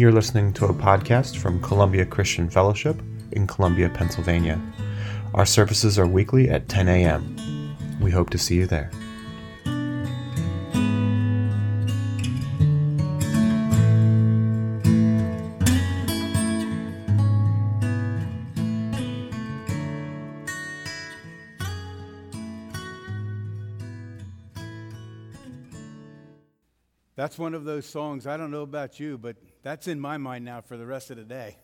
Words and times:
You're 0.00 0.12
listening 0.12 0.54
to 0.54 0.64
a 0.64 0.72
podcast 0.72 1.36
from 1.36 1.60
Columbia 1.60 2.06
Christian 2.06 2.48
Fellowship 2.48 3.02
in 3.32 3.46
Columbia, 3.46 3.90
Pennsylvania. 3.90 4.58
Our 5.34 5.44
services 5.44 5.98
are 5.98 6.06
weekly 6.06 6.48
at 6.48 6.70
10 6.70 6.88
a.m. 6.88 7.76
We 8.00 8.10
hope 8.10 8.30
to 8.30 8.38
see 8.38 8.54
you 8.54 8.64
there. 8.64 8.90
That's 27.30 27.38
one 27.38 27.54
of 27.54 27.62
those 27.62 27.86
songs, 27.86 28.26
I 28.26 28.36
don't 28.36 28.50
know 28.50 28.62
about 28.62 28.98
you, 28.98 29.16
but 29.16 29.36
that's 29.62 29.86
in 29.86 30.00
my 30.00 30.18
mind 30.18 30.44
now 30.44 30.62
for 30.62 30.76
the 30.76 30.84
rest 30.84 31.12
of 31.12 31.16
the 31.16 31.22
day. 31.22 31.58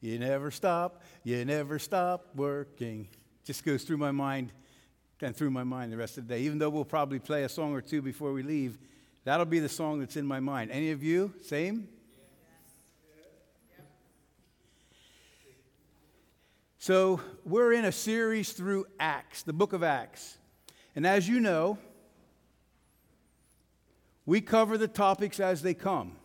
you 0.00 0.18
never 0.18 0.50
stop, 0.50 1.04
you 1.22 1.44
never 1.44 1.78
stop 1.78 2.34
working. 2.34 3.06
Just 3.44 3.64
goes 3.64 3.84
through 3.84 3.98
my 3.98 4.10
mind 4.10 4.50
and 5.22 5.36
through 5.36 5.50
my 5.50 5.62
mind 5.62 5.92
the 5.92 5.96
rest 5.96 6.18
of 6.18 6.26
the 6.26 6.34
day. 6.34 6.40
Even 6.40 6.58
though 6.58 6.70
we'll 6.70 6.84
probably 6.84 7.20
play 7.20 7.44
a 7.44 7.48
song 7.48 7.72
or 7.72 7.80
two 7.80 8.02
before 8.02 8.32
we 8.32 8.42
leave, 8.42 8.80
that'll 9.22 9.46
be 9.46 9.60
the 9.60 9.68
song 9.68 10.00
that's 10.00 10.16
in 10.16 10.26
my 10.26 10.40
mind. 10.40 10.72
Any 10.72 10.90
of 10.90 11.04
you? 11.04 11.32
Same? 11.42 11.86
So, 16.78 17.20
we're 17.44 17.74
in 17.74 17.84
a 17.84 17.92
series 17.92 18.50
through 18.54 18.86
Acts, 18.98 19.44
the 19.44 19.52
book 19.52 19.72
of 19.72 19.84
Acts. 19.84 20.36
And 20.96 21.06
as 21.06 21.28
you 21.28 21.38
know, 21.38 21.78
we 24.26 24.40
cover 24.40 24.76
the 24.76 24.88
topics 24.88 25.38
as 25.40 25.62
they 25.62 25.72
come. 25.72 26.16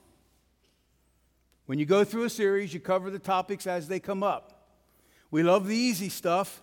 When 1.68 1.80
you 1.80 1.86
go 1.86 2.04
through 2.04 2.24
a 2.24 2.30
series, 2.30 2.74
you 2.74 2.80
cover 2.80 3.12
the 3.12 3.20
topics 3.20 3.68
as 3.68 3.88
they 3.88 4.00
come 4.00 4.24
up. 4.24 4.68
We 5.30 5.44
love 5.44 5.68
the 5.68 5.78
easy 5.78 6.10
stuff, 6.10 6.62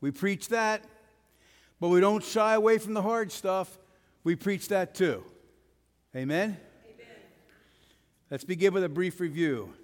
we 0.00 0.12
preach 0.12 0.48
that, 0.48 0.84
but 1.80 1.88
we 1.88 2.00
don't 2.00 2.24
shy 2.24 2.54
away 2.54 2.78
from 2.78 2.94
the 2.94 3.02
hard 3.02 3.30
stuff. 3.32 3.78
We 4.24 4.36
preach 4.36 4.68
that 4.68 4.94
too. 4.94 5.24
Amen? 6.14 6.56
Amen. 6.84 7.16
Let's 8.30 8.44
begin 8.44 8.72
with 8.72 8.84
a 8.84 8.88
brief 8.88 9.20
review. 9.20 9.74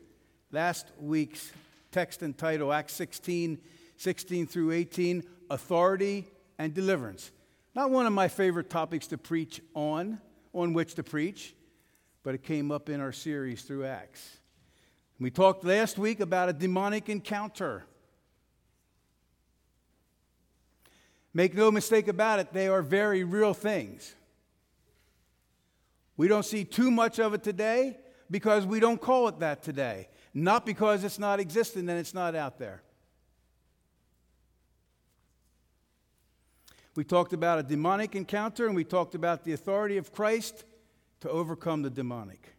Last 0.50 0.86
week's 1.00 1.52
text 1.92 2.22
and 2.22 2.36
title, 2.36 2.72
Acts 2.72 2.94
16, 2.94 3.58
16 3.96 4.46
through 4.46 4.72
18, 4.72 5.22
authority 5.50 6.26
and 6.58 6.72
deliverance. 6.72 7.30
Not 7.74 7.90
one 7.90 8.06
of 8.06 8.12
my 8.12 8.28
favorite 8.28 8.70
topics 8.70 9.06
to 9.08 9.18
preach 9.18 9.60
on 9.74 10.20
on 10.54 10.72
which 10.72 10.94
to 10.94 11.02
preach, 11.02 11.54
but 12.22 12.34
it 12.34 12.42
came 12.42 12.70
up 12.70 12.88
in 12.88 13.00
our 13.00 13.12
series 13.12 13.62
through 13.62 13.84
Acts. 13.84 14.38
We 15.20 15.30
talked 15.30 15.64
last 15.64 15.98
week 15.98 16.20
about 16.20 16.48
a 16.48 16.52
demonic 16.52 17.08
encounter. 17.08 17.84
Make 21.32 21.54
no 21.54 21.70
mistake 21.70 22.08
about 22.08 22.38
it, 22.38 22.52
they 22.52 22.68
are 22.68 22.82
very 22.82 23.24
real 23.24 23.54
things. 23.54 24.14
We 26.16 26.28
don't 26.28 26.44
see 26.44 26.64
too 26.64 26.90
much 26.90 27.18
of 27.18 27.34
it 27.34 27.42
today 27.42 27.98
because 28.30 28.66
we 28.66 28.78
don't 28.78 29.00
call 29.00 29.26
it 29.28 29.40
that 29.40 29.62
today, 29.62 30.08
not 30.32 30.64
because 30.64 31.02
it's 31.02 31.18
not 31.18 31.40
existing 31.40 31.88
and 31.88 31.98
it's 31.98 32.14
not 32.14 32.36
out 32.36 32.58
there. 32.58 32.82
We 36.96 37.02
talked 37.04 37.32
about 37.32 37.58
a 37.58 37.64
demonic 37.64 38.14
encounter 38.14 38.66
and 38.66 38.76
we 38.76 38.84
talked 38.84 39.14
about 39.14 39.44
the 39.44 39.52
authority 39.52 39.96
of 39.96 40.12
Christ 40.12 40.64
to 41.20 41.30
overcome 41.30 41.82
the 41.82 41.90
demonic. 41.90 42.54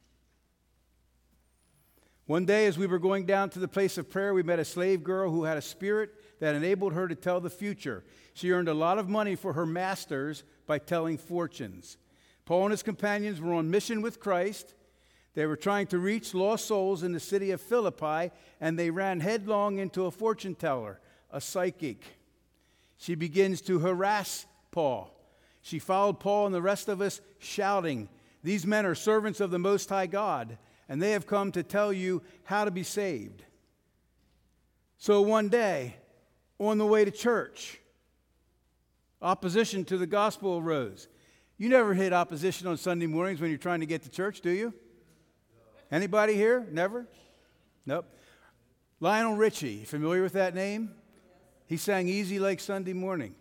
One 2.25 2.45
day, 2.45 2.65
as 2.65 2.77
we 2.77 2.87
were 2.87 2.99
going 2.99 3.25
down 3.25 3.51
to 3.51 3.59
the 3.59 3.67
place 3.67 3.97
of 3.97 4.09
prayer, 4.09 4.33
we 4.33 4.41
met 4.41 4.59
a 4.59 4.65
slave 4.65 5.03
girl 5.03 5.29
who 5.29 5.43
had 5.43 5.57
a 5.57 5.61
spirit 5.61 6.09
that 6.39 6.55
enabled 6.55 6.93
her 6.93 7.07
to 7.07 7.15
tell 7.15 7.39
the 7.39 7.51
future. 7.51 8.03
She 8.33 8.51
earned 8.51 8.67
a 8.67 8.73
lot 8.73 8.97
of 8.97 9.07
money 9.07 9.35
for 9.35 9.53
her 9.53 9.65
masters 9.65 10.43
by 10.65 10.79
telling 10.79 11.17
fortunes. 11.17 11.97
Paul 12.43 12.63
and 12.63 12.71
his 12.71 12.83
companions 12.83 13.39
were 13.39 13.53
on 13.53 13.69
mission 13.69 14.01
with 14.01 14.19
Christ. 14.19 14.73
They 15.35 15.45
were 15.45 15.55
trying 15.55 15.87
to 15.87 15.99
reach 15.99 16.33
lost 16.33 16.65
souls 16.65 17.03
in 17.03 17.11
the 17.11 17.19
city 17.19 17.51
of 17.51 17.61
Philippi, 17.61 18.31
and 18.59 18.77
they 18.77 18.89
ran 18.89 19.19
headlong 19.19 19.77
into 19.77 20.05
a 20.05 20.11
fortune 20.11 20.55
teller, 20.55 20.99
a 21.31 21.39
psychic. 21.39 22.03
She 22.97 23.15
begins 23.15 23.61
to 23.61 23.79
harass 23.79 24.45
Paul. 24.71 25.11
She 25.61 25.79
followed 25.79 26.19
Paul 26.19 26.45
and 26.45 26.55
the 26.55 26.61
rest 26.61 26.87
of 26.89 27.01
us, 27.01 27.21
shouting, 27.39 28.09
These 28.43 28.67
men 28.67 28.85
are 28.85 28.95
servants 28.95 29.39
of 29.39 29.51
the 29.51 29.59
Most 29.59 29.89
High 29.89 30.07
God, 30.07 30.57
and 30.87 31.01
they 31.01 31.11
have 31.11 31.25
come 31.25 31.51
to 31.53 31.63
tell 31.63 31.91
you 31.91 32.21
how 32.43 32.65
to 32.65 32.71
be 32.71 32.83
saved. 32.83 33.43
So 34.97 35.21
one 35.21 35.49
day, 35.49 35.95
on 36.59 36.77
the 36.77 36.85
way 36.85 37.03
to 37.03 37.11
church, 37.11 37.79
opposition 39.21 39.85
to 39.85 39.97
the 39.97 40.07
gospel 40.07 40.59
arose. 40.59 41.07
You 41.57 41.69
never 41.69 41.93
hit 41.93 42.13
opposition 42.13 42.67
on 42.67 42.77
Sunday 42.77 43.07
mornings 43.07 43.41
when 43.41 43.49
you're 43.49 43.57
trying 43.57 43.79
to 43.79 43.85
get 43.85 44.03
to 44.03 44.09
church, 44.09 44.41
do 44.41 44.51
you? 44.51 44.73
Anybody 45.91 46.35
here? 46.35 46.67
Never? 46.71 47.07
Nope. 47.85 48.05
Lionel 48.99 49.35
Richie, 49.35 49.83
familiar 49.83 50.23
with 50.23 50.33
that 50.33 50.53
name? 50.55 50.91
He 51.67 51.77
sang 51.77 52.07
Easy 52.07 52.39
Like 52.39 52.59
Sunday 52.59 52.93
Morning. 52.93 53.35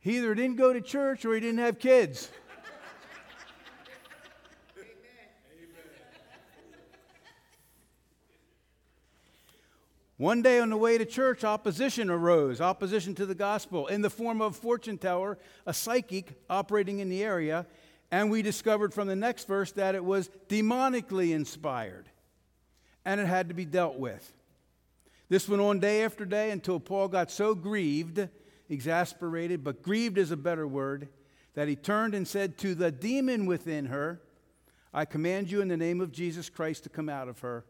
He 0.00 0.16
either 0.16 0.34
didn't 0.34 0.56
go 0.56 0.72
to 0.72 0.80
church 0.80 1.24
or 1.24 1.34
he 1.34 1.40
didn't 1.40 1.58
have 1.58 1.78
kids. 1.78 2.30
One 10.16 10.42
day 10.42 10.58
on 10.58 10.70
the 10.70 10.76
way 10.76 10.98
to 10.98 11.04
church, 11.04 11.44
opposition 11.44 12.10
arose, 12.10 12.60
opposition 12.60 13.14
to 13.16 13.26
the 13.26 13.36
gospel, 13.36 13.86
in 13.86 14.02
the 14.02 14.10
form 14.10 14.42
of 14.42 14.52
a 14.52 14.58
fortune 14.58 14.98
teller, 14.98 15.38
a 15.64 15.72
psychic 15.72 16.32
operating 16.50 16.98
in 16.98 17.08
the 17.08 17.22
area, 17.22 17.66
and 18.10 18.28
we 18.28 18.42
discovered 18.42 18.92
from 18.92 19.06
the 19.06 19.14
next 19.14 19.46
verse 19.46 19.70
that 19.72 19.94
it 19.94 20.04
was 20.04 20.28
demonically 20.48 21.32
inspired 21.32 22.08
and 23.04 23.20
it 23.20 23.26
had 23.26 23.48
to 23.48 23.54
be 23.54 23.64
dealt 23.64 23.96
with. 23.96 24.32
This 25.28 25.48
went 25.48 25.62
on 25.62 25.78
day 25.78 26.04
after 26.04 26.24
day 26.24 26.50
until 26.50 26.80
Paul 26.80 27.08
got 27.08 27.30
so 27.30 27.54
grieved, 27.54 28.28
exasperated, 28.68 29.62
but 29.62 29.82
grieved 29.82 30.18
is 30.18 30.30
a 30.30 30.36
better 30.36 30.66
word, 30.66 31.08
that 31.54 31.68
he 31.68 31.76
turned 31.76 32.14
and 32.14 32.26
said 32.26 32.56
to 32.58 32.74
the 32.74 32.90
demon 32.90 33.46
within 33.46 33.86
her, 33.86 34.20
I 34.92 35.04
command 35.04 35.50
you 35.50 35.60
in 35.60 35.68
the 35.68 35.76
name 35.76 36.00
of 36.00 36.12
Jesus 36.12 36.48
Christ 36.48 36.84
to 36.84 36.88
come 36.88 37.08
out 37.08 37.28
of 37.28 37.40
her. 37.40 37.64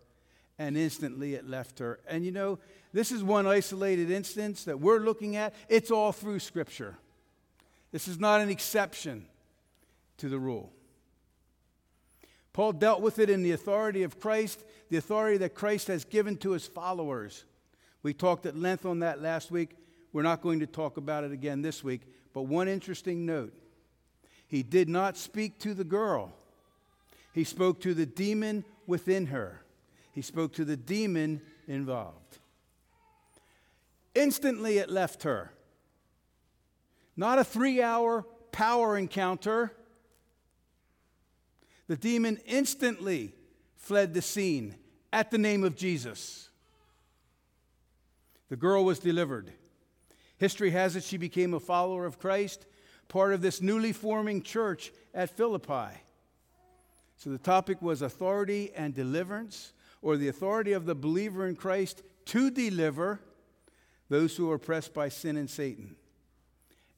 And 0.60 0.76
instantly 0.76 1.34
it 1.34 1.48
left 1.48 1.78
her. 1.78 2.00
And 2.08 2.24
you 2.24 2.32
know, 2.32 2.58
this 2.92 3.12
is 3.12 3.22
one 3.22 3.46
isolated 3.46 4.10
instance 4.10 4.64
that 4.64 4.80
we're 4.80 4.98
looking 4.98 5.36
at. 5.36 5.54
It's 5.68 5.92
all 5.92 6.10
through 6.10 6.40
Scripture. 6.40 6.96
This 7.92 8.08
is 8.08 8.18
not 8.18 8.40
an 8.40 8.50
exception 8.50 9.26
to 10.18 10.28
the 10.28 10.38
rule. 10.38 10.72
Paul 12.52 12.72
dealt 12.72 13.02
with 13.02 13.20
it 13.20 13.30
in 13.30 13.44
the 13.44 13.52
authority 13.52 14.02
of 14.02 14.18
Christ, 14.18 14.64
the 14.90 14.96
authority 14.96 15.38
that 15.38 15.54
Christ 15.54 15.86
has 15.86 16.04
given 16.04 16.36
to 16.38 16.50
his 16.50 16.66
followers. 16.66 17.44
We 18.02 18.14
talked 18.14 18.46
at 18.46 18.56
length 18.56 18.86
on 18.86 19.00
that 19.00 19.20
last 19.20 19.50
week. 19.50 19.76
We're 20.12 20.22
not 20.22 20.42
going 20.42 20.60
to 20.60 20.66
talk 20.66 20.96
about 20.96 21.24
it 21.24 21.32
again 21.32 21.62
this 21.62 21.82
week. 21.82 22.02
But 22.32 22.42
one 22.42 22.68
interesting 22.68 23.26
note 23.26 23.52
he 24.46 24.62
did 24.62 24.88
not 24.88 25.16
speak 25.16 25.58
to 25.60 25.74
the 25.74 25.84
girl, 25.84 26.32
he 27.32 27.44
spoke 27.44 27.80
to 27.82 27.92
the 27.94 28.06
demon 28.06 28.64
within 28.86 29.26
her, 29.26 29.62
he 30.12 30.22
spoke 30.22 30.54
to 30.54 30.64
the 30.64 30.76
demon 30.76 31.40
involved. 31.66 32.38
Instantly, 34.14 34.78
it 34.78 34.90
left 34.90 35.22
her. 35.22 35.52
Not 37.16 37.38
a 37.38 37.44
three 37.44 37.82
hour 37.82 38.24
power 38.52 38.96
encounter. 38.96 39.72
The 41.86 41.96
demon 41.96 42.38
instantly 42.46 43.34
fled 43.76 44.14
the 44.14 44.22
scene 44.22 44.76
at 45.12 45.30
the 45.30 45.38
name 45.38 45.64
of 45.64 45.74
Jesus. 45.76 46.47
The 48.48 48.56
girl 48.56 48.84
was 48.84 48.98
delivered. 48.98 49.52
History 50.38 50.70
has 50.70 50.96
it 50.96 51.04
she 51.04 51.16
became 51.16 51.52
a 51.52 51.60
follower 51.60 52.06
of 52.06 52.18
Christ, 52.18 52.66
part 53.08 53.34
of 53.34 53.40
this 53.40 53.60
newly 53.60 53.92
forming 53.92 54.42
church 54.42 54.92
at 55.12 55.36
Philippi. 55.36 56.00
So 57.16 57.30
the 57.30 57.38
topic 57.38 57.82
was 57.82 58.00
authority 58.00 58.70
and 58.74 58.94
deliverance, 58.94 59.72
or 60.00 60.16
the 60.16 60.28
authority 60.28 60.72
of 60.72 60.86
the 60.86 60.94
believer 60.94 61.46
in 61.46 61.56
Christ 61.56 62.02
to 62.26 62.50
deliver 62.50 63.20
those 64.08 64.36
who 64.36 64.50
are 64.50 64.54
oppressed 64.54 64.94
by 64.94 65.08
sin 65.08 65.36
and 65.36 65.50
Satan. 65.50 65.96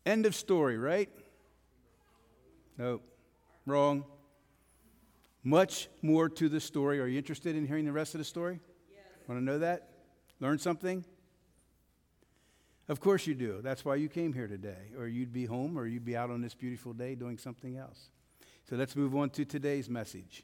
End 0.04 0.26
of 0.26 0.34
story, 0.34 0.76
right? 0.76 1.08
No, 2.76 3.00
wrong. 3.66 4.04
Much 5.42 5.88
more 6.02 6.28
to 6.28 6.48
the 6.48 6.60
story. 6.60 7.00
Are 7.00 7.06
you 7.06 7.16
interested 7.16 7.56
in 7.56 7.66
hearing 7.66 7.86
the 7.86 7.92
rest 7.92 8.14
of 8.14 8.18
the 8.18 8.24
story? 8.24 8.60
Yes. 8.92 9.02
Want 9.26 9.40
to 9.40 9.44
know 9.44 9.58
that? 9.60 9.88
Learn 10.38 10.58
something? 10.58 11.04
Of 12.90 12.98
course 12.98 13.24
you 13.24 13.36
do. 13.36 13.60
That's 13.62 13.84
why 13.84 13.94
you 13.94 14.08
came 14.08 14.32
here 14.32 14.48
today. 14.48 14.90
Or 14.98 15.06
you'd 15.06 15.32
be 15.32 15.44
home 15.44 15.78
or 15.78 15.86
you'd 15.86 16.04
be 16.04 16.16
out 16.16 16.28
on 16.28 16.42
this 16.42 16.54
beautiful 16.54 16.92
day 16.92 17.14
doing 17.14 17.38
something 17.38 17.76
else. 17.76 18.08
So 18.68 18.74
let's 18.74 18.96
move 18.96 19.14
on 19.14 19.30
to 19.30 19.44
today's 19.44 19.88
message. 19.88 20.42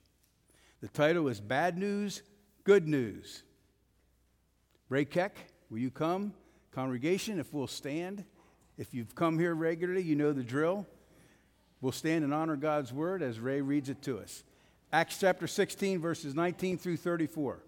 The 0.80 0.86
title 0.86 1.26
is 1.26 1.40
Bad 1.40 1.76
News, 1.76 2.22
Good 2.62 2.86
News. 2.86 3.42
Ray 4.88 5.04
Keck, 5.04 5.36
will 5.70 5.78
you 5.78 5.90
come? 5.90 6.34
Congregation, 6.70 7.40
if 7.40 7.52
we'll 7.52 7.66
stand. 7.66 8.24
If 8.78 8.94
you've 8.94 9.16
come 9.16 9.40
here 9.40 9.52
regularly, 9.52 10.04
you 10.04 10.14
know 10.14 10.32
the 10.32 10.44
drill. 10.44 10.86
We'll 11.80 11.90
stand 11.90 12.22
and 12.22 12.32
honor 12.32 12.54
God's 12.54 12.92
word 12.92 13.24
as 13.24 13.40
Ray 13.40 13.60
reads 13.60 13.88
it 13.88 14.02
to 14.02 14.20
us. 14.20 14.44
Acts 14.92 15.18
chapter 15.18 15.48
16, 15.48 16.00
verses 16.00 16.36
19 16.36 16.78
through 16.78 16.98
34. 16.98 17.58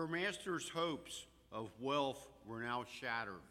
Her 0.00 0.08
master's 0.08 0.66
hopes 0.66 1.26
of 1.52 1.68
wealth 1.78 2.26
were 2.46 2.62
now 2.62 2.86
shattered. 3.02 3.44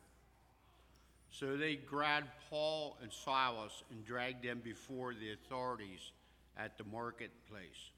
So 1.29 1.55
they 1.55 1.75
grabbed 1.75 2.31
Paul 2.49 2.97
and 3.03 3.13
Silas 3.13 3.83
and 3.91 4.03
dragged 4.03 4.43
them 4.43 4.59
before 4.63 5.13
the 5.13 5.33
authorities 5.33 6.11
at 6.57 6.75
the 6.75 6.85
marketplace. 6.85 7.91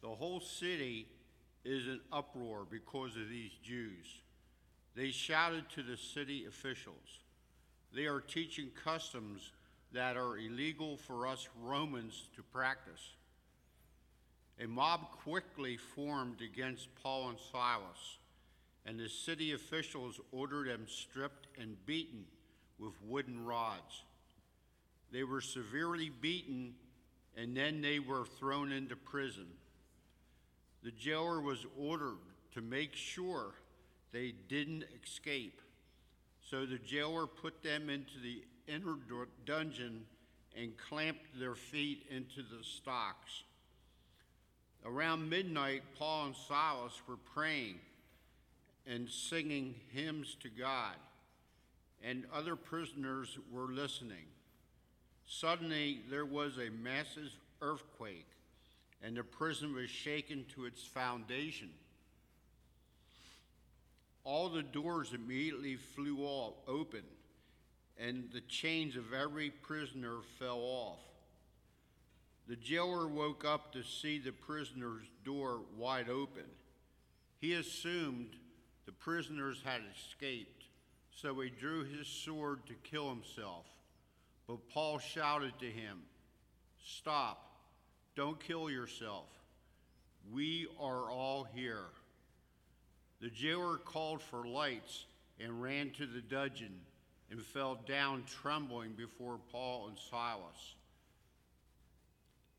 The 0.00 0.08
whole 0.08 0.40
city 0.40 1.08
is 1.62 1.88
in 1.88 2.00
uproar 2.10 2.64
because 2.70 3.16
of 3.16 3.28
these 3.28 3.52
Jews. 3.62 4.22
They 4.96 5.10
shouted 5.10 5.68
to 5.74 5.82
the 5.82 5.98
city 5.98 6.46
officials, 6.46 7.20
They 7.94 8.06
are 8.06 8.22
teaching 8.22 8.70
customs 8.82 9.52
that 9.92 10.16
are 10.16 10.38
illegal 10.38 10.96
for 10.96 11.26
us 11.26 11.46
Romans 11.62 12.30
to 12.34 12.42
practice. 12.44 13.12
A 14.60 14.66
mob 14.66 15.12
quickly 15.22 15.76
formed 15.76 16.40
against 16.42 16.88
Paul 17.02 17.28
and 17.28 17.38
Silas, 17.52 18.18
and 18.84 18.98
the 18.98 19.08
city 19.08 19.52
officials 19.52 20.20
ordered 20.32 20.68
them 20.68 20.86
stripped 20.88 21.46
and 21.60 21.76
beaten 21.86 22.24
with 22.78 22.94
wooden 23.04 23.44
rods. 23.44 24.02
They 25.12 25.22
were 25.22 25.40
severely 25.40 26.10
beaten, 26.10 26.74
and 27.36 27.56
then 27.56 27.80
they 27.80 28.00
were 28.00 28.26
thrown 28.38 28.72
into 28.72 28.96
prison. 28.96 29.46
The 30.82 30.90
jailer 30.90 31.40
was 31.40 31.64
ordered 31.78 32.18
to 32.54 32.60
make 32.60 32.94
sure 32.94 33.54
they 34.12 34.32
didn't 34.48 34.84
escape. 35.02 35.60
So 36.50 36.66
the 36.66 36.78
jailer 36.78 37.26
put 37.26 37.62
them 37.62 37.90
into 37.90 38.18
the 38.22 38.42
inner 38.66 38.96
dungeon 39.44 40.04
and 40.56 40.76
clamped 40.76 41.38
their 41.38 41.54
feet 41.54 42.06
into 42.10 42.42
the 42.42 42.64
stocks. 42.64 43.44
Around 44.84 45.28
midnight, 45.28 45.82
Paul 45.98 46.26
and 46.26 46.36
Silas 46.36 47.00
were 47.06 47.18
praying 47.34 47.76
and 48.86 49.08
singing 49.08 49.74
hymns 49.92 50.36
to 50.40 50.48
God, 50.48 50.94
and 52.02 52.24
other 52.32 52.56
prisoners 52.56 53.38
were 53.52 53.66
listening. 53.66 54.24
Suddenly, 55.26 56.00
there 56.08 56.24
was 56.24 56.56
a 56.56 56.70
massive 56.70 57.30
earthquake, 57.60 58.28
and 59.02 59.16
the 59.16 59.24
prison 59.24 59.74
was 59.74 59.90
shaken 59.90 60.46
to 60.54 60.64
its 60.64 60.82
foundation. 60.84 61.70
All 64.24 64.48
the 64.48 64.62
doors 64.62 65.12
immediately 65.12 65.76
flew 65.76 66.24
all 66.24 66.62
open, 66.66 67.02
and 67.98 68.30
the 68.32 68.40
chains 68.42 68.96
of 68.96 69.12
every 69.12 69.50
prisoner 69.50 70.16
fell 70.38 70.60
off. 70.60 71.00
The 72.48 72.56
jailer 72.56 73.06
woke 73.06 73.44
up 73.44 73.72
to 73.74 73.82
see 73.82 74.18
the 74.18 74.32
prisoner's 74.32 75.04
door 75.22 75.60
wide 75.76 76.08
open. 76.08 76.46
He 77.40 77.52
assumed 77.52 78.36
the 78.86 78.92
prisoners 78.92 79.60
had 79.62 79.82
escaped, 79.94 80.64
so 81.10 81.38
he 81.40 81.50
drew 81.50 81.84
his 81.84 82.08
sword 82.08 82.60
to 82.66 82.74
kill 82.90 83.10
himself. 83.10 83.66
But 84.46 84.66
Paul 84.70 84.98
shouted 84.98 85.52
to 85.60 85.66
him, 85.66 86.00
Stop, 86.82 87.44
don't 88.16 88.40
kill 88.40 88.70
yourself. 88.70 89.26
We 90.32 90.68
are 90.80 91.10
all 91.10 91.46
here. 91.54 91.84
The 93.20 93.28
jailer 93.28 93.76
called 93.76 94.22
for 94.22 94.46
lights 94.46 95.04
and 95.38 95.62
ran 95.62 95.90
to 95.98 96.06
the 96.06 96.22
dungeon 96.22 96.80
and 97.30 97.42
fell 97.42 97.78
down 97.86 98.24
trembling 98.40 98.92
before 98.92 99.38
Paul 99.52 99.88
and 99.88 99.98
Silas. 100.10 100.76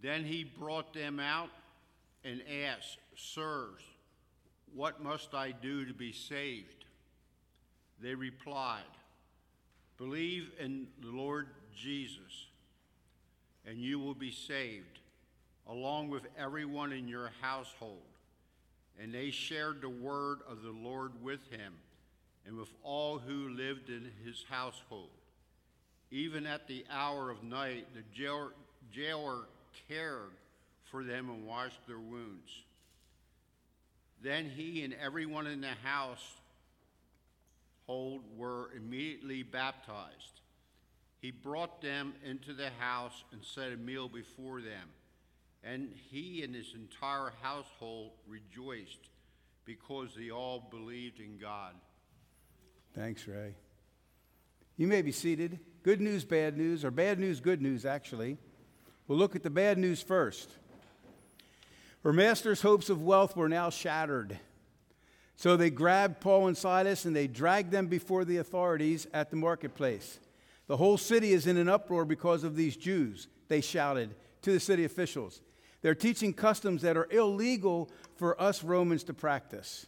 Then 0.01 0.23
he 0.23 0.43
brought 0.43 0.93
them 0.93 1.19
out 1.19 1.49
and 2.23 2.41
asked, 2.65 2.97
Sirs, 3.15 3.81
what 4.73 5.01
must 5.01 5.33
I 5.33 5.51
do 5.51 5.85
to 5.85 5.93
be 5.93 6.13
saved? 6.13 6.85
They 8.01 8.15
replied, 8.15 8.83
Believe 9.97 10.51
in 10.59 10.87
the 11.01 11.11
Lord 11.11 11.47
Jesus, 11.75 12.47
and 13.65 13.77
you 13.77 13.99
will 13.99 14.13
be 14.13 14.31
saved, 14.31 14.99
along 15.67 16.09
with 16.09 16.23
everyone 16.37 16.93
in 16.93 17.07
your 17.07 17.31
household. 17.41 18.03
And 19.01 19.13
they 19.13 19.31
shared 19.31 19.81
the 19.81 19.89
word 19.89 20.39
of 20.49 20.61
the 20.61 20.71
Lord 20.71 21.11
with 21.21 21.49
him 21.51 21.73
and 22.45 22.57
with 22.57 22.69
all 22.83 23.17
who 23.17 23.49
lived 23.49 23.89
in 23.89 24.11
his 24.25 24.45
household. 24.49 25.09
Even 26.11 26.45
at 26.45 26.67
the 26.67 26.85
hour 26.89 27.29
of 27.29 27.43
night, 27.43 27.87
the 27.93 28.03
jailer, 28.13 28.53
jailer 28.91 29.43
cared 29.87 30.31
for 30.91 31.03
them 31.03 31.29
and 31.29 31.45
washed 31.45 31.85
their 31.87 31.99
wounds. 31.99 32.51
Then 34.21 34.49
he 34.49 34.83
and 34.83 34.93
everyone 34.93 35.47
in 35.47 35.61
the 35.61 35.75
household 35.83 36.19
were 38.37 38.69
immediately 38.75 39.43
baptized. 39.43 40.41
He 41.21 41.31
brought 41.31 41.81
them 41.81 42.13
into 42.25 42.53
the 42.53 42.69
house 42.79 43.23
and 43.31 43.43
set 43.43 43.71
a 43.71 43.77
meal 43.77 44.07
before 44.09 44.61
them. 44.61 44.89
And 45.63 45.93
he 46.09 46.43
and 46.43 46.55
his 46.55 46.73
entire 46.73 47.33
household 47.41 48.11
rejoiced 48.27 49.09
because 49.65 50.15
they 50.15 50.31
all 50.31 50.65
believed 50.71 51.19
in 51.19 51.37
God. 51.37 51.73
Thanks, 52.95 53.27
Ray. 53.27 53.55
You 54.77 54.87
may 54.87 55.01
be 55.01 55.11
seated. 55.11 55.59
Good 55.83 55.99
news, 55.99 56.23
bad 56.23 56.57
news, 56.57 56.85
or 56.85 56.91
bad 56.91 57.19
news, 57.19 57.41
good 57.41 57.61
news, 57.61 57.85
actually. 57.85 58.37
We'll 59.09 59.17
look 59.17 59.35
at 59.35 59.41
the 59.41 59.49
bad 59.49 59.79
news 59.79 60.03
first. 60.03 60.51
Her 62.03 62.13
master's 62.13 62.61
hopes 62.61 62.91
of 62.91 63.01
wealth 63.01 63.35
were 63.35 63.49
now 63.49 63.71
shattered. 63.71 64.37
So 65.35 65.57
they 65.57 65.71
grabbed 65.71 66.21
Paul 66.21 66.45
and 66.47 66.55
Silas 66.55 67.05
and 67.05 67.15
they 67.15 67.25
dragged 67.25 67.71
them 67.71 67.87
before 67.87 68.23
the 68.23 68.37
authorities 68.37 69.07
at 69.11 69.31
the 69.31 69.35
marketplace. 69.35 70.19
The 70.67 70.77
whole 70.77 70.99
city 70.99 71.33
is 71.33 71.47
in 71.47 71.57
an 71.57 71.67
uproar 71.67 72.05
because 72.05 72.43
of 72.43 72.55
these 72.55 72.77
Jews, 72.77 73.27
they 73.47 73.61
shouted 73.61 74.13
to 74.43 74.51
the 74.51 74.59
city 74.59 74.85
officials. 74.85 75.41
They're 75.81 75.95
teaching 75.95 76.31
customs 76.31 76.83
that 76.83 76.95
are 76.95 77.07
illegal 77.09 77.89
for 78.15 78.39
us 78.39 78.63
Romans 78.63 79.03
to 79.05 79.13
practice. 79.15 79.87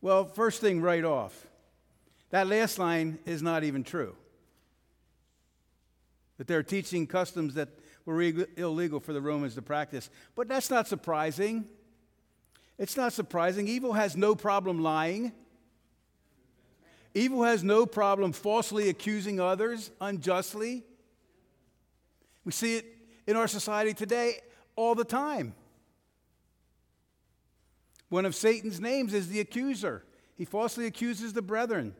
Well, 0.00 0.26
first 0.26 0.60
thing 0.60 0.80
right 0.80 1.04
off, 1.04 1.48
that 2.30 2.46
last 2.46 2.78
line 2.78 3.18
is 3.26 3.42
not 3.42 3.64
even 3.64 3.82
true. 3.82 4.14
That 6.36 6.46
they're 6.46 6.62
teaching 6.62 7.08
customs 7.08 7.54
that 7.54 7.70
were 8.08 8.22
illegal 8.56 9.00
for 9.00 9.12
the 9.12 9.20
Romans 9.20 9.54
to 9.54 9.60
practice. 9.60 10.08
But 10.34 10.48
that's 10.48 10.70
not 10.70 10.88
surprising. 10.88 11.66
It's 12.78 12.96
not 12.96 13.12
surprising. 13.12 13.68
Evil 13.68 13.92
has 13.92 14.16
no 14.16 14.34
problem 14.34 14.82
lying. 14.82 15.32
Evil 17.12 17.42
has 17.42 17.62
no 17.62 17.84
problem 17.84 18.32
falsely 18.32 18.88
accusing 18.88 19.40
others 19.40 19.90
unjustly. 20.00 20.84
We 22.46 22.52
see 22.52 22.76
it 22.76 22.86
in 23.26 23.36
our 23.36 23.46
society 23.46 23.92
today 23.92 24.36
all 24.74 24.94
the 24.94 25.04
time. 25.04 25.54
One 28.08 28.24
of 28.24 28.34
Satan's 28.34 28.80
names 28.80 29.12
is 29.12 29.28
the 29.28 29.40
accuser. 29.40 30.02
He 30.34 30.46
falsely 30.46 30.86
accuses 30.86 31.34
the 31.34 31.42
brethren. 31.42 31.94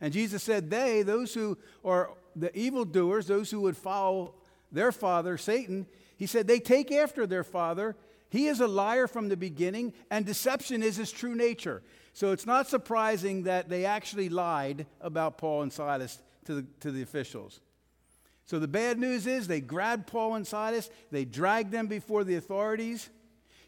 And 0.00 0.14
Jesus 0.14 0.42
said, 0.42 0.70
They, 0.70 1.02
those 1.02 1.34
who 1.34 1.58
are 1.84 2.12
the 2.34 2.56
evildoers, 2.56 3.26
those 3.26 3.50
who 3.50 3.60
would 3.60 3.76
follow 3.76 4.36
their 4.72 4.92
father, 4.92 5.36
Satan, 5.36 5.86
he 6.16 6.26
said, 6.26 6.46
they 6.46 6.60
take 6.60 6.92
after 6.92 7.26
their 7.26 7.44
father. 7.44 7.96
He 8.28 8.46
is 8.46 8.60
a 8.60 8.68
liar 8.68 9.06
from 9.06 9.28
the 9.28 9.36
beginning, 9.36 9.92
and 10.10 10.24
deception 10.24 10.82
is 10.82 10.96
his 10.96 11.10
true 11.10 11.34
nature. 11.34 11.82
So 12.12 12.32
it's 12.32 12.46
not 12.46 12.68
surprising 12.68 13.44
that 13.44 13.68
they 13.68 13.84
actually 13.84 14.28
lied 14.28 14.86
about 15.00 15.38
Paul 15.38 15.62
and 15.62 15.72
Silas 15.72 16.22
to 16.44 16.54
the, 16.54 16.66
to 16.80 16.90
the 16.90 17.02
officials. 17.02 17.60
So 18.46 18.58
the 18.58 18.68
bad 18.68 18.98
news 18.98 19.26
is 19.26 19.46
they 19.46 19.60
grabbed 19.60 20.06
Paul 20.06 20.34
and 20.34 20.46
Silas, 20.46 20.90
they 21.10 21.24
dragged 21.24 21.70
them 21.70 21.86
before 21.86 22.24
the 22.24 22.36
authorities. 22.36 23.08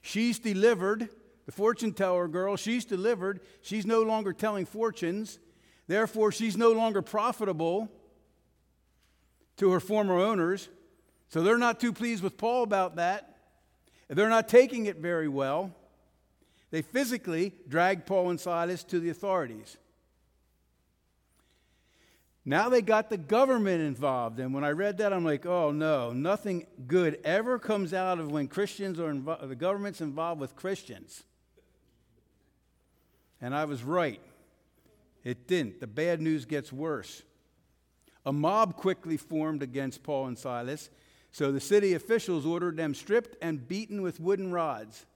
She's 0.03 0.39
delivered, 0.39 1.09
the 1.47 1.53
fortune 1.53 1.93
teller 1.93 2.29
girl, 2.29 2.57
she's 2.57 2.85
delivered. 2.85 3.41
She's 3.63 3.87
no 3.87 4.03
longer 4.03 4.33
telling 4.33 4.67
fortunes. 4.67 5.39
Therefore, 5.87 6.33
she's 6.33 6.57
no 6.57 6.73
longer 6.73 7.03
profitable 7.03 7.91
to 9.57 9.71
her 9.71 9.81
former 9.81 10.19
owners. 10.19 10.69
So 11.33 11.43
they're 11.43 11.57
not 11.57 11.81
too 11.81 11.95
pleased 11.95 12.23
with 12.23 12.37
Paul 12.37 12.63
about 12.63 12.97
that. 12.97 13.39
They're 14.11 14.29
not 14.29 14.49
taking 14.49 14.85
it 14.85 14.99
very 14.99 15.29
well. 15.29 15.75
They 16.71 16.83
physically 16.83 17.55
dragged 17.67 18.05
Paul 18.05 18.29
and 18.29 18.39
Silas 18.39 18.85
to 18.85 19.01
the 19.01 19.09
authorities. 19.09 19.79
Now 22.45 22.69
they 22.69 22.83
got 22.83 23.09
the 23.09 23.17
government 23.17 23.81
involved. 23.81 24.41
And 24.41 24.53
when 24.53 24.63
I 24.63 24.73
read 24.73 24.99
that, 24.99 25.15
I'm 25.15 25.25
like, 25.25 25.47
oh 25.47 25.71
no, 25.71 26.13
nothing 26.13 26.67
good 26.87 27.19
ever 27.25 27.59
comes 27.59 27.95
out 27.95 28.19
of 28.19 28.31
when 28.31 28.47
Christians 28.47 29.01
are 29.01 29.15
the 29.47 29.57
government's 29.57 30.03
involved 30.03 30.39
with 30.39 30.55
Christians. 30.55 31.23
And 33.41 33.55
I 33.55 33.65
was 33.65 33.83
right. 33.83 34.21
It 35.25 35.49
didn't. 35.49 35.81
The 35.81 35.87
bad 35.87 36.21
news 36.21 36.45
gets 36.45 36.71
worse. 36.71 37.23
A 38.27 38.35
mob 38.35 38.77
quickly 38.77 39.17
formed 39.17 39.63
against 39.63 40.03
Paul 40.03 40.27
and 40.27 40.39
Silas, 40.39 40.91
so 41.33 41.51
the 41.51 41.61
city 41.61 41.95
officials 41.95 42.45
ordered 42.45 42.77
them 42.77 42.95
stripped 42.95 43.37
and 43.43 43.67
beaten 43.67 44.03
with 44.03 44.21
wooden 44.21 44.53
rods. 44.53 45.07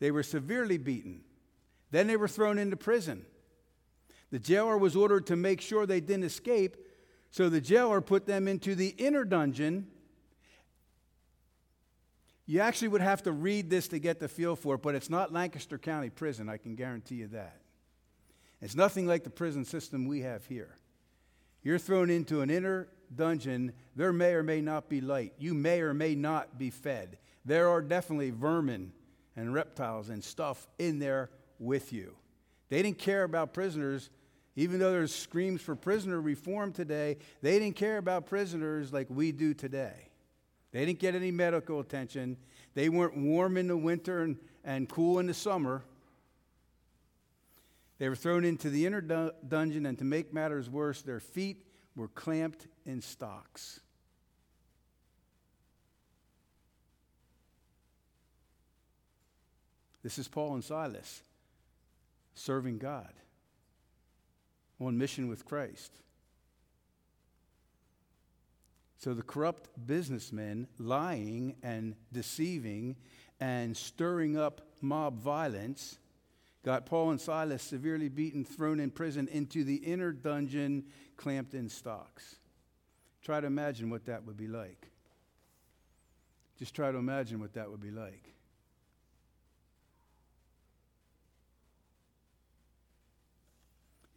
They 0.00 0.10
were 0.10 0.22
severely 0.22 0.78
beaten. 0.78 1.20
Then 1.90 2.06
they 2.06 2.16
were 2.16 2.26
thrown 2.26 2.58
into 2.58 2.76
prison. 2.76 3.26
The 4.30 4.38
jailer 4.38 4.78
was 4.78 4.96
ordered 4.96 5.26
to 5.26 5.36
make 5.36 5.60
sure 5.60 5.84
they 5.84 6.00
didn't 6.00 6.24
escape, 6.24 6.76
so 7.30 7.50
the 7.50 7.60
jailer 7.60 8.00
put 8.00 8.24
them 8.24 8.48
into 8.48 8.74
the 8.74 8.94
inner 8.96 9.24
dungeon. 9.24 9.88
You 12.46 12.60
actually 12.60 12.88
would 12.88 13.02
have 13.02 13.22
to 13.24 13.32
read 13.32 13.68
this 13.68 13.88
to 13.88 13.98
get 13.98 14.20
the 14.20 14.28
feel 14.28 14.56
for 14.56 14.76
it, 14.76 14.82
but 14.82 14.94
it's 14.94 15.10
not 15.10 15.34
Lancaster 15.34 15.76
County 15.76 16.08
Prison, 16.08 16.48
I 16.48 16.56
can 16.56 16.74
guarantee 16.76 17.16
you 17.16 17.28
that. 17.28 17.60
It's 18.62 18.74
nothing 18.74 19.06
like 19.06 19.22
the 19.24 19.30
prison 19.30 19.66
system 19.66 20.06
we 20.06 20.20
have 20.20 20.46
here. 20.46 20.76
You're 21.62 21.78
thrown 21.78 22.08
into 22.08 22.40
an 22.40 22.48
inner 22.48 22.88
dungeon. 23.16 23.72
There 23.96 24.12
may 24.12 24.34
or 24.34 24.42
may 24.42 24.60
not 24.60 24.88
be 24.88 25.00
light. 25.00 25.34
You 25.38 25.54
may 25.54 25.80
or 25.80 25.94
may 25.94 26.14
not 26.14 26.58
be 26.58 26.70
fed. 26.70 27.18
There 27.44 27.68
are 27.68 27.82
definitely 27.82 28.30
vermin 28.30 28.92
and 29.36 29.52
reptiles 29.52 30.08
and 30.08 30.22
stuff 30.22 30.66
in 30.78 30.98
there 30.98 31.30
with 31.58 31.92
you. 31.92 32.14
They 32.68 32.82
didn't 32.82 32.98
care 32.98 33.24
about 33.24 33.52
prisoners, 33.52 34.10
even 34.56 34.78
though 34.78 34.92
there's 34.92 35.14
screams 35.14 35.60
for 35.60 35.74
prisoner 35.74 36.20
reform 36.20 36.72
today. 36.72 37.18
They 37.40 37.58
didn't 37.58 37.76
care 37.76 37.98
about 37.98 38.26
prisoners 38.26 38.92
like 38.92 39.08
we 39.10 39.32
do 39.32 39.54
today. 39.54 40.08
They 40.72 40.86
didn't 40.86 41.00
get 41.00 41.14
any 41.14 41.30
medical 41.30 41.80
attention. 41.80 42.36
They 42.74 42.88
weren't 42.88 43.16
warm 43.16 43.56
in 43.56 43.68
the 43.68 43.76
winter 43.76 44.22
and, 44.22 44.38
and 44.64 44.88
cool 44.88 45.18
in 45.18 45.26
the 45.26 45.34
summer. 45.34 45.84
They 47.98 48.08
were 48.08 48.16
thrown 48.16 48.44
into 48.44 48.70
the 48.70 48.86
inner 48.86 49.00
du- 49.00 49.34
dungeon, 49.46 49.86
and 49.86 49.98
to 49.98 50.04
make 50.04 50.32
matters 50.32 50.68
worse, 50.68 51.02
their 51.02 51.20
feet 51.20 51.64
were 51.96 52.08
clamped 52.08 52.66
in 52.86 53.00
stocks. 53.00 53.80
This 60.02 60.18
is 60.18 60.26
Paul 60.26 60.54
and 60.54 60.64
Silas 60.64 61.22
serving 62.34 62.78
God 62.78 63.12
on 64.80 64.98
mission 64.98 65.28
with 65.28 65.44
Christ. 65.44 65.92
So 68.98 69.14
the 69.14 69.22
corrupt 69.22 69.68
businessmen 69.86 70.68
lying 70.78 71.56
and 71.62 71.94
deceiving 72.12 72.96
and 73.40 73.76
stirring 73.76 74.36
up 74.36 74.60
mob 74.80 75.18
violence 75.20 75.98
got 76.64 76.86
Paul 76.86 77.10
and 77.10 77.20
Silas 77.20 77.62
severely 77.62 78.08
beaten, 78.08 78.44
thrown 78.44 78.78
in 78.78 78.90
prison 78.90 79.28
into 79.32 79.64
the 79.64 79.76
inner 79.76 80.12
dungeon, 80.12 80.84
clamped 81.16 81.54
in 81.54 81.68
stocks. 81.68 82.36
Try 83.22 83.40
to 83.40 83.46
imagine 83.46 83.90
what 83.90 84.06
that 84.06 84.24
would 84.26 84.36
be 84.36 84.48
like. 84.48 84.88
Just 86.58 86.74
try 86.74 86.92
to 86.92 86.98
imagine 86.98 87.40
what 87.40 87.54
that 87.54 87.70
would 87.70 87.80
be 87.80 87.90
like. 87.90 88.34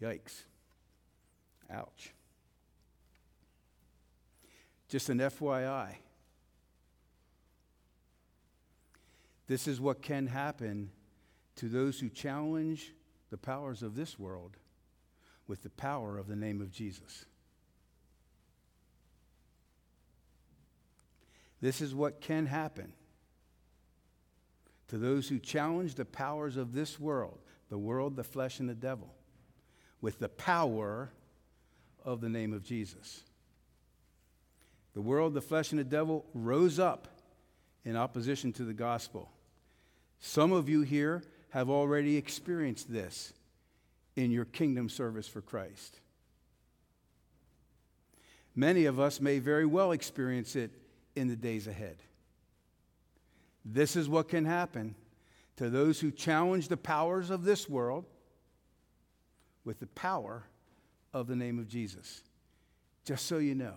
Yikes. 0.02 0.44
Ouch. 1.72 2.14
Just 4.90 5.10
an 5.10 5.20
FYI. 5.20 5.96
This 9.48 9.68
is 9.68 9.80
what 9.80 10.02
can 10.02 10.28
happen 10.28 10.92
to 11.56 11.68
those 11.70 12.00
who 12.00 12.10
challenge 12.10 12.94
the 13.30 13.38
powers 13.38 13.84
of 13.84 13.96
this 13.96 14.20
world 14.20 14.58
with 15.48 15.64
the 15.64 15.70
power 15.70 16.18
of 16.18 16.28
the 16.28 16.36
name 16.36 16.62
of 16.62 16.72
Jesus. 16.72 17.25
This 21.62 21.82
is 21.82 21.96
what 21.96 22.22
can 22.22 22.46
happen 22.46 22.94
to 24.88 24.98
those 24.98 25.28
who 25.28 25.40
challenge 25.40 25.96
the 25.96 26.06
powers 26.06 26.58
of 26.58 26.74
this 26.74 27.00
world, 27.00 27.40
the 27.70 27.78
world, 27.78 28.16
the 28.16 28.24
flesh, 28.24 28.60
and 28.60 28.70
the 28.70 28.75
devil, 28.75 29.14
with 30.02 30.20
the 30.20 30.30
power 30.30 31.12
of 32.04 32.22
the 32.22 32.30
name 32.30 32.54
of 32.54 32.64
Jesus. 32.64 33.24
The 34.94 35.02
world, 35.02 35.34
the 35.34 35.42
flesh, 35.42 35.72
and 35.72 35.80
the 35.80 35.84
devil 35.84 36.25
rose 36.34 36.80
up 36.80 37.08
in 37.84 37.96
opposition 37.96 38.54
to 38.54 38.64
the 38.64 38.74
gospel. 38.74 39.32
Some 40.20 40.52
of 40.52 40.70
you 40.70 40.82
here 40.82 41.24
have 41.50 41.70
already 41.70 42.18
experienced 42.18 42.92
this 42.92 43.34
in 44.15 44.31
your 44.31 44.45
kingdom 44.45 44.89
service 44.89 45.27
for 45.27 45.41
Christ. 45.41 46.00
Many 48.55 48.86
of 48.86 49.00
us 49.00 49.19
may 49.19 49.39
very 49.39 49.65
well 49.65 49.91
experience 49.91 50.55
it 50.55 50.72
in 51.15 51.27
the 51.27 51.36
days 51.36 51.67
ahead. 51.67 51.98
This 53.65 53.95
is 53.95 54.07
what 54.07 54.29
can 54.29 54.45
happen 54.45 54.95
to 55.57 55.69
those 55.69 56.00
who 56.00 56.12
challenge 56.12 56.67
the 56.67 56.77
powers 56.77 57.29
of 57.29 57.43
this 57.43 57.67
world 57.67 58.05
with 59.63 59.79
the 59.79 59.88
power 59.88 60.43
of 61.13 61.27
the 61.27 61.36
name 61.36 61.60
of 61.60 61.67
Jesus. 61.67 62.22
Just 63.03 63.25
so 63.25 63.38
you 63.39 63.55
know. 63.55 63.75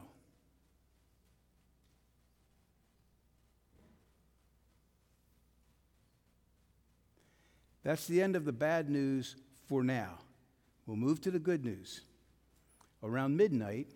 That's 7.83 8.07
the 8.07 8.21
end 8.21 8.37
of 8.37 8.45
the 8.45 8.53
bad 8.53 8.91
news 8.91 9.37
for 9.67 9.83
now. 9.83 10.19
We'll 10.89 10.97
move 10.97 11.21
to 11.21 11.31
the 11.31 11.39
good 11.39 11.67
news. 11.67 12.01
Around 13.03 13.37
midnight, 13.37 13.89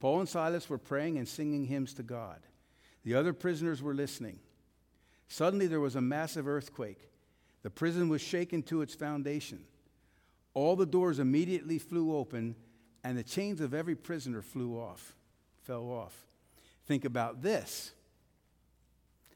Paul 0.00 0.20
and 0.20 0.28
Silas 0.28 0.68
were 0.68 0.76
praying 0.76 1.16
and 1.16 1.26
singing 1.26 1.64
hymns 1.64 1.94
to 1.94 2.02
God. 2.02 2.40
The 3.04 3.14
other 3.14 3.32
prisoners 3.32 3.82
were 3.82 3.94
listening. 3.94 4.38
Suddenly, 5.28 5.66
there 5.66 5.80
was 5.80 5.96
a 5.96 6.02
massive 6.02 6.46
earthquake. 6.46 7.08
The 7.62 7.70
prison 7.70 8.10
was 8.10 8.20
shaken 8.20 8.62
to 8.64 8.82
its 8.82 8.94
foundation. 8.94 9.64
All 10.52 10.76
the 10.76 10.84
doors 10.84 11.18
immediately 11.18 11.78
flew 11.78 12.14
open, 12.14 12.54
and 13.02 13.16
the 13.16 13.24
chains 13.24 13.62
of 13.62 13.72
every 13.72 13.94
prisoner 13.94 14.42
flew 14.42 14.78
off, 14.78 15.16
fell 15.62 15.84
off. 15.84 16.26
Think 16.84 17.06
about 17.06 17.40
this 17.40 17.92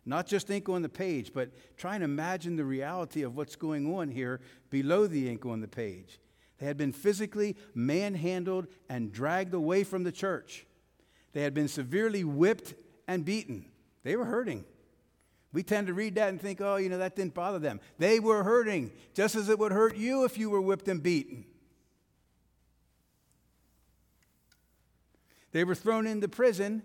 not 0.05 0.27
just 0.27 0.51
ink 0.51 0.69
on 0.69 0.83
the 0.83 0.89
page, 0.89 1.33
but 1.33 1.51
try 1.77 1.95
and 1.95 2.03
imagine 2.03 2.57
the 2.57 2.65
reality 2.65 3.23
of 3.23 3.37
what's 3.37 3.55
going 3.55 3.95
on 3.95 4.09
here 4.09 4.41
below 4.69 5.07
the 5.07 5.31
ink 5.31 5.47
on 5.47 5.61
the 5.61 5.69
page. 5.69 6.19
They 6.63 6.69
had 6.69 6.77
been 6.77 6.93
physically 6.93 7.57
manhandled 7.75 8.69
and 8.89 9.13
dragged 9.13 9.53
away 9.53 9.83
from 9.83 10.05
the 10.05 10.13
church. 10.13 10.65
They 11.33 11.43
had 11.43 11.55
been 11.55 11.67
severely 11.67 12.23
whipped 12.23 12.75
and 13.09 13.25
beaten. 13.25 13.67
They 14.05 14.15
were 14.15 14.27
hurting. 14.27 14.65
We 15.53 15.65
tend 15.65 15.89
to 15.89 15.93
read 15.93 16.15
that 16.15 16.29
and 16.29 16.41
think, 16.41 16.61
oh, 16.61 16.77
you 16.77 16.89
know, 16.89 16.99
that 16.99 17.17
didn't 17.17 17.35
bother 17.35 17.59
them. 17.59 17.81
They 17.99 18.21
were 18.21 18.45
hurting, 18.45 18.93
just 19.13 19.35
as 19.35 19.49
it 19.49 19.59
would 19.59 19.73
hurt 19.73 19.97
you 19.97 20.25
if 20.25 20.39
you 20.39 20.51
were 20.51 20.61
whipped 20.61 20.87
and 20.87 21.03
beaten. 21.03 21.47
They 25.51 25.65
were 25.65 25.75
thrown 25.75 26.07
into 26.07 26.29
prison, 26.29 26.85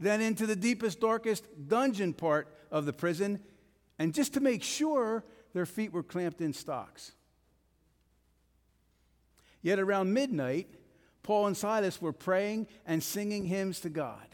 then 0.00 0.22
into 0.22 0.46
the 0.46 0.56
deepest, 0.56 1.00
darkest 1.00 1.44
dungeon 1.68 2.14
part 2.14 2.48
of 2.70 2.86
the 2.86 2.94
prison, 2.94 3.40
and 3.98 4.14
just 4.14 4.32
to 4.32 4.40
make 4.40 4.62
sure, 4.62 5.22
their 5.52 5.66
feet 5.66 5.92
were 5.92 6.02
clamped 6.02 6.40
in 6.40 6.54
stocks. 6.54 7.12
Yet 9.62 9.78
around 9.78 10.12
midnight, 10.12 10.68
Paul 11.22 11.48
and 11.48 11.56
Silas 11.56 12.00
were 12.00 12.12
praying 12.12 12.68
and 12.86 13.02
singing 13.02 13.44
hymns 13.44 13.80
to 13.80 13.88
God. 13.88 14.26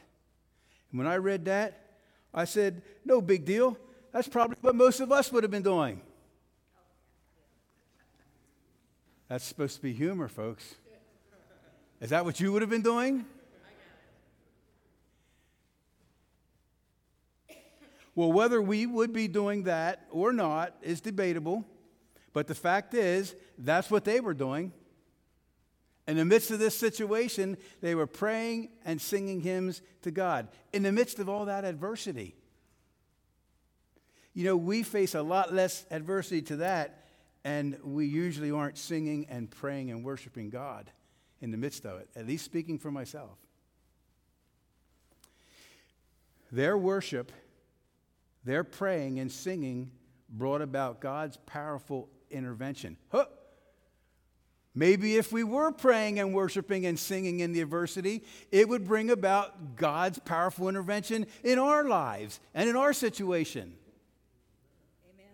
And 0.90 0.98
when 0.98 1.06
I 1.06 1.16
read 1.16 1.46
that, 1.46 1.80
I 2.32 2.44
said, 2.44 2.82
No 3.04 3.20
big 3.20 3.44
deal. 3.44 3.76
That's 4.12 4.28
probably 4.28 4.56
what 4.60 4.76
most 4.76 5.00
of 5.00 5.10
us 5.10 5.32
would 5.32 5.42
have 5.42 5.50
been 5.50 5.62
doing. 5.62 6.00
That's 9.28 9.44
supposed 9.44 9.76
to 9.76 9.82
be 9.82 9.92
humor, 9.92 10.28
folks. 10.28 10.76
Is 12.00 12.10
that 12.10 12.24
what 12.24 12.38
you 12.38 12.52
would 12.52 12.62
have 12.62 12.70
been 12.70 12.82
doing? 12.82 13.24
Well, 18.14 18.30
whether 18.30 18.62
we 18.62 18.86
would 18.86 19.12
be 19.12 19.26
doing 19.26 19.64
that 19.64 20.06
or 20.10 20.32
not 20.32 20.76
is 20.82 21.00
debatable, 21.00 21.64
but 22.32 22.46
the 22.46 22.54
fact 22.54 22.94
is, 22.94 23.34
that's 23.58 23.90
what 23.90 24.04
they 24.04 24.20
were 24.20 24.34
doing. 24.34 24.72
In 26.06 26.16
the 26.16 26.24
midst 26.24 26.50
of 26.50 26.58
this 26.58 26.76
situation, 26.76 27.56
they 27.80 27.94
were 27.94 28.06
praying 28.06 28.68
and 28.84 29.00
singing 29.00 29.40
hymns 29.40 29.80
to 30.02 30.10
God. 30.10 30.48
In 30.72 30.82
the 30.82 30.92
midst 30.92 31.18
of 31.18 31.28
all 31.28 31.46
that 31.46 31.64
adversity, 31.64 32.34
You 34.34 34.44
know, 34.44 34.56
we 34.56 34.82
face 34.82 35.14
a 35.14 35.22
lot 35.22 35.54
less 35.54 35.86
adversity 35.92 36.42
to 36.42 36.56
that, 36.56 37.04
and 37.44 37.78
we 37.84 38.06
usually 38.06 38.50
aren't 38.50 38.76
singing 38.76 39.26
and 39.30 39.48
praying 39.48 39.92
and 39.92 40.04
worshiping 40.04 40.50
God 40.50 40.90
in 41.40 41.52
the 41.52 41.56
midst 41.56 41.86
of 41.86 42.00
it, 42.00 42.08
at 42.16 42.26
least 42.26 42.44
speaking 42.44 42.78
for 42.78 42.90
myself. 42.90 43.38
Their 46.50 46.76
worship, 46.76 47.30
their 48.44 48.64
praying 48.64 49.20
and 49.20 49.30
singing 49.30 49.92
brought 50.28 50.62
about 50.62 51.00
God's 51.00 51.36
powerful 51.46 52.08
intervention. 52.30 52.96
Huh. 53.10 53.26
Maybe 54.74 55.16
if 55.16 55.32
we 55.32 55.44
were 55.44 55.70
praying 55.70 56.18
and 56.18 56.34
worshiping 56.34 56.84
and 56.84 56.98
singing 56.98 57.40
in 57.40 57.52
the 57.52 57.60
adversity, 57.60 58.24
it 58.50 58.68
would 58.68 58.84
bring 58.84 59.10
about 59.10 59.76
God's 59.76 60.18
powerful 60.18 60.68
intervention 60.68 61.26
in 61.44 61.60
our 61.60 61.84
lives 61.84 62.40
and 62.54 62.68
in 62.68 62.74
our 62.74 62.92
situation. 62.92 63.74
Amen. 65.14 65.32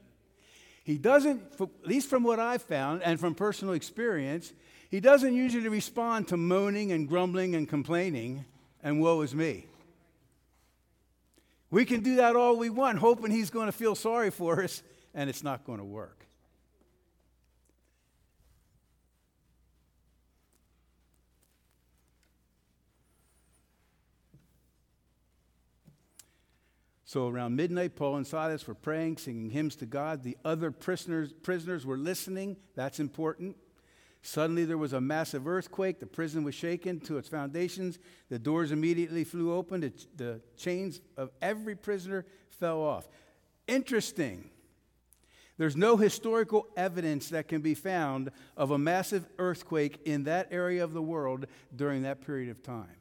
He 0.84 0.98
doesn't, 0.98 1.42
at 1.58 1.86
least 1.86 2.10
from 2.10 2.22
what 2.22 2.38
I've 2.38 2.62
found 2.62 3.02
and 3.02 3.18
from 3.18 3.34
personal 3.34 3.72
experience, 3.72 4.52
he 4.90 5.00
doesn't 5.00 5.34
usually 5.34 5.68
respond 5.68 6.28
to 6.28 6.36
moaning 6.36 6.92
and 6.92 7.08
grumbling 7.08 7.54
and 7.54 7.66
complaining 7.66 8.44
and 8.82 9.00
woe 9.00 9.22
is 9.22 9.34
me. 9.34 9.66
We 11.70 11.84
can 11.84 12.02
do 12.02 12.16
that 12.16 12.36
all 12.36 12.56
we 12.56 12.68
want, 12.68 12.98
hoping 12.98 13.30
he's 13.30 13.50
going 13.50 13.66
to 13.66 13.72
feel 13.72 13.94
sorry 13.94 14.30
for 14.30 14.62
us, 14.62 14.82
and 15.14 15.30
it's 15.30 15.44
not 15.44 15.64
going 15.64 15.78
to 15.78 15.84
work. 15.84 16.26
So 27.10 27.26
around 27.26 27.56
midnight, 27.56 27.96
Paul 27.96 28.18
and 28.18 28.24
Silas 28.24 28.68
were 28.68 28.74
praying, 28.76 29.16
singing 29.16 29.50
hymns 29.50 29.74
to 29.74 29.84
God. 29.84 30.22
The 30.22 30.38
other 30.44 30.70
prisoners, 30.70 31.32
prisoners 31.32 31.84
were 31.84 31.96
listening. 31.98 32.56
That's 32.76 33.00
important. 33.00 33.56
Suddenly 34.22 34.64
there 34.64 34.78
was 34.78 34.92
a 34.92 35.00
massive 35.00 35.48
earthquake. 35.48 35.98
The 35.98 36.06
prison 36.06 36.44
was 36.44 36.54
shaken 36.54 37.00
to 37.00 37.18
its 37.18 37.28
foundations. 37.28 37.98
The 38.28 38.38
doors 38.38 38.70
immediately 38.70 39.24
flew 39.24 39.52
open. 39.52 39.80
The, 39.80 39.92
the 40.14 40.40
chains 40.56 41.00
of 41.16 41.32
every 41.42 41.74
prisoner 41.74 42.26
fell 42.48 42.80
off. 42.80 43.08
Interesting. 43.66 44.48
There's 45.58 45.76
no 45.76 45.96
historical 45.96 46.68
evidence 46.76 47.30
that 47.30 47.48
can 47.48 47.60
be 47.60 47.74
found 47.74 48.30
of 48.56 48.70
a 48.70 48.78
massive 48.78 49.26
earthquake 49.36 49.98
in 50.04 50.22
that 50.24 50.46
area 50.52 50.84
of 50.84 50.92
the 50.92 51.02
world 51.02 51.46
during 51.74 52.02
that 52.02 52.24
period 52.24 52.50
of 52.50 52.62
time. 52.62 52.99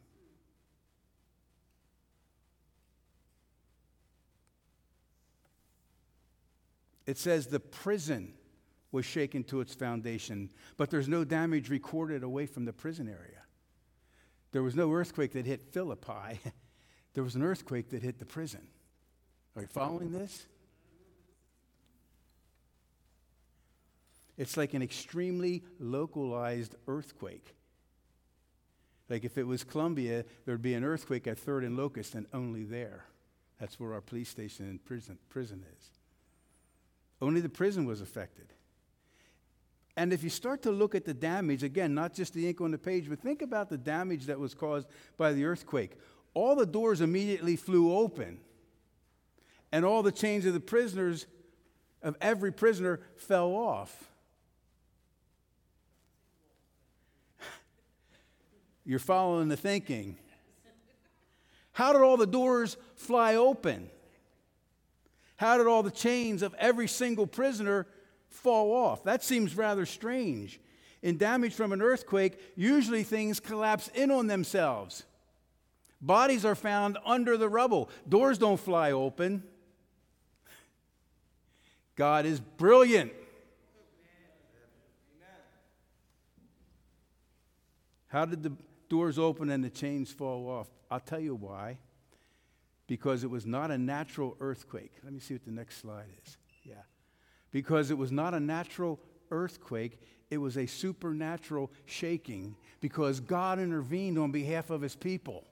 It 7.10 7.18
says 7.18 7.48
the 7.48 7.60
prison 7.60 8.36
was 8.92 9.04
shaken 9.04 9.44
to 9.46 9.62
its 9.62 9.74
foundation, 9.74 10.52
but 10.78 10.92
there's 10.92 11.08
no 11.08 11.24
damage 11.24 11.68
recorded 11.68 12.22
away 12.22 12.46
from 12.46 12.66
the 12.66 12.72
prison 12.72 13.08
area. 13.08 13.42
There 14.52 14.62
was 14.62 14.76
no 14.76 14.92
earthquake 14.94 15.32
that 15.32 15.48
hit 15.48 15.74
Philippi, 15.74 16.40
there 17.16 17.24
was 17.24 17.34
an 17.34 17.42
earthquake 17.42 17.90
that 17.90 18.04
hit 18.04 18.20
the 18.20 18.28
prison. 18.28 18.62
Are 19.56 19.64
you 19.64 19.68
following 19.68 20.12
this? 20.12 20.46
It's 24.38 24.56
like 24.56 24.76
an 24.76 24.84
extremely 24.84 25.64
localized 25.80 26.76
earthquake. 26.88 27.56
Like 29.10 29.24
if 29.26 29.40
it 29.40 29.48
was 29.48 29.64
Columbia, 29.64 30.26
there'd 30.46 30.62
be 30.62 30.76
an 30.76 30.84
earthquake 30.84 31.26
at 31.26 31.44
3rd 31.44 31.66
and 31.66 31.76
Locust 31.76 32.14
and 32.14 32.28
only 32.36 32.66
there. 32.66 33.06
That's 33.60 33.80
where 33.80 33.96
our 33.96 34.02
police 34.02 34.30
station 34.30 34.70
and 34.70 34.86
prison, 34.86 35.18
prison 35.28 35.66
is. 35.76 35.99
Only 37.22 37.42
the 37.42 37.50
prison 37.50 37.86
was 37.86 38.02
affected. 38.02 38.54
And 39.98 40.14
if 40.14 40.24
you 40.24 40.30
start 40.30 40.62
to 40.62 40.72
look 40.72 40.96
at 40.96 41.04
the 41.04 41.14
damage, 41.14 41.64
again, 41.64 41.94
not 41.94 42.14
just 42.14 42.34
the 42.34 42.48
ink 42.48 42.62
on 42.62 42.72
the 42.72 42.78
page, 42.78 43.10
but 43.10 43.20
think 43.20 43.42
about 43.42 43.70
the 43.70 43.78
damage 43.78 44.28
that 44.28 44.40
was 44.40 44.54
caused 44.54 44.88
by 45.18 45.34
the 45.34 45.44
earthquake. 45.44 45.92
All 46.34 46.56
the 46.56 46.66
doors 46.66 47.02
immediately 47.02 47.58
flew 47.58 47.94
open, 47.94 48.40
and 49.72 49.84
all 49.84 50.02
the 50.02 50.12
chains 50.12 50.46
of 50.46 50.54
the 50.54 50.60
prisoners, 50.62 51.26
of 52.02 52.16
every 52.22 52.54
prisoner, 52.54 53.02
fell 53.18 53.54
off. 53.54 54.10
You're 58.86 59.00
following 59.00 59.50
the 59.50 59.58
thinking. 59.58 60.18
How 61.74 61.92
did 61.92 62.02
all 62.02 62.18
the 62.18 62.26
doors 62.26 62.78
fly 62.96 63.36
open? 63.36 63.90
How 65.40 65.58
did 65.58 65.68
all 65.68 65.84
the 65.84 65.90
chains 65.90 66.42
of 66.42 66.54
every 66.56 66.90
single 66.90 67.26
prisoner 67.26 67.88
fall 68.28 68.74
off? 68.74 69.06
That 69.06 69.24
seems 69.24 69.56
rather 69.56 69.86
strange. 69.86 70.60
In 71.02 71.18
damage 71.18 71.54
from 71.54 71.72
an 71.72 71.82
earthquake, 71.82 72.38
usually 72.58 73.04
things 73.04 73.40
collapse 73.40 73.88
in 73.94 74.12
on 74.12 74.28
themselves. 74.28 75.06
Bodies 76.02 76.44
are 76.44 76.56
found 76.56 76.98
under 77.06 77.38
the 77.38 77.48
rubble, 77.48 77.90
doors 78.10 78.38
don't 78.38 78.60
fly 78.60 78.92
open. 78.92 79.44
God 81.96 82.26
is 82.26 82.42
brilliant. 82.42 83.14
How 88.08 88.26
did 88.26 88.44
the 88.44 88.52
doors 88.90 89.18
open 89.18 89.50
and 89.50 89.64
the 89.64 89.70
chains 89.70 90.12
fall 90.12 90.50
off? 90.50 90.68
I'll 90.92 91.00
tell 91.00 91.22
you 91.22 91.36
why 91.36 91.78
because 92.90 93.24
it 93.24 93.30
was 93.30 93.46
not 93.46 93.70
a 93.70 93.78
natural 93.78 94.36
earthquake. 94.40 94.92
Let 95.04 95.14
me 95.14 95.20
see 95.20 95.36
what 95.36 95.46
the 95.46 95.52
next 95.52 95.78
slide 95.78 96.08
is. 96.26 96.38
Yeah. 96.64 96.74
Because 97.52 97.92
it 97.92 97.98
was 98.00 98.12
not 98.12 98.34
a 98.34 98.40
natural 98.40 99.00
earthquake, 99.30 100.02
it 100.32 100.40
was 100.40 100.58
a 100.58 100.66
supernatural 100.66 101.72
shaking 101.86 102.56
because 102.82 103.20
God 103.20 103.60
intervened 103.60 104.18
on 104.18 104.32
behalf 104.32 104.72
of 104.72 104.82
his 104.82 104.96
people. 104.96 105.46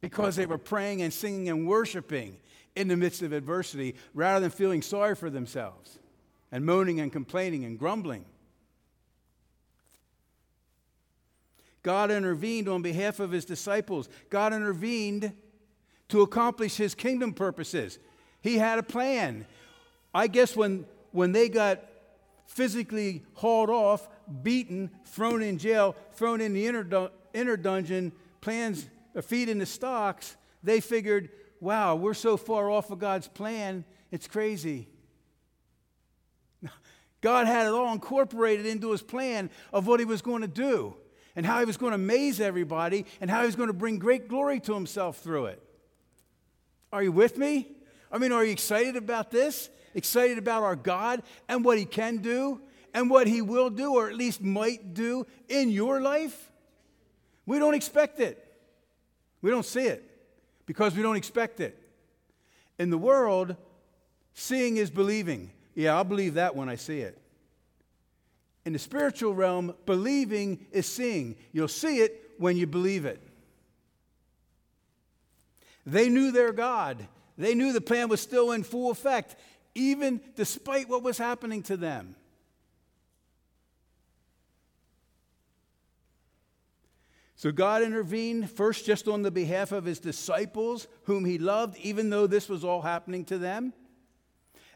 Because 0.00 0.34
they 0.34 0.46
were 0.46 0.58
praying 0.58 1.02
and 1.02 1.12
singing 1.12 1.50
and 1.50 1.68
worshiping 1.68 2.38
in 2.74 2.88
the 2.88 2.96
midst 2.96 3.20
of 3.20 3.34
adversity 3.34 3.94
rather 4.14 4.40
than 4.40 4.50
feeling 4.50 4.80
sorry 4.80 5.14
for 5.14 5.28
themselves 5.28 5.98
and 6.50 6.64
moaning 6.64 6.98
and 6.98 7.12
complaining 7.12 7.66
and 7.66 7.78
grumbling. 7.78 8.24
God 11.82 12.10
intervened 12.10 12.70
on 12.70 12.80
behalf 12.80 13.20
of 13.20 13.32
his 13.32 13.44
disciples. 13.44 14.08
God 14.30 14.54
intervened 14.54 15.34
to 16.12 16.20
accomplish 16.20 16.76
his 16.76 16.94
kingdom 16.94 17.32
purposes. 17.32 17.98
He 18.42 18.58
had 18.58 18.78
a 18.78 18.82
plan. 18.82 19.46
I 20.14 20.26
guess 20.26 20.54
when, 20.54 20.84
when 21.10 21.32
they 21.32 21.48
got 21.48 21.80
physically 22.44 23.22
hauled 23.32 23.70
off, 23.70 24.06
beaten, 24.42 24.90
thrown 25.06 25.42
in 25.42 25.56
jail, 25.56 25.96
thrown 26.12 26.42
in 26.42 26.52
the 26.52 26.66
inner, 26.66 27.10
inner 27.32 27.56
dungeon, 27.56 28.12
plans, 28.42 28.86
uh, 29.16 29.22
feet 29.22 29.48
in 29.48 29.56
the 29.58 29.64
stocks, 29.64 30.36
they 30.62 30.80
figured, 30.80 31.30
wow, 31.60 31.96
we're 31.96 32.12
so 32.12 32.36
far 32.36 32.70
off 32.70 32.90
of 32.90 32.98
God's 32.98 33.28
plan, 33.28 33.82
it's 34.10 34.28
crazy. 34.28 34.88
God 37.22 37.46
had 37.46 37.66
it 37.66 37.72
all 37.72 37.90
incorporated 37.90 38.66
into 38.66 38.92
his 38.92 39.00
plan 39.00 39.48
of 39.72 39.86
what 39.86 39.98
he 39.98 40.04
was 40.04 40.20
going 40.20 40.42
to 40.42 40.48
do 40.48 40.94
and 41.34 41.46
how 41.46 41.58
he 41.58 41.64
was 41.64 41.78
going 41.78 41.92
to 41.92 41.94
amaze 41.94 42.38
everybody 42.38 43.06
and 43.22 43.30
how 43.30 43.40
he 43.40 43.46
was 43.46 43.56
going 43.56 43.68
to 43.68 43.72
bring 43.72 43.98
great 43.98 44.28
glory 44.28 44.60
to 44.60 44.74
himself 44.74 45.16
through 45.16 45.46
it. 45.46 45.62
Are 46.92 47.02
you 47.02 47.12
with 47.12 47.38
me? 47.38 47.68
I 48.10 48.18
mean, 48.18 48.32
are 48.32 48.44
you 48.44 48.52
excited 48.52 48.96
about 48.96 49.30
this? 49.30 49.70
Excited 49.94 50.38
about 50.38 50.62
our 50.62 50.76
God 50.76 51.22
and 51.48 51.64
what 51.64 51.78
He 51.78 51.84
can 51.84 52.18
do 52.18 52.60
and 52.92 53.08
what 53.08 53.26
He 53.26 53.40
will 53.40 53.70
do, 53.70 53.94
or 53.94 54.08
at 54.08 54.14
least 54.14 54.42
might 54.42 54.92
do 54.92 55.26
in 55.48 55.70
your 55.70 56.00
life? 56.00 56.50
We 57.46 57.58
don't 57.58 57.74
expect 57.74 58.20
it. 58.20 58.38
We 59.40 59.50
don't 59.50 59.64
see 59.64 59.86
it 59.86 60.08
because 60.66 60.94
we 60.94 61.02
don't 61.02 61.16
expect 61.16 61.60
it. 61.60 61.78
In 62.78 62.90
the 62.90 62.98
world, 62.98 63.56
seeing 64.34 64.76
is 64.76 64.90
believing. 64.90 65.50
Yeah, 65.74 65.96
I'll 65.96 66.04
believe 66.04 66.34
that 66.34 66.54
when 66.54 66.68
I 66.68 66.76
see 66.76 67.00
it. 67.00 67.18
In 68.64 68.74
the 68.74 68.78
spiritual 68.78 69.34
realm, 69.34 69.74
believing 69.86 70.66
is 70.70 70.86
seeing. 70.86 71.36
You'll 71.52 71.68
see 71.68 71.98
it 71.98 72.30
when 72.38 72.56
you 72.56 72.66
believe 72.66 73.04
it. 73.04 73.20
They 75.84 76.08
knew 76.08 76.30
their 76.30 76.52
God. 76.52 77.06
They 77.36 77.54
knew 77.54 77.72
the 77.72 77.80
plan 77.80 78.08
was 78.08 78.20
still 78.20 78.52
in 78.52 78.62
full 78.62 78.90
effect, 78.90 79.36
even 79.74 80.20
despite 80.36 80.88
what 80.88 81.02
was 81.02 81.18
happening 81.18 81.62
to 81.64 81.76
them. 81.76 82.14
So 87.34 87.50
God 87.50 87.82
intervened 87.82 88.48
first 88.50 88.86
just 88.86 89.08
on 89.08 89.22
the 89.22 89.30
behalf 89.32 89.72
of 89.72 89.84
his 89.84 89.98
disciples, 89.98 90.86
whom 91.04 91.24
he 91.24 91.38
loved, 91.38 91.76
even 91.78 92.08
though 92.08 92.28
this 92.28 92.48
was 92.48 92.62
all 92.62 92.82
happening 92.82 93.24
to 93.24 93.38
them. 93.38 93.72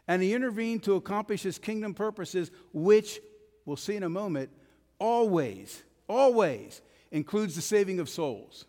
And 0.05 0.21
he 0.21 0.33
intervened 0.33 0.83
to 0.83 0.95
accomplish 0.95 1.43
his 1.43 1.57
kingdom 1.57 1.93
purposes, 1.93 2.51
which 2.73 3.21
we'll 3.65 3.77
see 3.77 3.95
in 3.95 4.03
a 4.03 4.09
moment, 4.09 4.49
always, 4.99 5.81
always 6.09 6.81
includes 7.11 7.55
the 7.55 7.61
saving 7.61 8.01
of 8.01 8.09
souls 8.09 8.65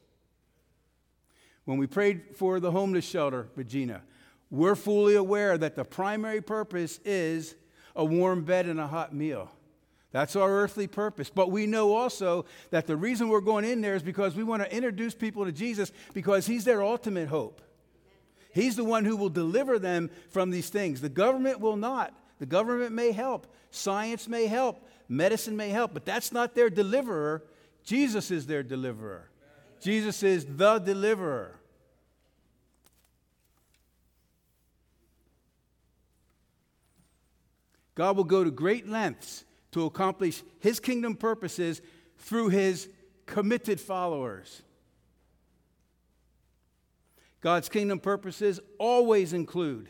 when 1.68 1.76
we 1.76 1.86
prayed 1.86 2.34
for 2.34 2.60
the 2.60 2.70
homeless 2.70 3.04
shelter, 3.04 3.46
Regina, 3.54 4.00
we're 4.50 4.74
fully 4.74 5.16
aware 5.16 5.58
that 5.58 5.76
the 5.76 5.84
primary 5.84 6.40
purpose 6.40 6.98
is 7.04 7.56
a 7.94 8.02
warm 8.02 8.42
bed 8.42 8.64
and 8.64 8.80
a 8.80 8.86
hot 8.86 9.14
meal. 9.14 9.50
That's 10.10 10.34
our 10.34 10.50
earthly 10.50 10.86
purpose. 10.86 11.28
But 11.28 11.50
we 11.50 11.66
know 11.66 11.94
also 11.94 12.46
that 12.70 12.86
the 12.86 12.96
reason 12.96 13.28
we're 13.28 13.42
going 13.42 13.66
in 13.66 13.82
there 13.82 13.94
is 13.94 14.02
because 14.02 14.34
we 14.34 14.44
want 14.44 14.62
to 14.62 14.74
introduce 14.74 15.14
people 15.14 15.44
to 15.44 15.52
Jesus 15.52 15.92
because 16.14 16.46
He's 16.46 16.64
their 16.64 16.82
ultimate 16.82 17.28
hope. 17.28 17.60
He's 18.54 18.76
the 18.76 18.84
one 18.84 19.04
who 19.04 19.18
will 19.18 19.28
deliver 19.28 19.78
them 19.78 20.08
from 20.30 20.48
these 20.48 20.70
things. 20.70 21.02
The 21.02 21.10
government 21.10 21.60
will 21.60 21.76
not. 21.76 22.14
The 22.38 22.46
government 22.46 22.92
may 22.92 23.12
help, 23.12 23.46
science 23.70 24.26
may 24.26 24.46
help, 24.46 24.88
medicine 25.06 25.54
may 25.54 25.68
help, 25.68 25.92
but 25.92 26.06
that's 26.06 26.32
not 26.32 26.54
their 26.54 26.70
deliverer. 26.70 27.44
Jesus 27.84 28.30
is 28.30 28.46
their 28.46 28.62
deliverer. 28.62 29.28
Jesus 29.82 30.22
is 30.22 30.46
the 30.48 30.78
deliverer. 30.78 31.57
God 37.98 38.16
will 38.16 38.22
go 38.22 38.44
to 38.44 38.50
great 38.52 38.88
lengths 38.88 39.44
to 39.72 39.84
accomplish 39.84 40.44
his 40.60 40.78
kingdom 40.78 41.16
purposes 41.16 41.82
through 42.16 42.50
his 42.50 42.88
committed 43.26 43.80
followers. 43.80 44.62
God's 47.40 47.68
kingdom 47.68 47.98
purposes 47.98 48.60
always 48.78 49.32
include 49.32 49.88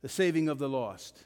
the 0.00 0.08
saving 0.08 0.48
of 0.48 0.58
the 0.58 0.66
lost. 0.66 1.24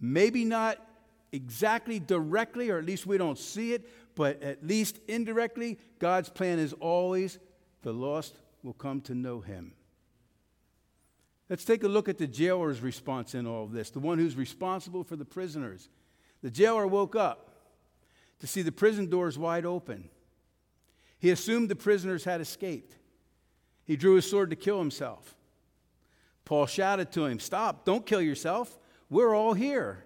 Maybe 0.00 0.44
not 0.44 0.84
exactly 1.30 2.00
directly, 2.00 2.70
or 2.70 2.78
at 2.78 2.84
least 2.84 3.06
we 3.06 3.18
don't 3.18 3.38
see 3.38 3.72
it, 3.72 3.88
but 4.16 4.42
at 4.42 4.66
least 4.66 4.98
indirectly, 5.06 5.78
God's 6.00 6.28
plan 6.28 6.58
is 6.58 6.72
always 6.72 7.38
the 7.82 7.92
lost 7.92 8.34
will 8.64 8.72
come 8.72 9.00
to 9.02 9.14
know 9.14 9.38
him. 9.38 9.74
Let's 11.50 11.64
take 11.64 11.82
a 11.82 11.88
look 11.88 12.08
at 12.08 12.16
the 12.16 12.28
jailer's 12.28 12.80
response 12.80 13.34
in 13.34 13.44
all 13.44 13.64
of 13.64 13.72
this, 13.72 13.90
the 13.90 13.98
one 13.98 14.18
who's 14.18 14.36
responsible 14.36 15.02
for 15.02 15.16
the 15.16 15.24
prisoners. 15.24 15.88
The 16.42 16.50
jailer 16.50 16.86
woke 16.86 17.16
up 17.16 17.50
to 18.38 18.46
see 18.46 18.62
the 18.62 18.70
prison 18.70 19.10
doors 19.10 19.36
wide 19.36 19.66
open. 19.66 20.08
He 21.18 21.30
assumed 21.30 21.68
the 21.68 21.74
prisoners 21.74 22.22
had 22.22 22.40
escaped. 22.40 22.94
He 23.84 23.96
drew 23.96 24.14
his 24.14 24.30
sword 24.30 24.50
to 24.50 24.56
kill 24.56 24.78
himself. 24.78 25.34
Paul 26.44 26.66
shouted 26.66 27.10
to 27.12 27.26
him, 27.26 27.40
Stop, 27.40 27.84
don't 27.84 28.06
kill 28.06 28.22
yourself. 28.22 28.78
We're 29.10 29.34
all 29.34 29.54
here. 29.54 30.04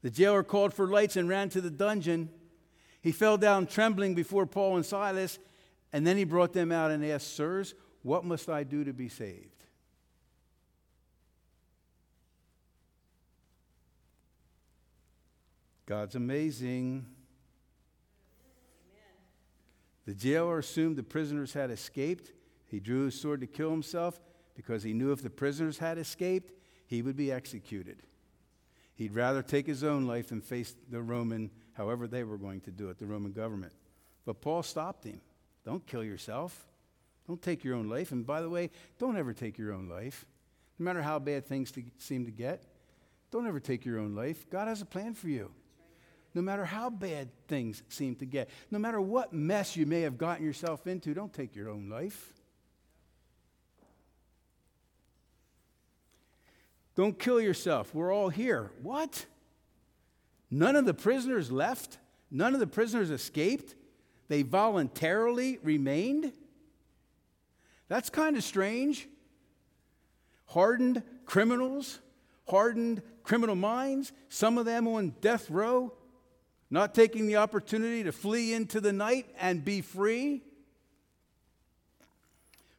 The 0.00 0.10
jailer 0.10 0.42
called 0.42 0.72
for 0.72 0.88
lights 0.88 1.16
and 1.16 1.28
ran 1.28 1.50
to 1.50 1.60
the 1.60 1.70
dungeon. 1.70 2.30
He 3.02 3.12
fell 3.12 3.36
down 3.36 3.66
trembling 3.66 4.14
before 4.14 4.46
Paul 4.46 4.76
and 4.76 4.86
Silas, 4.86 5.38
and 5.92 6.06
then 6.06 6.16
he 6.16 6.24
brought 6.24 6.54
them 6.54 6.72
out 6.72 6.90
and 6.90 7.04
asked, 7.04 7.36
Sirs, 7.36 7.74
what 8.02 8.24
must 8.24 8.48
I 8.48 8.64
do 8.64 8.82
to 8.82 8.94
be 8.94 9.10
saved? 9.10 9.61
God's 15.86 16.14
amazing. 16.14 17.06
The 20.06 20.14
jailer 20.14 20.58
assumed 20.58 20.96
the 20.96 21.02
prisoners 21.02 21.52
had 21.52 21.70
escaped. 21.70 22.32
He 22.66 22.80
drew 22.80 23.04
his 23.04 23.20
sword 23.20 23.40
to 23.40 23.46
kill 23.46 23.70
himself 23.70 24.20
because 24.54 24.82
he 24.82 24.92
knew 24.92 25.12
if 25.12 25.22
the 25.22 25.30
prisoners 25.30 25.78
had 25.78 25.98
escaped, 25.98 26.52
he 26.86 27.02
would 27.02 27.16
be 27.16 27.30
executed. 27.30 28.02
He'd 28.94 29.14
rather 29.14 29.42
take 29.42 29.66
his 29.66 29.84
own 29.84 30.06
life 30.06 30.28
than 30.28 30.40
face 30.40 30.74
the 30.90 31.02
Roman, 31.02 31.50
however 31.72 32.06
they 32.06 32.24
were 32.24 32.36
going 32.36 32.60
to 32.62 32.70
do 32.70 32.90
it, 32.90 32.98
the 32.98 33.06
Roman 33.06 33.32
government. 33.32 33.72
But 34.24 34.40
Paul 34.40 34.62
stopped 34.62 35.04
him. 35.04 35.20
Don't 35.64 35.86
kill 35.86 36.04
yourself. 36.04 36.66
Don't 37.26 37.40
take 37.40 37.64
your 37.64 37.76
own 37.76 37.88
life. 37.88 38.12
And 38.12 38.26
by 38.26 38.42
the 38.42 38.50
way, 38.50 38.70
don't 38.98 39.16
ever 39.16 39.32
take 39.32 39.58
your 39.58 39.72
own 39.72 39.88
life. 39.88 40.26
No 40.78 40.84
matter 40.84 41.02
how 41.02 41.18
bad 41.18 41.46
things 41.46 41.70
to, 41.72 41.82
seem 41.98 42.24
to 42.26 42.30
get, 42.32 42.64
don't 43.30 43.46
ever 43.46 43.60
take 43.60 43.84
your 43.84 43.98
own 43.98 44.14
life. 44.14 44.48
God 44.50 44.68
has 44.68 44.82
a 44.82 44.86
plan 44.86 45.14
for 45.14 45.28
you 45.28 45.50
no 46.34 46.42
matter 46.42 46.64
how 46.64 46.90
bad 46.90 47.28
things 47.46 47.82
seem 47.88 48.16
to 48.16 48.26
get, 48.26 48.48
no 48.70 48.78
matter 48.78 49.00
what 49.00 49.32
mess 49.32 49.76
you 49.76 49.86
may 49.86 50.00
have 50.02 50.16
gotten 50.16 50.44
yourself 50.44 50.86
into, 50.86 51.14
don't 51.14 51.32
take 51.32 51.54
your 51.54 51.68
own 51.68 51.88
life. 51.88 52.32
Don't 56.94 57.18
kill 57.18 57.40
yourself. 57.40 57.94
We're 57.94 58.12
all 58.12 58.28
here. 58.28 58.70
What? 58.82 59.26
None 60.50 60.76
of 60.76 60.84
the 60.84 60.94
prisoners 60.94 61.50
left? 61.50 61.98
None 62.30 62.54
of 62.54 62.60
the 62.60 62.66
prisoners 62.66 63.10
escaped? 63.10 63.74
They 64.28 64.42
voluntarily 64.42 65.58
remained? 65.62 66.32
That's 67.88 68.10
kind 68.10 68.36
of 68.36 68.44
strange. 68.44 69.08
Hardened 70.46 71.02
criminals, 71.24 72.00
hardened 72.48 73.02
criminal 73.22 73.54
minds, 73.54 74.12
some 74.28 74.58
of 74.58 74.66
them 74.66 74.86
on 74.86 75.14
death 75.20 75.50
row, 75.50 75.94
not 76.72 76.94
taking 76.94 77.26
the 77.26 77.36
opportunity 77.36 78.02
to 78.02 78.12
flee 78.12 78.54
into 78.54 78.80
the 78.80 78.94
night 78.94 79.26
and 79.38 79.62
be 79.62 79.82
free. 79.82 80.42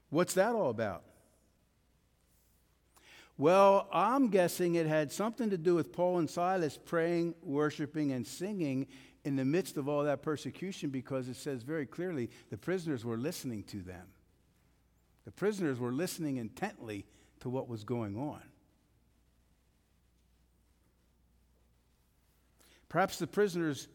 What's 0.09 0.33
that 0.33 0.55
all 0.55 0.71
about? 0.71 1.03
Well, 3.37 3.87
I'm 3.93 4.29
guessing 4.29 4.75
it 4.75 4.87
had 4.87 5.11
something 5.11 5.51
to 5.51 5.59
do 5.59 5.75
with 5.75 5.93
Paul 5.93 6.17
and 6.17 6.29
Silas 6.29 6.77
praying, 6.83 7.35
worshiping, 7.43 8.11
and 8.11 8.25
singing 8.25 8.87
in 9.25 9.35
the 9.35 9.45
midst 9.45 9.77
of 9.77 9.87
all 9.87 10.03
that 10.05 10.23
persecution 10.23 10.89
because 10.89 11.27
it 11.29 11.35
says 11.35 11.61
very 11.61 11.85
clearly 11.85 12.31
the 12.49 12.57
prisoners 12.57 13.05
were 13.05 13.17
listening 13.17 13.61
to 13.65 13.81
them. 13.81 14.07
The 15.25 15.31
prisoners 15.31 15.79
were 15.79 15.91
listening 15.91 16.37
intently 16.37 17.05
to 17.41 17.49
what 17.49 17.69
was 17.69 17.83
going 17.83 18.17
on. 18.17 18.41
Perhaps 22.93 23.17
the 23.17 23.25
prisoners 23.25 23.87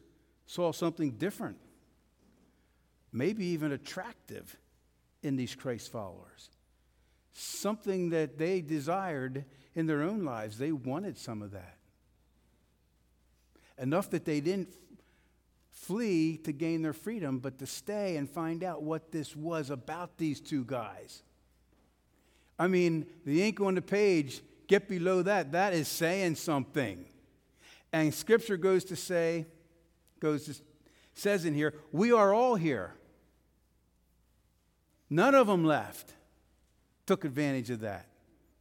saw 0.46 0.72
something 0.72 1.12
different, 1.12 1.56
maybe 3.12 3.44
even 3.44 3.70
attractive 3.70 4.56
in 5.22 5.36
these 5.36 5.54
Christ 5.54 5.92
followers. 5.92 6.50
Something 7.32 8.10
that 8.10 8.38
they 8.38 8.60
desired 8.60 9.44
in 9.76 9.86
their 9.86 10.02
own 10.02 10.24
lives. 10.24 10.58
They 10.58 10.72
wanted 10.72 11.16
some 11.16 11.42
of 11.42 11.52
that. 11.52 11.76
Enough 13.78 14.10
that 14.10 14.24
they 14.24 14.40
didn't 14.40 14.74
flee 15.70 16.36
to 16.38 16.50
gain 16.50 16.82
their 16.82 16.92
freedom, 16.92 17.38
but 17.38 17.56
to 17.60 17.66
stay 17.68 18.16
and 18.16 18.28
find 18.28 18.64
out 18.64 18.82
what 18.82 19.12
this 19.12 19.36
was 19.36 19.70
about 19.70 20.18
these 20.18 20.40
two 20.40 20.64
guys. 20.64 21.22
I 22.58 22.66
mean, 22.66 23.06
the 23.24 23.44
ink 23.44 23.60
on 23.60 23.76
the 23.76 23.80
page, 23.80 24.40
get 24.66 24.88
below 24.88 25.22
that, 25.22 25.52
that 25.52 25.72
is 25.72 25.86
saying 25.86 26.34
something. 26.34 27.04
And 27.92 28.12
scripture 28.12 28.56
goes 28.56 28.84
to 28.86 28.96
say, 28.96 29.46
goes 30.20 30.44
to, 30.46 30.54
says 31.14 31.44
in 31.44 31.54
here, 31.54 31.74
we 31.92 32.12
are 32.12 32.34
all 32.34 32.54
here. 32.54 32.94
None 35.10 35.34
of 35.34 35.46
them 35.46 35.64
left. 35.64 36.14
Took 37.06 37.24
advantage 37.24 37.70
of 37.70 37.80
that 37.80 38.06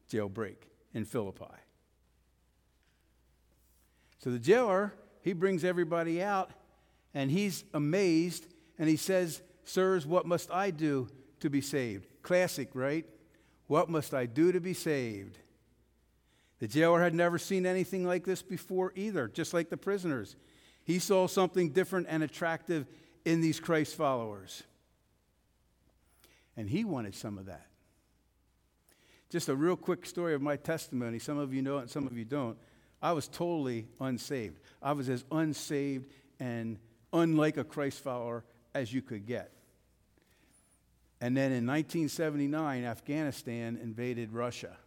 jailbreak 0.09 0.55
in 0.93 1.03
Philippi. 1.03 1.45
So 4.19 4.31
the 4.31 4.39
jailer, 4.39 4.93
he 5.21 5.33
brings 5.33 5.63
everybody 5.63 6.21
out 6.23 6.51
and 7.13 7.29
he's 7.29 7.65
amazed 7.73 8.47
and 8.79 8.87
he 8.87 8.95
says, 8.95 9.41
Sirs, 9.65 10.05
what 10.05 10.25
must 10.25 10.49
I 10.49 10.71
do 10.71 11.09
to 11.41 11.49
be 11.49 11.59
saved? 11.59 12.07
Classic, 12.23 12.69
right? 12.73 13.05
What 13.67 13.89
must 13.89 14.13
I 14.13 14.25
do 14.25 14.53
to 14.53 14.61
be 14.61 14.73
saved? 14.73 15.39
The 16.59 16.67
jailer 16.67 17.01
had 17.01 17.13
never 17.13 17.37
seen 17.37 17.65
anything 17.65 18.05
like 18.05 18.23
this 18.23 18.41
before 18.41 18.91
either, 18.95 19.27
just 19.27 19.53
like 19.53 19.69
the 19.69 19.77
prisoners. 19.77 20.35
He 20.83 20.99
saw 20.99 21.27
something 21.27 21.69
different 21.69 22.07
and 22.09 22.23
attractive 22.23 22.87
in 23.25 23.41
these 23.41 23.59
Christ 23.59 23.95
followers. 23.95 24.63
And 26.55 26.69
he 26.69 26.83
wanted 26.83 27.13
some 27.13 27.37
of 27.37 27.45
that. 27.45 27.67
Just 29.29 29.49
a 29.49 29.55
real 29.55 29.75
quick 29.75 30.05
story 30.05 30.33
of 30.33 30.41
my 30.41 30.55
testimony. 30.55 31.19
Some 31.19 31.37
of 31.37 31.53
you 31.53 31.61
know 31.61 31.77
it, 31.77 31.81
and 31.81 31.89
some 31.89 32.07
of 32.07 32.17
you 32.17 32.25
don't. 32.25 32.57
I 33.01 33.11
was 33.11 33.27
totally 33.27 33.87
unsaved. 33.99 34.59
I 34.81 34.93
was 34.93 35.09
as 35.09 35.23
unsaved 35.31 36.07
and 36.39 36.79
unlike 37.13 37.57
a 37.57 37.63
Christ 37.63 38.03
follower 38.03 38.43
as 38.73 38.91
you 38.91 39.01
could 39.01 39.25
get. 39.25 39.51
And 41.19 41.35
then 41.35 41.51
in 41.51 41.65
1979, 41.65 42.83
Afghanistan 42.83 43.77
invaded 43.81 44.31
Russia. 44.31 44.77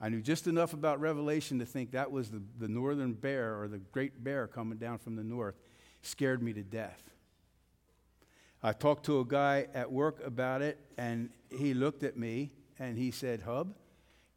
I 0.00 0.08
knew 0.08 0.22
just 0.22 0.46
enough 0.46 0.72
about 0.72 1.00
Revelation 1.00 1.58
to 1.58 1.66
think 1.66 1.90
that 1.92 2.10
was 2.10 2.30
the, 2.30 2.42
the 2.58 2.68
northern 2.68 3.12
bear 3.12 3.60
or 3.60 3.68
the 3.68 3.78
great 3.78 4.24
bear 4.24 4.46
coming 4.46 4.78
down 4.78 4.98
from 4.98 5.14
the 5.14 5.24
north. 5.24 5.56
Scared 6.02 6.42
me 6.42 6.54
to 6.54 6.62
death. 6.62 7.02
I 8.62 8.72
talked 8.72 9.04
to 9.06 9.20
a 9.20 9.24
guy 9.24 9.68
at 9.74 9.90
work 9.90 10.24
about 10.24 10.62
it, 10.62 10.78
and 10.96 11.30
he 11.50 11.74
looked 11.74 12.02
at 12.02 12.16
me 12.16 12.52
and 12.78 12.96
he 12.96 13.10
said, 13.10 13.42
Hub, 13.42 13.74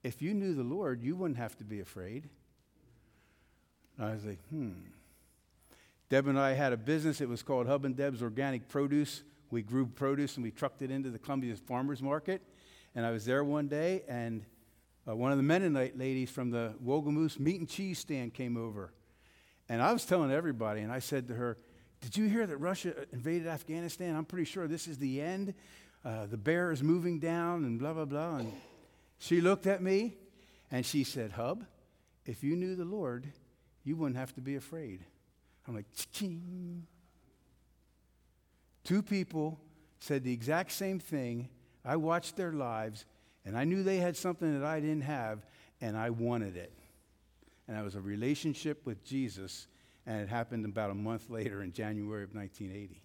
if 0.04 0.21
you 0.21 0.34
knew 0.34 0.54
the 0.54 0.63
Lord, 0.63 1.02
you 1.02 1.15
wouldn't 1.15 1.38
have 1.38 1.58
to 1.58 1.63
be 1.63 1.80
afraid. 1.80 2.30
And 3.97 4.08
I 4.08 4.13
was 4.13 4.26
like, 4.26 4.39
hmm. 4.49 4.71
Deb 6.10 6.28
and 6.28 6.39
I 6.39 6.54
had 6.54 6.73
a 6.73 6.78
business. 6.78 7.21
It 7.21 7.30
was 7.30 7.41
called 7.41 7.67
Hub 7.67 7.86
and 7.86 7.95
Deb's 7.95 8.21
Organic 8.21 8.67
Produce. 8.67 9.23
We 9.49 9.62
grew 9.62 9.86
produce 9.86 10.36
and 10.36 10.43
we 10.43 10.52
trucked 10.52 10.82
it 10.82 10.91
into 10.91 11.10
the 11.10 11.19
Columbia 11.19 11.56
Farmers 11.56 12.02
Market. 12.02 12.41
And 12.95 13.06
I 13.06 13.12
was 13.12 13.26
there 13.26 13.43
one 13.43 13.67
day, 13.67 14.04
and 14.08 14.45
uh, 15.07 15.15
one 15.15 15.31
of 15.31 15.37
the 15.37 15.43
Mennonite 15.43 15.97
ladies 15.97 16.29
from 16.29 16.49
the 16.49 16.75
Wogamoose 16.83 17.39
meat 17.39 17.59
and 17.59 17.69
cheese 17.69 17.99
stand 17.99 18.33
came 18.33 18.57
over. 18.57 18.93
And 19.69 19.81
I 19.81 19.93
was 19.93 20.05
telling 20.05 20.31
everybody, 20.31 20.81
and 20.81 20.91
I 20.91 20.99
said 20.99 21.27
to 21.27 21.35
her, 21.35 21.57
Did 22.01 22.17
you 22.17 22.27
hear 22.27 22.45
that 22.45 22.57
Russia 22.57 22.93
invaded 23.11 23.47
Afghanistan? 23.47 24.15
I'm 24.15 24.25
pretty 24.25 24.45
sure 24.45 24.67
this 24.67 24.87
is 24.87 24.97
the 24.97 25.21
end. 25.21 25.53
Uh, 26.05 26.25
the 26.25 26.37
bear 26.37 26.71
is 26.71 26.83
moving 26.83 27.19
down, 27.19 27.63
and 27.63 27.79
blah, 27.79 27.93
blah, 27.93 28.05
blah. 28.05 28.37
And 28.37 28.53
she 29.19 29.39
looked 29.39 29.67
at 29.67 29.81
me 29.81 30.17
and 30.69 30.85
she 30.85 31.03
said, 31.03 31.31
Hub, 31.31 31.65
if 32.25 32.43
you 32.43 32.55
knew 32.55 32.75
the 32.75 32.85
Lord, 32.85 33.27
you 33.83 33.95
wouldn't 33.95 34.17
have 34.17 34.33
to 34.35 34.41
be 34.41 34.55
afraid. 34.55 35.01
I'm 35.67 35.75
like, 35.75 35.85
ching. 36.11 36.87
Two 38.83 39.01
people 39.01 39.59
said 39.99 40.23
the 40.23 40.33
exact 40.33 40.71
same 40.71 40.99
thing. 40.99 41.49
I 41.85 41.95
watched 41.95 42.35
their 42.35 42.51
lives, 42.51 43.05
and 43.45 43.58
I 43.58 43.63
knew 43.63 43.84
they 43.84 43.97
had 43.97 44.15
something 44.15 44.60
that 44.60 44.65
I 44.65 44.79
didn't 44.79 45.01
have, 45.01 45.45
and 45.82 45.97
I 45.97 46.10
wanted 46.10 46.56
it. 46.58 46.71
And 47.67 47.77
that 47.77 47.84
was 47.84 47.95
a 47.95 48.01
relationship 48.01 48.86
with 48.86 49.03
Jesus, 49.03 49.67
and 50.06 50.21
it 50.21 50.29
happened 50.29 50.65
about 50.65 50.91
a 50.91 50.95
month 50.95 51.29
later 51.29 51.62
in 51.62 51.71
January 51.71 52.23
of 52.23 52.34
1980. 52.34 53.01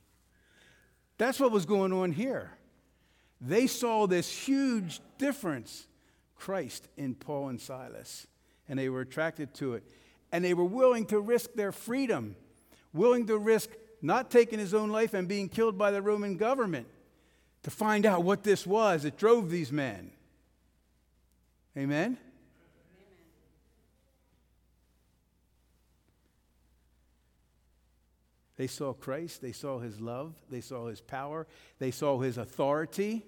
That's 1.17 1.41
what 1.41 1.51
was 1.51 1.67
going 1.67 1.93
on 1.93 2.13
here. 2.13 2.53
They 3.41 3.67
saw 3.67 4.07
this 4.07 4.31
huge 4.31 5.01
difference 5.19 5.87
Christ 6.37 6.89
in 6.97 7.15
Paul 7.15 7.49
and 7.49 7.61
Silas, 7.61 8.27
and 8.69 8.79
they 8.79 8.89
were 8.89 9.01
attracted 9.01 9.55
to 9.55 9.75
it. 9.75 9.83
And 10.31 10.45
they 10.45 10.55
were 10.55 10.65
willing 10.65 11.07
to 11.07 11.21
risk 11.21 11.55
their 11.55 11.73
freedom, 11.73 12.37
willing 12.93 13.27
to 13.27 13.39
risk 13.39 13.71
not 14.01 14.31
taking 14.31 14.59
his 14.59 14.75
own 14.75 14.91
life 14.91 15.15
and 15.15 15.27
being 15.27 15.49
killed 15.49 15.77
by 15.77 15.91
the 15.91 16.03
Roman 16.03 16.37
government 16.37 16.87
to 17.65 17.71
find 17.71 18.07
out 18.07 18.23
what 18.23 18.45
this 18.45 18.67
was 18.67 19.03
that 19.03 19.17
drove 19.17 19.51
these 19.51 19.73
men. 19.73 20.13
Amen? 21.77 22.19
They 28.59 28.67
saw 28.67 28.93
Christ, 28.93 29.41
they 29.41 29.53
saw 29.53 29.79
his 29.79 30.01
love, 30.01 30.35
they 30.51 30.61
saw 30.61 30.89
his 30.89 31.01
power, 31.01 31.47
they 31.79 31.93
saw 31.93 32.19
his 32.19 32.39
authority 32.39 33.25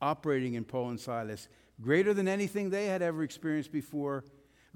operating 0.00 0.54
in 0.54 0.64
Paul 0.64 0.90
and 0.90 1.00
Silas, 1.00 1.48
greater 1.80 2.14
than 2.14 2.28
anything 2.28 2.70
they 2.70 2.86
had 2.86 3.02
ever 3.02 3.24
experienced 3.24 3.72
before, 3.72 4.24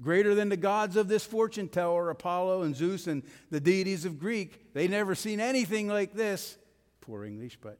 greater 0.01 0.35
than 0.35 0.49
the 0.49 0.57
gods 0.57 0.97
of 0.97 1.07
this 1.07 1.23
fortune 1.23 1.69
teller, 1.69 2.09
Apollo 2.09 2.63
and 2.63 2.75
Zeus 2.75 3.07
and 3.07 3.23
the 3.49 3.61
deities 3.61 4.03
of 4.03 4.19
Greek. 4.19 4.73
They'd 4.73 4.91
never 4.91 5.15
seen 5.15 5.39
anything 5.39 5.87
like 5.87 6.13
this. 6.13 6.57
Poor 6.99 7.23
English, 7.23 7.57
but 7.61 7.79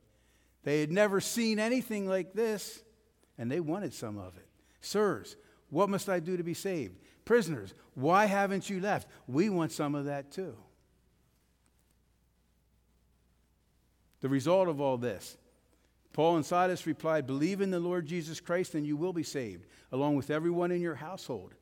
they 0.64 0.80
had 0.80 0.92
never 0.92 1.20
seen 1.20 1.60
anything 1.60 2.08
like 2.08 2.32
this, 2.32 2.82
and 3.38 3.52
they 3.52 3.60
wanted 3.60 3.94
some 3.94 4.18
of 4.18 4.38
it. 4.38 4.48
Sirs, 4.82 5.38
what 5.70 5.90
must 5.90 6.10
I 6.10 6.20
do 6.20 6.36
to 6.36 6.44
be 6.44 6.54
saved? 6.54 7.00
Prisoners, 7.24 7.74
why 7.94 8.26
haven't 8.26 8.70
you 8.70 8.80
left? 8.80 9.08
We 9.28 9.50
want 9.50 9.72
some 9.72 9.96
of 9.96 10.06
that 10.06 10.32
too. 10.32 10.56
The 14.22 14.30
result 14.30 14.68
of 14.68 14.82
all 14.82 14.98
this 14.98 15.38
Paul 16.14 16.36
and 16.36 16.46
Silas 16.46 16.86
replied, 16.86 17.26
Believe 17.26 17.62
in 17.62 17.72
the 17.72 17.80
Lord 17.80 18.06
Jesus 18.06 18.40
Christ, 18.40 18.76
and 18.76 18.86
you 18.86 18.98
will 18.98 19.14
be 19.14 19.24
saved, 19.24 19.66
along 19.92 20.16
with 20.16 20.30
everyone 20.30 20.72
in 20.72 20.82
your 20.82 20.96
household. 20.96 21.54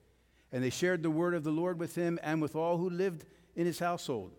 And 0.52 0.64
they 0.64 0.72
shared 0.72 1.04
the 1.04 1.12
word 1.12 1.36
of 1.36 1.44
the 1.44 1.52
Lord 1.52 1.80
with 1.80 1.94
him 1.94 2.18
and 2.24 2.42
with 2.42 2.56
all 2.56 2.78
who 2.78 2.90
lived 2.90 3.26
in 3.56 3.68
his 3.68 3.78
household. 3.78 4.32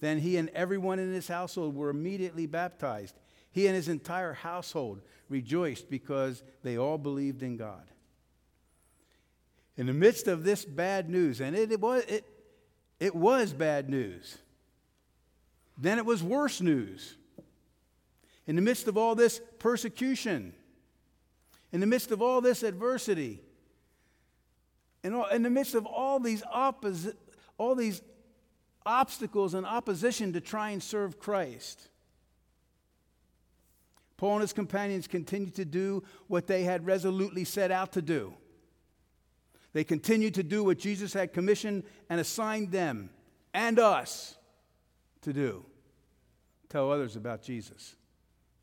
Then 0.00 0.18
he 0.18 0.36
and 0.36 0.50
everyone 0.50 0.98
in 0.98 1.12
his 1.12 1.28
household 1.28 1.74
were 1.74 1.88
immediately 1.88 2.46
baptized. 2.46 3.18
He 3.50 3.66
and 3.66 3.74
his 3.74 3.88
entire 3.88 4.34
household 4.34 5.00
rejoiced 5.30 5.88
because 5.88 6.42
they 6.62 6.76
all 6.76 6.98
believed 6.98 7.42
in 7.42 7.56
God. 7.56 7.84
In 9.78 9.86
the 9.86 9.94
midst 9.94 10.26
of 10.26 10.42
this 10.42 10.64
bad 10.64 11.08
news, 11.08 11.40
and 11.40 11.56
it, 11.56 11.70
it 11.70 11.80
was, 11.80 12.02
it, 12.04 12.24
it 12.98 13.14
was 13.14 13.52
bad 13.52 13.88
news, 13.88 14.36
then 15.78 15.98
it 15.98 16.04
was 16.04 16.22
worse 16.22 16.60
news 16.60 17.14
in 18.48 18.56
the 18.56 18.62
midst 18.62 18.88
of 18.88 18.96
all 18.96 19.14
this 19.14 19.40
persecution, 19.60 20.52
in 21.70 21.80
the 21.80 21.86
midst 21.86 22.10
of 22.10 22.20
all 22.20 22.40
this 22.40 22.64
adversity, 22.64 23.40
in, 25.04 25.14
all, 25.14 25.26
in 25.28 25.42
the 25.42 25.50
midst 25.50 25.76
of 25.76 25.86
all 25.86 26.18
these, 26.18 26.42
opposi- 26.42 27.14
all 27.56 27.76
these 27.76 28.02
obstacles 28.84 29.54
and 29.54 29.64
opposition 29.64 30.32
to 30.32 30.40
try 30.40 30.70
and 30.70 30.82
serve 30.82 31.20
Christ, 31.20 31.88
Paul 34.16 34.32
and 34.32 34.40
his 34.40 34.52
companions 34.52 35.06
continued 35.06 35.54
to 35.54 35.64
do 35.64 36.02
what 36.26 36.48
they 36.48 36.64
had 36.64 36.84
resolutely 36.84 37.44
set 37.44 37.70
out 37.70 37.92
to 37.92 38.02
do. 38.02 38.34
They 39.72 39.84
continued 39.84 40.34
to 40.34 40.42
do 40.42 40.64
what 40.64 40.78
Jesus 40.78 41.12
had 41.12 41.32
commissioned 41.32 41.84
and 42.08 42.20
assigned 42.20 42.72
them 42.72 43.10
and 43.52 43.78
us 43.78 44.36
to 45.22 45.32
do 45.32 45.64
tell 46.68 46.92
others 46.92 47.16
about 47.16 47.42
Jesus. 47.42 47.96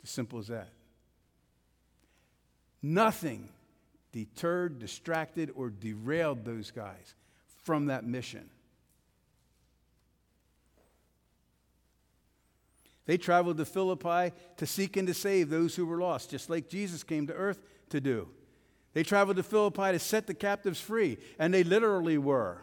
It's 0.01 0.03
As 0.03 0.09
simple 0.11 0.39
as 0.39 0.47
that. 0.47 0.69
Nothing 2.81 3.49
deterred, 4.11 4.79
distracted, 4.79 5.51
or 5.55 5.69
derailed 5.69 6.45
those 6.45 6.71
guys 6.71 7.15
from 7.63 7.87
that 7.87 8.05
mission. 8.05 8.49
They 13.05 13.17
traveled 13.17 13.57
to 13.57 13.65
Philippi 13.65 14.35
to 14.57 14.65
seek 14.65 14.97
and 14.97 15.07
to 15.07 15.13
save 15.13 15.49
those 15.49 15.75
who 15.75 15.85
were 15.85 15.99
lost, 15.99 16.31
just 16.31 16.49
like 16.49 16.69
Jesus 16.69 17.03
came 17.03 17.27
to 17.27 17.33
earth 17.33 17.59
to 17.89 18.01
do. 18.01 18.29
They 18.95 19.03
traveled 19.03 19.38
to 19.38 19.43
Philippi 19.43 19.91
to 19.91 19.99
set 19.99 20.25
the 20.25 20.34
captives 20.34 20.79
free, 20.79 21.19
and 21.38 21.53
they 21.53 21.63
literally 21.63 22.17
were. 22.17 22.62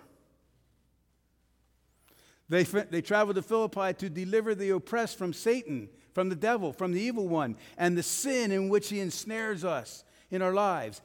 They, 2.49 2.65
they 2.65 3.03
traveled 3.03 3.37
to 3.37 3.43
Philippi 3.43 3.95
to 3.95 4.11
deliver 4.11 4.57
the 4.57 4.71
oppressed 4.71 5.17
from 5.17 5.33
Satan 5.33 5.89
from 6.13 6.29
the 6.29 6.37
devil, 6.37 6.73
from 6.73 6.93
the 6.93 7.01
evil 7.01 7.27
one, 7.29 7.57
and 7.79 7.97
the 7.97 8.03
sin 8.03 8.53
in 8.53 8.69
which 8.69 8.91
he 8.91 9.01
ensnares 9.01 9.65
us 9.65 10.05
in 10.31 10.43
our 10.43 10.53
lives. 10.53 11.01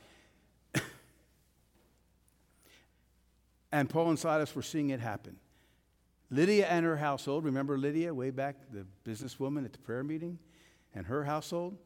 and 3.72 3.90
Paul 3.90 4.10
and 4.10 4.20
Silas 4.20 4.54
were 4.56 4.62
seeing 4.62 4.90
it 4.90 5.00
happen. 5.00 5.38
Lydia 6.30 6.68
and 6.68 6.86
her 6.86 6.98
household, 6.98 7.46
remember 7.46 7.78
Lydia 7.78 8.14
way 8.14 8.32
back, 8.32 8.58
the 8.72 8.86
businesswoman 9.10 9.64
at 9.64 9.72
the 9.72 9.80
prayer 9.80 10.04
meeting, 10.04 10.40
and 10.94 11.06
her 11.06 11.24
household, 11.24 11.78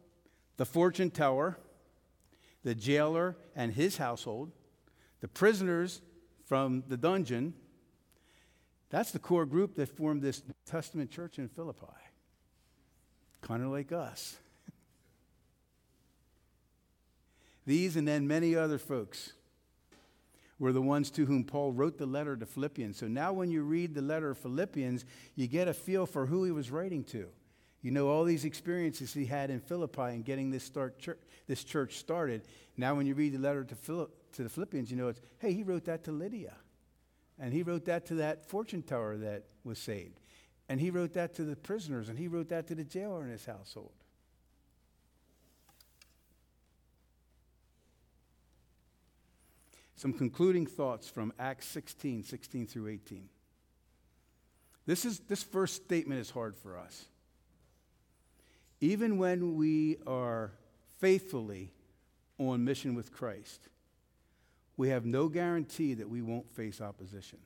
the 0.57 0.65
fortune 0.65 1.11
teller, 1.11 1.59
the 2.63 2.75
jailer 2.75 3.35
and 3.55 3.73
his 3.73 3.97
household, 3.97 4.51
the 5.19 5.27
prisoners 5.27 6.01
from 6.45 6.83
the 6.87 6.97
dungeon. 6.97 7.53
That's 8.89 9.11
the 9.11 9.19
core 9.19 9.45
group 9.45 9.75
that 9.75 9.89
formed 9.89 10.21
this 10.21 10.41
Testament 10.65 11.11
church 11.11 11.39
in 11.39 11.47
Philippi 11.47 11.87
kind 13.41 13.63
of 13.63 13.69
like 13.69 13.91
us. 13.91 14.37
These 17.65 17.97
and 17.97 18.07
then 18.07 18.27
many 18.27 18.55
other 18.55 18.77
folks 18.77 19.33
were 20.59 20.71
the 20.71 20.81
ones 20.81 21.09
to 21.11 21.25
whom 21.25 21.43
Paul 21.43 21.71
wrote 21.71 21.97
the 21.97 22.05
letter 22.05 22.37
to 22.37 22.45
Philippians. 22.45 22.97
So 22.97 23.07
now, 23.07 23.33
when 23.33 23.49
you 23.49 23.63
read 23.63 23.95
the 23.95 24.01
letter 24.01 24.29
of 24.29 24.37
Philippians, 24.37 25.05
you 25.35 25.47
get 25.47 25.67
a 25.67 25.73
feel 25.73 26.05
for 26.05 26.27
who 26.27 26.43
he 26.43 26.51
was 26.51 26.69
writing 26.69 27.03
to. 27.05 27.27
You 27.81 27.91
know 27.91 28.09
all 28.09 28.23
these 28.23 28.45
experiences 28.45 29.13
he 29.13 29.25
had 29.25 29.49
in 29.49 29.59
Philippi 29.59 30.01
and 30.01 30.23
getting 30.23 30.51
this, 30.51 30.63
start 30.63 30.99
church, 30.99 31.19
this 31.47 31.63
church 31.63 31.97
started. 31.97 32.43
Now, 32.77 32.95
when 32.95 33.07
you 33.07 33.15
read 33.15 33.33
the 33.33 33.39
letter 33.39 33.63
to, 33.63 34.09
to 34.33 34.43
the 34.43 34.49
Philippians, 34.49 34.91
you 34.91 34.97
know 34.97 35.07
it's, 35.07 35.21
hey, 35.39 35.53
he 35.53 35.63
wrote 35.63 35.85
that 35.85 36.03
to 36.03 36.11
Lydia. 36.11 36.53
And 37.39 37.53
he 37.53 37.63
wrote 37.63 37.85
that 37.85 38.05
to 38.07 38.15
that 38.15 38.47
fortune 38.47 38.83
teller 38.83 39.17
that 39.17 39.45
was 39.63 39.79
saved. 39.79 40.19
And 40.69 40.79
he 40.79 40.91
wrote 40.91 41.13
that 41.13 41.33
to 41.35 41.43
the 41.43 41.55
prisoners, 41.55 42.07
and 42.07 42.17
he 42.17 42.27
wrote 42.27 42.49
that 42.49 42.67
to 42.67 42.75
the 42.75 42.83
jailer 42.83 43.23
in 43.23 43.31
his 43.31 43.45
household. 43.45 43.91
Some 49.95 50.13
concluding 50.13 50.65
thoughts 50.65 51.09
from 51.09 51.33
Acts 51.37 51.67
16, 51.67 52.23
16 52.23 52.67
through 52.67 52.87
18. 52.87 53.29
This, 54.85 55.05
is, 55.05 55.19
this 55.19 55.43
first 55.43 55.75
statement 55.75 56.21
is 56.21 56.29
hard 56.29 56.55
for 56.55 56.77
us. 56.77 57.05
Even 58.81 59.19
when 59.19 59.55
we 59.55 59.97
are 60.07 60.51
faithfully 60.99 61.71
on 62.39 62.65
mission 62.65 62.95
with 62.95 63.11
Christ, 63.11 63.69
we 64.75 64.89
have 64.89 65.05
no 65.05 65.29
guarantee 65.29 65.93
that 65.93 66.09
we 66.09 66.23
won't 66.23 66.49
face 66.51 66.81
opposition. 66.81 67.37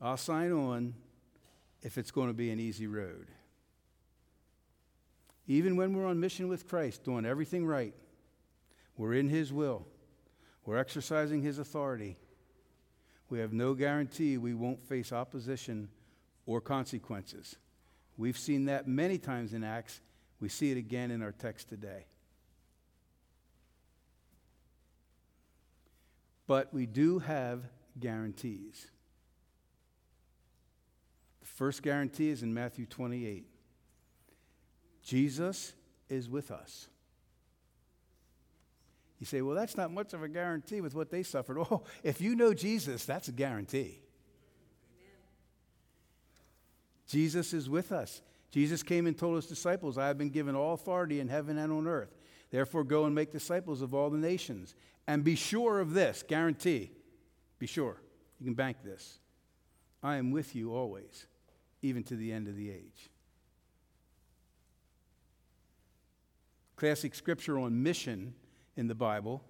I'll 0.00 0.16
sign 0.16 0.50
on 0.50 0.94
if 1.82 1.98
it's 1.98 2.10
going 2.10 2.28
to 2.28 2.34
be 2.34 2.50
an 2.50 2.58
easy 2.58 2.86
road. 2.86 3.28
Even 5.46 5.76
when 5.76 5.94
we're 5.94 6.06
on 6.06 6.20
mission 6.20 6.48
with 6.48 6.66
Christ, 6.66 7.04
doing 7.04 7.26
everything 7.26 7.66
right, 7.66 7.94
we're 8.96 9.14
in 9.14 9.28
His 9.28 9.52
will, 9.52 9.86
we're 10.64 10.78
exercising 10.78 11.42
His 11.42 11.58
authority. 11.58 12.16
We 13.28 13.40
have 13.40 13.52
no 13.52 13.74
guarantee 13.74 14.38
we 14.38 14.54
won't 14.54 14.80
face 14.80 15.12
opposition 15.12 15.88
or 16.46 16.60
consequences. 16.60 17.56
We've 18.16 18.38
seen 18.38 18.66
that 18.66 18.86
many 18.86 19.18
times 19.18 19.54
in 19.54 19.64
Acts. 19.64 20.00
We 20.40 20.48
see 20.48 20.70
it 20.70 20.76
again 20.76 21.10
in 21.10 21.22
our 21.22 21.32
text 21.32 21.68
today. 21.68 22.06
But 26.46 26.72
we 26.72 26.86
do 26.86 27.20
have 27.20 27.62
guarantees. 27.98 28.90
The 31.40 31.46
first 31.46 31.82
guarantee 31.82 32.30
is 32.30 32.42
in 32.42 32.52
Matthew 32.52 32.86
28 32.86 33.46
Jesus 35.02 35.74
is 36.08 36.30
with 36.30 36.50
us. 36.50 36.88
You 39.20 39.26
say, 39.26 39.42
well, 39.42 39.54
that's 39.54 39.76
not 39.76 39.92
much 39.92 40.12
of 40.14 40.22
a 40.22 40.28
guarantee 40.28 40.80
with 40.80 40.94
what 40.94 41.10
they 41.10 41.22
suffered. 41.22 41.58
Oh, 41.70 41.82
if 42.02 42.20
you 42.20 42.34
know 42.34 42.54
Jesus, 42.54 43.04
that's 43.04 43.28
a 43.28 43.32
guarantee. 43.32 44.03
Jesus 47.06 47.52
is 47.52 47.68
with 47.68 47.92
us. 47.92 48.22
Jesus 48.50 48.82
came 48.82 49.06
and 49.06 49.18
told 49.18 49.36
his 49.36 49.46
disciples, 49.46 49.98
I 49.98 50.06
have 50.06 50.18
been 50.18 50.30
given 50.30 50.54
all 50.54 50.74
authority 50.74 51.20
in 51.20 51.28
heaven 51.28 51.58
and 51.58 51.72
on 51.72 51.86
earth. 51.86 52.14
Therefore, 52.50 52.84
go 52.84 53.04
and 53.04 53.14
make 53.14 53.32
disciples 53.32 53.82
of 53.82 53.94
all 53.94 54.10
the 54.10 54.18
nations. 54.18 54.74
And 55.06 55.24
be 55.24 55.34
sure 55.34 55.80
of 55.80 55.92
this 55.92 56.22
guarantee. 56.26 56.92
Be 57.58 57.66
sure. 57.66 58.00
You 58.38 58.46
can 58.46 58.54
bank 58.54 58.78
this. 58.84 59.18
I 60.02 60.16
am 60.16 60.30
with 60.30 60.54
you 60.54 60.74
always, 60.74 61.26
even 61.82 62.04
to 62.04 62.16
the 62.16 62.32
end 62.32 62.46
of 62.46 62.56
the 62.56 62.70
age. 62.70 63.10
Classic 66.76 67.14
scripture 67.14 67.58
on 67.58 67.82
mission 67.82 68.34
in 68.76 68.86
the 68.86 68.94
Bible 68.94 69.42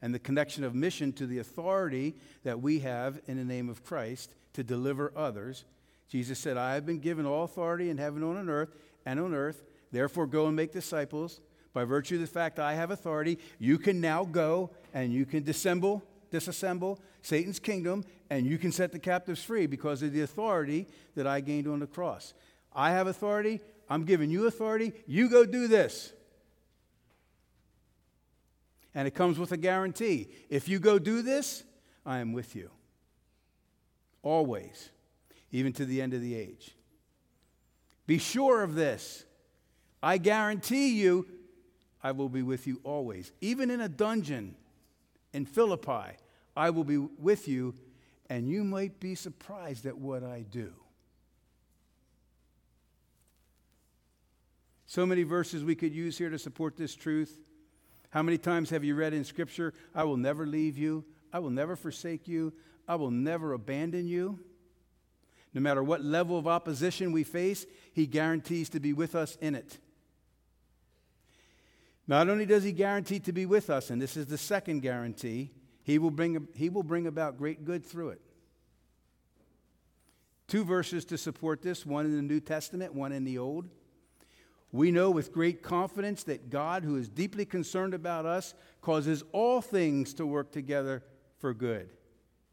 and 0.00 0.14
the 0.14 0.18
connection 0.18 0.64
of 0.64 0.74
mission 0.74 1.12
to 1.12 1.26
the 1.26 1.38
authority 1.38 2.14
that 2.44 2.60
we 2.60 2.80
have 2.80 3.20
in 3.26 3.36
the 3.36 3.44
name 3.44 3.68
of 3.68 3.84
Christ 3.84 4.34
to 4.54 4.62
deliver 4.62 5.12
others. 5.16 5.64
Jesus 6.08 6.38
said, 6.38 6.56
I 6.56 6.74
have 6.74 6.86
been 6.86 6.98
given 6.98 7.26
all 7.26 7.44
authority 7.44 7.90
in 7.90 7.98
heaven 7.98 8.22
and 8.22 8.38
on 8.38 8.48
earth 8.48 8.74
and 9.04 9.20
on 9.20 9.34
earth. 9.34 9.62
Therefore, 9.92 10.26
go 10.26 10.46
and 10.46 10.56
make 10.56 10.72
disciples. 10.72 11.40
By 11.74 11.84
virtue 11.84 12.16
of 12.16 12.22
the 12.22 12.26
fact 12.26 12.58
I 12.58 12.74
have 12.74 12.90
authority, 12.90 13.38
you 13.58 13.78
can 13.78 14.00
now 14.00 14.24
go 14.24 14.70
and 14.94 15.12
you 15.12 15.26
can 15.26 15.44
dissemble, 15.44 16.02
disassemble 16.32 16.98
Satan's 17.22 17.58
kingdom, 17.58 18.04
and 18.30 18.46
you 18.46 18.58
can 18.58 18.72
set 18.72 18.90
the 18.90 18.98
captives 18.98 19.42
free 19.42 19.66
because 19.66 20.02
of 20.02 20.12
the 20.12 20.22
authority 20.22 20.86
that 21.14 21.26
I 21.26 21.40
gained 21.40 21.68
on 21.68 21.78
the 21.78 21.86
cross. 21.86 22.34
I 22.72 22.90
have 22.92 23.06
authority. 23.06 23.60
I'm 23.88 24.04
giving 24.04 24.30
you 24.30 24.46
authority. 24.46 24.92
You 25.06 25.28
go 25.28 25.44
do 25.44 25.68
this. 25.68 26.12
And 28.94 29.06
it 29.06 29.12
comes 29.12 29.38
with 29.38 29.52
a 29.52 29.56
guarantee. 29.56 30.28
If 30.48 30.68
you 30.68 30.78
go 30.78 30.98
do 30.98 31.22
this, 31.22 31.64
I 32.04 32.18
am 32.18 32.32
with 32.32 32.56
you. 32.56 32.70
Always, 34.22 34.90
even 35.52 35.72
to 35.74 35.84
the 35.84 36.00
end 36.02 36.14
of 36.14 36.20
the 36.20 36.34
age. 36.34 36.74
Be 38.06 38.18
sure 38.18 38.62
of 38.62 38.74
this. 38.74 39.24
I 40.02 40.18
guarantee 40.18 41.00
you, 41.00 41.26
I 42.02 42.12
will 42.12 42.28
be 42.28 42.42
with 42.42 42.66
you 42.66 42.80
always. 42.84 43.32
Even 43.40 43.70
in 43.70 43.80
a 43.80 43.88
dungeon 43.88 44.54
in 45.32 45.44
Philippi, 45.44 46.16
I 46.56 46.70
will 46.70 46.84
be 46.84 46.96
with 46.96 47.48
you, 47.48 47.74
and 48.30 48.48
you 48.48 48.64
might 48.64 49.00
be 49.00 49.14
surprised 49.14 49.86
at 49.86 49.98
what 49.98 50.22
I 50.22 50.44
do. 50.48 50.72
So 54.86 55.04
many 55.04 55.22
verses 55.22 55.64
we 55.64 55.74
could 55.74 55.94
use 55.94 56.16
here 56.16 56.30
to 56.30 56.38
support 56.38 56.76
this 56.76 56.94
truth. 56.94 57.38
How 58.10 58.22
many 58.22 58.38
times 58.38 58.70
have 58.70 58.84
you 58.84 58.94
read 58.94 59.12
in 59.12 59.22
Scripture, 59.22 59.74
I 59.94 60.04
will 60.04 60.16
never 60.16 60.46
leave 60.46 60.78
you, 60.78 61.04
I 61.30 61.40
will 61.40 61.50
never 61.50 61.76
forsake 61.76 62.26
you, 62.26 62.54
I 62.88 62.94
will 62.94 63.10
never 63.10 63.52
abandon 63.52 64.08
you? 64.08 64.38
No 65.54 65.60
matter 65.60 65.82
what 65.82 66.04
level 66.04 66.38
of 66.38 66.46
opposition 66.46 67.12
we 67.12 67.24
face, 67.24 67.66
He 67.92 68.06
guarantees 68.06 68.68
to 68.70 68.80
be 68.80 68.92
with 68.92 69.14
us 69.14 69.36
in 69.40 69.54
it. 69.54 69.78
Not 72.06 72.28
only 72.28 72.46
does 72.46 72.64
He 72.64 72.72
guarantee 72.72 73.20
to 73.20 73.32
be 73.32 73.46
with 73.46 73.70
us, 73.70 73.90
and 73.90 74.00
this 74.00 74.16
is 74.16 74.26
the 74.26 74.38
second 74.38 74.80
guarantee, 74.80 75.50
He 75.82 75.98
will 75.98 76.10
bring, 76.10 76.48
he 76.54 76.68
will 76.68 76.82
bring 76.82 77.06
about 77.06 77.38
great 77.38 77.64
good 77.64 77.84
through 77.84 78.10
it. 78.10 78.20
Two 80.48 80.64
verses 80.64 81.04
to 81.06 81.18
support 81.18 81.62
this 81.62 81.84
one 81.84 82.06
in 82.06 82.16
the 82.16 82.22
New 82.22 82.40
Testament, 82.40 82.94
one 82.94 83.12
in 83.12 83.24
the 83.24 83.38
Old. 83.38 83.68
We 84.72 84.90
know 84.90 85.10
with 85.10 85.32
great 85.32 85.62
confidence 85.62 86.24
that 86.24 86.50
God, 86.50 86.84
who 86.84 86.96
is 86.96 87.08
deeply 87.08 87.44
concerned 87.46 87.94
about 87.94 88.26
us, 88.26 88.54
causes 88.82 89.22
all 89.32 89.60
things 89.60 90.12
to 90.14 90.26
work 90.26 90.52
together 90.52 91.02
for 91.38 91.54
good 91.54 91.90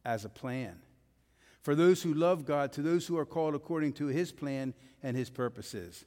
as 0.05 0.23
a 0.23 0.29
plan. 0.29 0.77
For 1.65 1.73
those 1.73 2.03
who 2.03 2.13
love 2.13 2.45
God, 2.45 2.71
to 2.73 2.83
those 2.83 3.07
who 3.07 3.17
are 3.17 3.25
called 3.25 3.55
according 3.55 3.93
to 3.93 4.05
his 4.05 4.31
plan 4.31 4.75
and 5.01 5.17
his 5.17 5.31
purposes. 5.31 6.05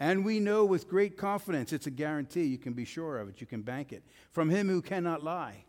And 0.00 0.24
we 0.24 0.40
know 0.40 0.64
with 0.64 0.88
great 0.88 1.16
confidence, 1.16 1.72
it's 1.72 1.86
a 1.86 1.92
guarantee, 1.92 2.46
you 2.46 2.58
can 2.58 2.72
be 2.72 2.84
sure 2.84 3.20
of 3.20 3.28
it, 3.28 3.40
you 3.40 3.46
can 3.46 3.62
bank 3.62 3.92
it, 3.92 4.02
from 4.32 4.50
him 4.50 4.68
who 4.68 4.82
cannot 4.82 5.22
lie. 5.22 5.62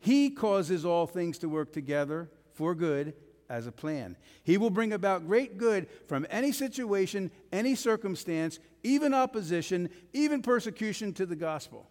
He 0.00 0.30
causes 0.30 0.84
all 0.84 1.06
things 1.06 1.38
to 1.38 1.48
work 1.48 1.72
together 1.72 2.28
for 2.54 2.74
good 2.74 3.14
as 3.48 3.68
a 3.68 3.72
plan. 3.72 4.16
He 4.42 4.58
will 4.58 4.70
bring 4.70 4.92
about 4.92 5.28
great 5.28 5.56
good 5.56 5.86
from 6.08 6.26
any 6.28 6.50
situation, 6.50 7.30
any 7.52 7.76
circumstance, 7.76 8.58
even 8.82 9.14
opposition, 9.14 9.90
even 10.12 10.42
persecution 10.42 11.12
to 11.12 11.24
the 11.24 11.36
gospel. 11.36 11.88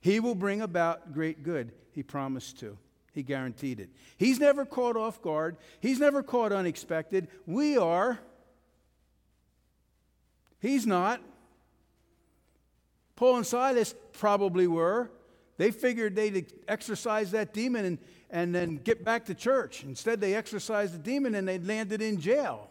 He 0.00 0.18
will 0.18 0.34
bring 0.34 0.62
about 0.62 1.12
great 1.12 1.42
good. 1.42 1.72
He 1.90 2.02
promised 2.02 2.58
to. 2.60 2.78
He 3.12 3.22
guaranteed 3.22 3.78
it. 3.78 3.90
He's 4.16 4.40
never 4.40 4.64
caught 4.64 4.96
off 4.96 5.20
guard. 5.20 5.56
He's 5.80 6.00
never 6.00 6.22
caught 6.22 6.52
unexpected. 6.52 7.28
We 7.46 7.76
are. 7.76 8.18
He's 10.60 10.86
not. 10.86 11.20
Paul 13.16 13.36
and 13.36 13.46
Silas 13.46 13.94
probably 14.12 14.66
were. 14.66 15.10
They 15.58 15.70
figured 15.70 16.16
they'd 16.16 16.52
exorcise 16.66 17.32
that 17.32 17.52
demon 17.52 17.84
and, 17.84 17.98
and 18.30 18.54
then 18.54 18.76
get 18.76 19.04
back 19.04 19.26
to 19.26 19.34
church. 19.34 19.84
Instead, 19.84 20.20
they 20.20 20.34
exorcised 20.34 20.94
the 20.94 20.98
demon 20.98 21.34
and 21.34 21.46
they 21.46 21.58
landed 21.58 22.00
in 22.00 22.18
jail. 22.18 22.70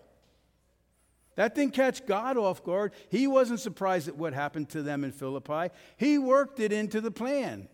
That 1.36 1.56
didn't 1.56 1.74
catch 1.74 2.06
God 2.06 2.38
off 2.38 2.64
guard. 2.64 2.94
He 3.10 3.28
wasn't 3.28 3.60
surprised 3.60 4.08
at 4.08 4.18
what 4.18 4.34
happened 4.34 4.70
to 4.70 4.82
them 4.82 5.04
in 5.04 5.12
Philippi. 5.12 5.70
He 5.98 6.18
worked 6.18 6.60
it 6.60 6.74
into 6.74 7.00
the 7.00 7.12
plan. 7.12 7.70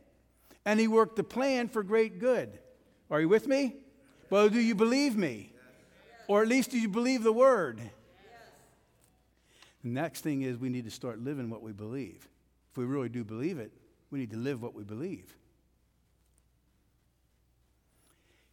And 0.67 0.81
he 0.81 0.89
worked 0.89 1.15
the 1.15 1.23
plan 1.23 1.69
for 1.69 1.81
great 1.81 2.19
good. 2.19 2.59
Are 3.09 3.21
you 3.21 3.29
with 3.29 3.47
me? 3.47 3.77
Well, 4.29 4.49
do 4.49 4.59
you 4.59 4.75
believe 4.75 5.15
me? 5.15 5.53
Or 6.27 6.41
at 6.41 6.49
least 6.49 6.71
do 6.71 6.77
you 6.77 6.89
believe 6.89 7.23
the 7.23 7.31
word? 7.31 7.79
The 9.81 9.89
next 9.89 10.25
thing 10.25 10.41
is 10.41 10.57
we 10.57 10.67
need 10.67 10.83
to 10.83 10.91
start 10.91 11.23
living 11.23 11.49
what 11.49 11.61
we 11.61 11.71
believe. 11.71 12.27
If 12.69 12.77
we 12.77 12.83
really 12.83 13.07
do 13.07 13.23
believe 13.23 13.59
it, 13.59 13.71
we 14.11 14.19
need 14.19 14.31
to 14.31 14.37
live 14.37 14.61
what 14.61 14.73
we 14.73 14.83
believe. 14.83 15.37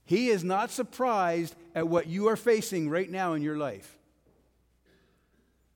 He 0.04 0.28
is 0.28 0.44
not 0.44 0.70
surprised 0.70 1.56
at 1.74 1.88
what 1.88 2.06
you 2.06 2.28
are 2.28 2.36
facing 2.36 2.88
right 2.88 3.10
now 3.10 3.32
in 3.32 3.42
your 3.42 3.58
life. 3.58 3.98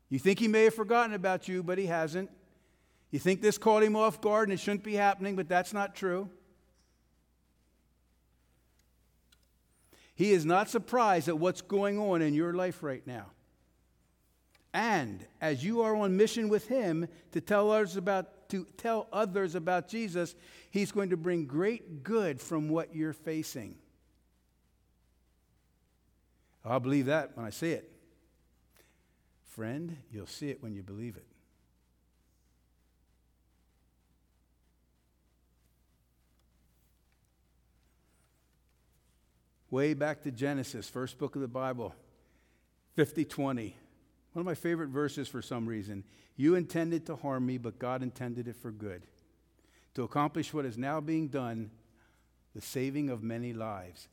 You 0.09 0.21
think 0.21 0.39
he 0.39 0.47
may 0.47 0.65
have 0.65 0.75
forgotten 0.75 1.15
about 1.15 1.49
you, 1.49 1.65
but 1.65 1.79
he 1.79 1.87
hasn't. 1.87 2.31
You 3.11 3.19
think 3.19 3.41
this 3.41 3.59
caught 3.59 3.83
him 3.83 3.97
off 3.97 4.21
guard 4.21 4.49
and 4.49 4.59
it 4.59 4.61
shouldn't 4.61 4.85
be 4.85 4.95
happening, 4.95 5.37
but 5.37 5.49
that's 5.49 5.73
not 5.73 5.95
true. 5.95 6.29
He 10.15 10.33
is 10.33 10.45
not 10.45 10.69
surprised 10.69 11.29
at 11.29 11.39
what's 11.39 11.61
going 11.61 11.99
on 11.99 12.23
in 12.23 12.35
your 12.35 12.53
life 12.53 12.83
right 12.83 13.07
now. 13.07 13.27
And 14.75 15.25
as 15.41 15.65
you 15.65 15.83
are 15.83 15.95
on 15.95 16.17
mission 16.17 16.49
with 16.49 16.67
him 16.69 17.07
to 17.33 17.41
tell 17.41 17.71
others 17.71 17.97
about 17.97 18.49
to 18.49 18.67
tell 18.77 19.09
others 19.13 19.55
about 19.55 19.89
Jesus, 19.89 20.35
he's 20.71 20.91
going 20.91 21.11
to 21.11 21.17
bring 21.17 21.47
great 21.47 22.03
good 22.03 22.41
from 22.41 22.69
what 22.69 22.95
you're 22.95 23.13
facing. 23.13 23.77
I'll 26.65 26.81
believe 26.81 27.07
that 27.07 27.37
when 27.37 27.47
I 27.47 27.51
see 27.51 27.73
it. 27.73 27.93
Friend, 29.45 29.97
you'll 30.11 30.27
see 30.27 30.51
it 30.51 30.63
when 30.63 30.75
you 30.75 30.83
believe 30.83 31.17
it. 31.17 31.28
Way 39.71 39.95
back 39.95 40.23
to 40.23 40.31
Genesis, 40.31 40.89
first 40.89 41.19
book 41.19 41.35
of 41.35 41.43
the 41.43 41.49
Bible, 41.49 41.95
5020. 42.97 43.77
One 44.33 44.41
of 44.41 44.47
my 44.47 44.55
favorite 44.55 44.89
verses 44.89 45.29
for 45.29 45.43
some 45.43 45.67
reason. 45.67 46.05
You 46.37 46.55
intended 46.55 47.05
to 47.07 47.17
harm 47.17 47.45
me, 47.45 47.59
but 47.59 47.79
God 47.79 48.03
intended 48.03 48.49
it 48.49 48.57
for 48.57 48.71
good. 48.71 49.03
To 49.95 50.05
accomplish 50.05 50.55
what 50.55 50.65
is 50.65 50.79
now 50.79 51.01
being 51.01 51.29
done, 51.29 51.71
the 52.55 52.61
saving 52.63 53.11
of 53.11 53.23
many 53.23 53.53
lives. 53.53 54.09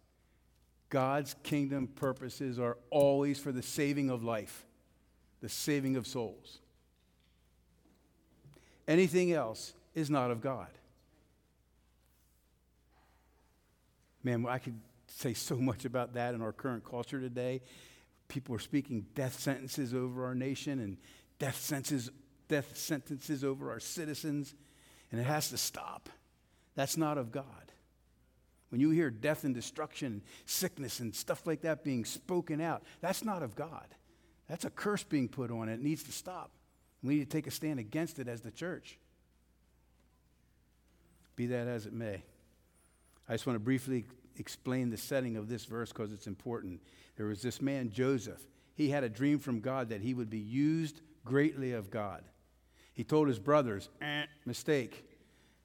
God's 0.89 1.35
kingdom 1.43 1.87
purposes 1.87 2.59
are 2.59 2.77
always 2.89 3.39
for 3.39 3.51
the 3.51 3.61
saving 3.61 4.09
of 4.09 4.23
life, 4.23 4.65
the 5.41 5.49
saving 5.49 5.95
of 5.95 6.05
souls. 6.05 6.59
Anything 8.87 9.31
else 9.31 9.73
is 9.93 10.09
not 10.09 10.31
of 10.31 10.41
God. 10.41 10.67
Man, 14.23 14.45
I 14.47 14.57
could 14.57 14.79
say 15.15 15.33
so 15.33 15.55
much 15.55 15.85
about 15.85 16.13
that 16.13 16.35
in 16.35 16.41
our 16.41 16.51
current 16.51 16.83
culture 16.83 17.19
today. 17.19 17.61
People 18.27 18.55
are 18.55 18.59
speaking 18.59 19.05
death 19.15 19.39
sentences 19.39 19.93
over 19.93 20.25
our 20.25 20.35
nation 20.35 20.79
and 20.79 20.97
death 21.39 21.59
sentences, 21.59 22.11
death 22.49 22.75
sentences 22.77 23.43
over 23.43 23.71
our 23.71 23.79
citizens, 23.79 24.53
and 25.11 25.21
it 25.21 25.23
has 25.23 25.49
to 25.49 25.57
stop. 25.57 26.09
That's 26.75 26.97
not 26.97 27.17
of 27.17 27.31
God. 27.31 27.45
When 28.69 28.81
you 28.81 28.89
hear 28.89 29.09
death 29.09 29.45
and 29.45 29.55
destruction, 29.55 30.21
sickness 30.45 30.99
and 30.99 31.15
stuff 31.15 31.47
like 31.47 31.61
that 31.61 31.83
being 31.83 32.03
spoken 32.03 32.59
out, 32.59 32.83
that's 32.99 33.23
not 33.23 33.41
of 33.41 33.55
God. 33.55 33.87
That's 34.49 34.65
a 34.65 34.69
curse 34.69 35.03
being 35.03 35.29
put 35.29 35.49
on 35.49 35.69
it. 35.69 35.75
It 35.75 35.81
needs 35.81 36.03
to 36.03 36.11
stop. 36.11 36.51
We 37.01 37.15
need 37.15 37.29
to 37.29 37.37
take 37.37 37.47
a 37.47 37.51
stand 37.51 37.79
against 37.79 38.19
it 38.19 38.27
as 38.27 38.41
the 38.41 38.51
church. 38.51 38.97
Be 41.35 41.45
that 41.47 41.67
as 41.67 41.85
it 41.85 41.93
may. 41.93 42.23
I 43.29 43.33
just 43.33 43.47
want 43.47 43.55
to 43.55 43.63
briefly 43.63 44.05
explain 44.37 44.89
the 44.89 44.97
setting 44.97 45.37
of 45.37 45.47
this 45.47 45.65
verse 45.65 45.91
because 45.91 46.11
it's 46.11 46.27
important. 46.27 46.81
There 47.17 47.27
was 47.27 47.41
this 47.41 47.61
man, 47.61 47.91
Joseph. 47.91 48.41
He 48.75 48.89
had 48.89 49.03
a 49.03 49.09
dream 49.09 49.39
from 49.39 49.61
God 49.61 49.89
that 49.89 50.01
he 50.01 50.13
would 50.13 50.29
be 50.29 50.39
used 50.39 51.01
greatly 51.23 51.71
of 51.71 51.89
God. 51.89 52.23
He 52.93 53.03
told 53.03 53.27
his 53.27 53.39
brothers, 53.39 53.89
eh, 54.01 54.25
mistake. 54.45 55.09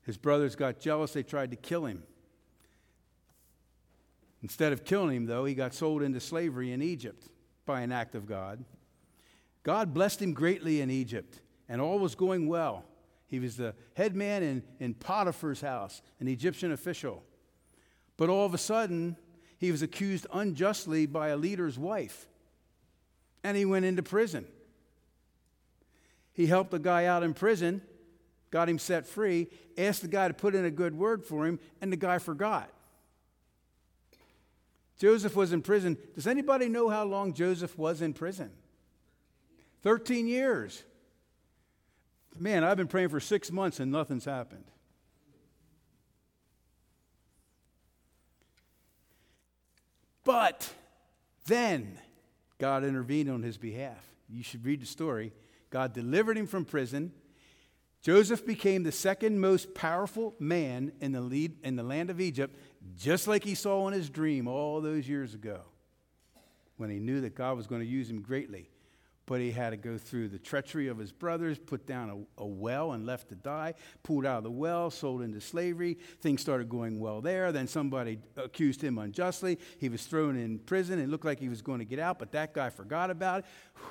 His 0.03 0.17
brothers 0.17 0.57
got 0.57 0.81
jealous, 0.81 1.13
they 1.13 1.23
tried 1.23 1.51
to 1.51 1.57
kill 1.57 1.85
him. 1.85 2.03
Instead 4.43 4.73
of 4.73 4.85
killing 4.85 5.17
him, 5.17 5.27
though, 5.27 5.45
he 5.45 5.55
got 5.55 5.75
sold 5.75 6.03
into 6.03 6.19
slavery 6.19 6.73
in 6.73 6.83
Egypt 6.83 7.29
by 7.67 7.83
an 7.83 7.93
act 7.93 8.15
of 8.15 8.27
God. 8.27 8.65
God 9.63 9.93
blessed 9.93 10.23
him 10.23 10.33
greatly 10.33 10.81
in 10.81 10.91
Egypt, 10.91 11.41
and 11.69 11.81
all 11.81 11.99
was 11.99 12.15
going 12.15 12.49
well. 12.49 12.85
He 13.27 13.39
was 13.39 13.57
the 13.57 13.75
head 13.95 14.17
man 14.17 14.43
in, 14.43 14.63
in 14.81 14.95
Potiphar's 14.95 15.61
house, 15.61 16.03
an 16.19 16.27
Egyptian 16.27 16.73
official. 16.73 17.23
But 18.21 18.29
all 18.29 18.45
of 18.45 18.53
a 18.53 18.59
sudden, 18.59 19.17
he 19.57 19.71
was 19.71 19.81
accused 19.81 20.27
unjustly 20.31 21.07
by 21.07 21.29
a 21.29 21.39
leader's 21.39 21.79
wife, 21.79 22.29
and 23.43 23.57
he 23.57 23.65
went 23.65 23.87
into 23.87 24.03
prison. 24.03 24.45
He 26.35 26.45
helped 26.45 26.75
a 26.75 26.79
guy 26.79 27.07
out 27.07 27.23
in 27.23 27.33
prison, 27.33 27.81
got 28.51 28.69
him 28.69 28.79
set 28.79 29.07
free, 29.07 29.49
asked 29.79 30.03
the 30.03 30.09
guy 30.09 30.29
to 30.29 30.35
put 30.35 30.55
in 30.55 30.67
a 30.67 30.71
good 30.71 30.95
word 30.95 31.25
for 31.25 31.47
him, 31.47 31.59
and 31.81 31.91
the 31.91 31.97
guy 31.97 32.19
forgot. 32.19 32.71
Joseph 34.99 35.35
was 35.35 35.55
in 35.55 35.63
prison. 35.63 35.97
Does 36.15 36.27
anybody 36.27 36.69
know 36.69 36.91
how 36.91 37.05
long 37.05 37.33
Joseph 37.33 37.79
was 37.79 38.03
in 38.03 38.13
prison? 38.13 38.51
13 39.81 40.27
years. 40.27 40.83
Man, 42.39 42.65
I've 42.65 42.77
been 42.77 42.87
praying 42.87 43.09
for 43.09 43.19
six 43.19 43.51
months 43.51 43.81
and 43.81 43.91
nothing's 43.91 44.27
happened. 44.27 44.71
But 50.31 50.73
then 51.47 51.99
God 52.59 52.85
intervened 52.85 53.29
on 53.29 53.43
his 53.43 53.59
behalf. 53.59 53.99
You 54.29 54.45
should 54.45 54.65
read 54.65 54.81
the 54.81 54.87
story. 54.87 55.33
God 55.71 55.93
delivered 55.93 56.39
him 56.39 56.47
from 56.47 56.65
prison. 56.65 57.11
Joseph 58.01 58.47
became 58.47 58.85
the 58.85 58.93
second 58.93 59.41
most 59.41 59.75
powerful 59.75 60.37
man 60.39 60.93
in 61.01 61.11
the, 61.11 61.21
lead, 61.21 61.57
in 61.65 61.75
the 61.75 61.83
land 61.83 62.11
of 62.11 62.21
Egypt, 62.21 62.57
just 62.97 63.27
like 63.27 63.43
he 63.43 63.57
saw 63.57 63.89
in 63.89 63.93
his 63.93 64.09
dream 64.09 64.47
all 64.47 64.81
those 64.81 65.09
years 65.09 65.35
ago 65.35 65.63
when 66.77 66.91
he 66.91 67.01
knew 67.01 67.23
that 67.23 67.35
God 67.35 67.57
was 67.57 67.67
going 67.67 67.81
to 67.81 67.87
use 67.87 68.09
him 68.09 68.23
greatly 68.23 68.71
but 69.31 69.41
he 69.41 69.53
had 69.53 69.71
to 69.71 69.77
go 69.77 69.97
through 69.97 70.27
the 70.27 70.41
treachery 70.41 70.89
of 70.89 70.99
his 70.99 71.13
brothers, 71.13 71.57
put 71.57 71.87
down 71.87 72.27
a, 72.37 72.43
a, 72.43 72.45
well 72.45 72.91
and 72.91 73.07
left 73.07 73.29
to 73.29 73.37
die, 73.37 73.75
pulled 74.03 74.27
out 74.27 74.39
of 74.39 74.43
the 74.43 74.51
well, 74.51 74.91
sold 74.91 75.23
into 75.23 75.41
slavery. 75.41 75.97
Things 76.21 76.41
started 76.41 76.69
going 76.69 76.99
well 76.99 77.21
there. 77.21 77.53
Then 77.53 77.69
somebody 77.69 78.19
accused 78.37 78.83
him 78.83 78.99
unjustly. 78.99 79.61
He 79.79 79.89
was 79.89 80.05
thrown 80.05 80.37
in 80.37 80.59
prison. 80.59 80.99
It 80.99 81.09
looked 81.09 81.25
like 81.25 81.39
he 81.39 81.49
was 81.49 81.63
going 81.63 81.79
to 81.79 81.85
get 81.85 82.01
out, 82.01 82.19
but 82.19 82.33
that 82.33 82.53
guy 82.53 82.71
forgot 82.71 83.09
about 83.09 83.41
it. 83.41 83.45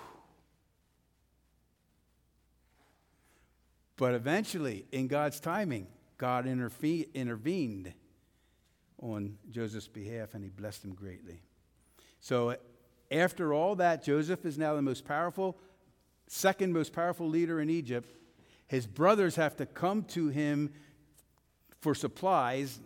But 3.95 4.13
eventually, 4.13 4.85
in 4.93 5.07
God's 5.07 5.41
timing, 5.41 5.87
God 6.17 6.45
interfe- 6.45 7.13
intervened 7.13 7.93
on 9.01 9.37
Joseph's 9.51 9.89
behalf 9.89 10.33
and 10.35 10.43
he 10.43 10.49
blessed 10.49 10.85
him 10.85 10.93
greatly. 10.93 11.41
So 12.21 12.55
after 13.11 13.53
all 13.53 13.75
that, 13.75 14.03
Joseph 14.03 14.45
is 14.45 14.57
now 14.57 14.75
the 14.75 14.81
most 14.81 15.05
powerful, 15.05 15.57
second 16.27 16.73
most 16.73 16.93
powerful 16.93 17.27
leader 17.27 17.59
in 17.59 17.69
Egypt. 17.69 18.13
His 18.67 18.85
brothers 18.85 19.35
have 19.35 19.55
to 19.57 19.65
come 19.65 20.03
to 20.05 20.27
him 20.27 20.71
for 21.81 21.95
supplies. 21.95 22.79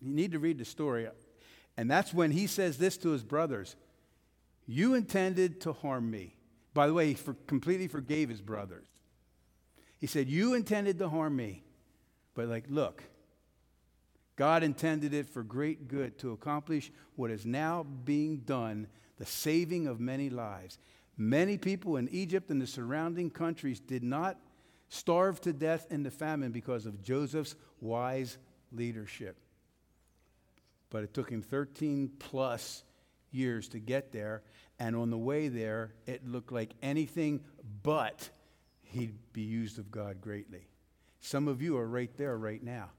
You 0.00 0.12
need 0.12 0.32
to 0.32 0.38
read 0.38 0.58
the 0.58 0.64
story. 0.64 1.08
And 1.76 1.90
that's 1.90 2.12
when 2.12 2.32
he 2.32 2.46
says 2.48 2.78
this 2.78 2.96
to 2.98 3.10
his 3.10 3.22
brothers 3.22 3.76
You 4.66 4.94
intended 4.94 5.60
to 5.62 5.72
harm 5.72 6.10
me. 6.10 6.34
By 6.74 6.86
the 6.86 6.94
way, 6.94 7.08
he 7.08 7.14
for, 7.14 7.34
completely 7.46 7.88
forgave 7.88 8.28
his 8.28 8.40
brothers. 8.40 8.86
He 9.98 10.06
said, 10.06 10.28
You 10.28 10.54
intended 10.54 10.98
to 10.98 11.08
harm 11.08 11.36
me. 11.36 11.62
But, 12.34 12.48
like, 12.48 12.64
look, 12.68 13.02
God 14.36 14.62
intended 14.62 15.12
it 15.12 15.28
for 15.28 15.42
great 15.42 15.88
good 15.88 16.18
to 16.18 16.30
accomplish 16.30 16.92
what 17.16 17.32
is 17.32 17.44
now 17.44 17.84
being 18.04 18.38
done 18.38 18.86
the 19.18 19.26
saving 19.26 19.86
of 19.86 20.00
many 20.00 20.30
lives. 20.30 20.78
Many 21.16 21.58
people 21.58 21.96
in 21.96 22.08
Egypt 22.10 22.50
and 22.50 22.62
the 22.62 22.66
surrounding 22.66 23.30
countries 23.30 23.80
did 23.80 24.02
not 24.02 24.38
starve 24.88 25.40
to 25.42 25.52
death 25.52 25.86
in 25.90 26.02
the 26.02 26.10
famine 26.10 26.52
because 26.52 26.86
of 26.86 27.02
Joseph's 27.02 27.56
wise 27.80 28.38
leadership. 28.72 29.36
But 30.90 31.04
it 31.04 31.12
took 31.12 31.30
him 31.30 31.42
13 31.42 32.10
plus 32.18 32.84
years 33.30 33.68
to 33.68 33.78
get 33.78 34.12
there, 34.12 34.42
and 34.78 34.96
on 34.96 35.10
the 35.10 35.18
way 35.18 35.48
there, 35.48 35.92
it 36.06 36.26
looked 36.26 36.52
like 36.52 36.70
anything 36.82 37.40
but 37.82 38.30
he'd 38.80 39.14
be 39.32 39.42
used 39.42 39.78
of 39.78 39.90
God 39.90 40.20
greatly. 40.20 40.66
Some 41.20 41.48
of 41.48 41.60
you 41.60 41.76
are 41.76 41.86
right 41.86 42.16
there 42.16 42.38
right 42.38 42.62
now. 42.62 42.90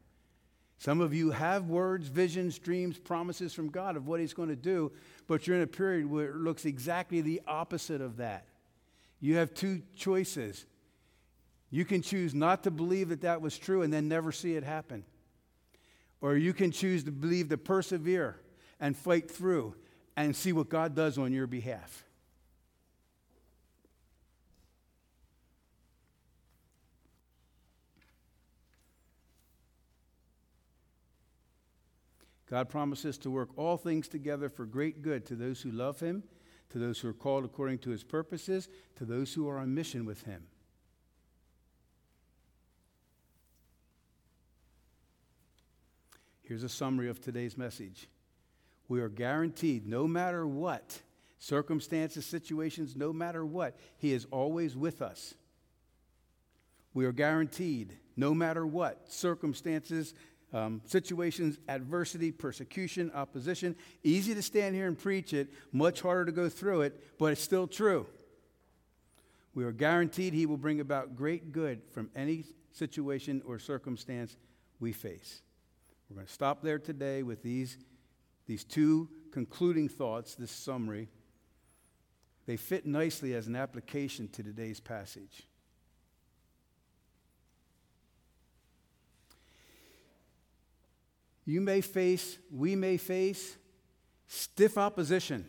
Some 0.79 1.01
of 1.01 1.13
you 1.13 1.31
have 1.31 1.65
words, 1.65 2.07
visions, 2.07 2.57
dreams, 2.57 2.97
promises 2.97 3.53
from 3.53 3.69
God 3.69 3.97
of 3.97 4.07
what 4.07 4.21
He's 4.21 4.33
going 4.33 4.47
to 4.47 4.55
do, 4.55 4.93
but 5.27 5.45
you're 5.45 5.57
in 5.57 5.61
a 5.61 5.67
period 5.67 6.09
where 6.09 6.29
it 6.29 6.37
looks 6.37 6.63
exactly 6.63 7.19
the 7.19 7.41
opposite 7.45 7.99
of 7.99 8.17
that. 8.17 8.45
You 9.19 9.35
have 9.35 9.53
two 9.53 9.81
choices. 9.97 10.65
You 11.69 11.83
can 11.83 12.01
choose 12.01 12.33
not 12.33 12.63
to 12.63 12.71
believe 12.71 13.09
that 13.09 13.21
that 13.21 13.41
was 13.41 13.57
true 13.57 13.81
and 13.81 13.91
then 13.91 14.07
never 14.07 14.31
see 14.31 14.55
it 14.55 14.63
happen. 14.63 15.03
Or 16.21 16.37
you 16.37 16.53
can 16.53 16.71
choose 16.71 17.03
to 17.03 17.11
believe 17.11 17.49
to 17.49 17.57
persevere 17.57 18.39
and 18.79 18.95
fight 18.95 19.29
through 19.29 19.75
and 20.15 20.33
see 20.33 20.53
what 20.53 20.69
God 20.69 20.95
does 20.95 21.17
on 21.17 21.33
your 21.33 21.45
behalf. 21.45 22.05
God 32.49 32.67
promises 32.67 33.17
to 33.19 33.29
work 33.29 33.49
all 33.57 33.77
things 33.77 34.07
together 34.07 34.49
for 34.49 34.65
great 34.65 35.01
good 35.01 35.25
to 35.27 35.35
those 35.35 35.61
who 35.61 35.71
love 35.71 35.99
Him, 35.99 36.23
to 36.69 36.79
those 36.79 36.99
who 36.99 37.09
are 37.09 37.13
called 37.13 37.45
according 37.45 37.79
to 37.79 37.91
His 37.91 38.03
purposes, 38.03 38.69
to 38.95 39.05
those 39.05 39.33
who 39.33 39.47
are 39.47 39.59
on 39.59 39.75
mission 39.75 40.05
with 40.05 40.23
Him. 40.23 40.43
Here's 46.41 46.63
a 46.63 46.69
summary 46.69 47.09
of 47.09 47.21
today's 47.21 47.55
message. 47.55 48.07
We 48.87 49.01
are 49.01 49.09
guaranteed, 49.09 49.85
no 49.85 50.07
matter 50.07 50.47
what, 50.47 50.99
circumstances, 51.37 52.25
situations, 52.25 52.95
no 52.95 53.13
matter 53.13 53.45
what, 53.45 53.77
He 53.99 54.11
is 54.11 54.25
always 54.31 54.75
with 54.75 55.03
us. 55.03 55.35
We 56.95 57.05
are 57.05 57.11
guaranteed, 57.11 57.95
no 58.17 58.33
matter 58.33 58.65
what, 58.65 59.11
circumstances, 59.11 60.15
um, 60.53 60.81
situations, 60.85 61.59
adversity, 61.67 62.31
persecution, 62.31 63.11
opposition. 63.13 63.75
Easy 64.03 64.33
to 64.33 64.41
stand 64.41 64.75
here 64.75 64.87
and 64.87 64.97
preach 64.97 65.33
it, 65.33 65.53
much 65.71 66.01
harder 66.01 66.25
to 66.25 66.31
go 66.31 66.49
through 66.49 66.81
it, 66.81 67.17
but 67.17 67.31
it's 67.31 67.41
still 67.41 67.67
true. 67.67 68.07
We 69.53 69.63
are 69.63 69.71
guaranteed 69.71 70.33
He 70.33 70.45
will 70.45 70.57
bring 70.57 70.79
about 70.79 71.15
great 71.15 71.51
good 71.51 71.81
from 71.91 72.09
any 72.15 72.45
situation 72.71 73.41
or 73.45 73.59
circumstance 73.59 74.37
we 74.79 74.93
face. 74.93 75.41
We're 76.09 76.15
going 76.15 76.27
to 76.27 76.33
stop 76.33 76.63
there 76.63 76.79
today 76.79 77.23
with 77.23 77.43
these, 77.43 77.77
these 78.47 78.63
two 78.63 79.09
concluding 79.31 79.89
thoughts, 79.89 80.35
this 80.35 80.51
summary. 80.51 81.09
They 82.47 82.57
fit 82.57 82.85
nicely 82.85 83.35
as 83.35 83.47
an 83.47 83.55
application 83.55 84.27
to 84.29 84.41
today's 84.41 84.79
passage. 84.79 85.48
You 91.49 91.61
may 91.61 91.81
face, 91.81 92.37
we 92.51 92.75
may 92.75 92.97
face 92.97 93.57
stiff 94.27 94.77
opposition 94.77 95.47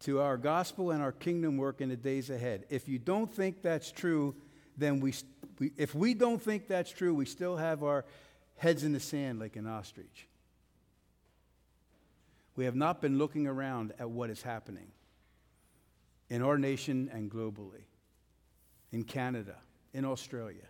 to 0.00 0.20
our 0.20 0.36
gospel 0.36 0.90
and 0.90 1.02
our 1.02 1.12
kingdom 1.12 1.56
work 1.56 1.80
in 1.80 1.88
the 1.88 1.96
days 1.96 2.30
ahead. 2.30 2.64
If 2.68 2.88
you 2.88 2.98
don't 2.98 3.32
think 3.32 3.62
that's 3.62 3.92
true, 3.92 4.34
then 4.76 5.00
we, 5.00 5.14
we, 5.58 5.72
if 5.76 5.94
we 5.94 6.14
don't 6.14 6.42
think 6.42 6.66
that's 6.66 6.90
true, 6.90 7.14
we 7.14 7.26
still 7.26 7.56
have 7.56 7.82
our 7.82 8.04
heads 8.56 8.82
in 8.82 8.92
the 8.92 9.00
sand 9.00 9.38
like 9.38 9.56
an 9.56 9.66
ostrich. 9.66 10.26
We 12.56 12.64
have 12.64 12.76
not 12.76 13.00
been 13.00 13.18
looking 13.18 13.46
around 13.46 13.92
at 13.98 14.10
what 14.10 14.30
is 14.30 14.42
happening. 14.42 14.88
in 16.30 16.42
our 16.42 16.58
nation 16.58 17.10
and 17.12 17.30
globally, 17.30 17.84
in 18.92 19.04
Canada, 19.04 19.56
in 19.92 20.04
Australia, 20.04 20.66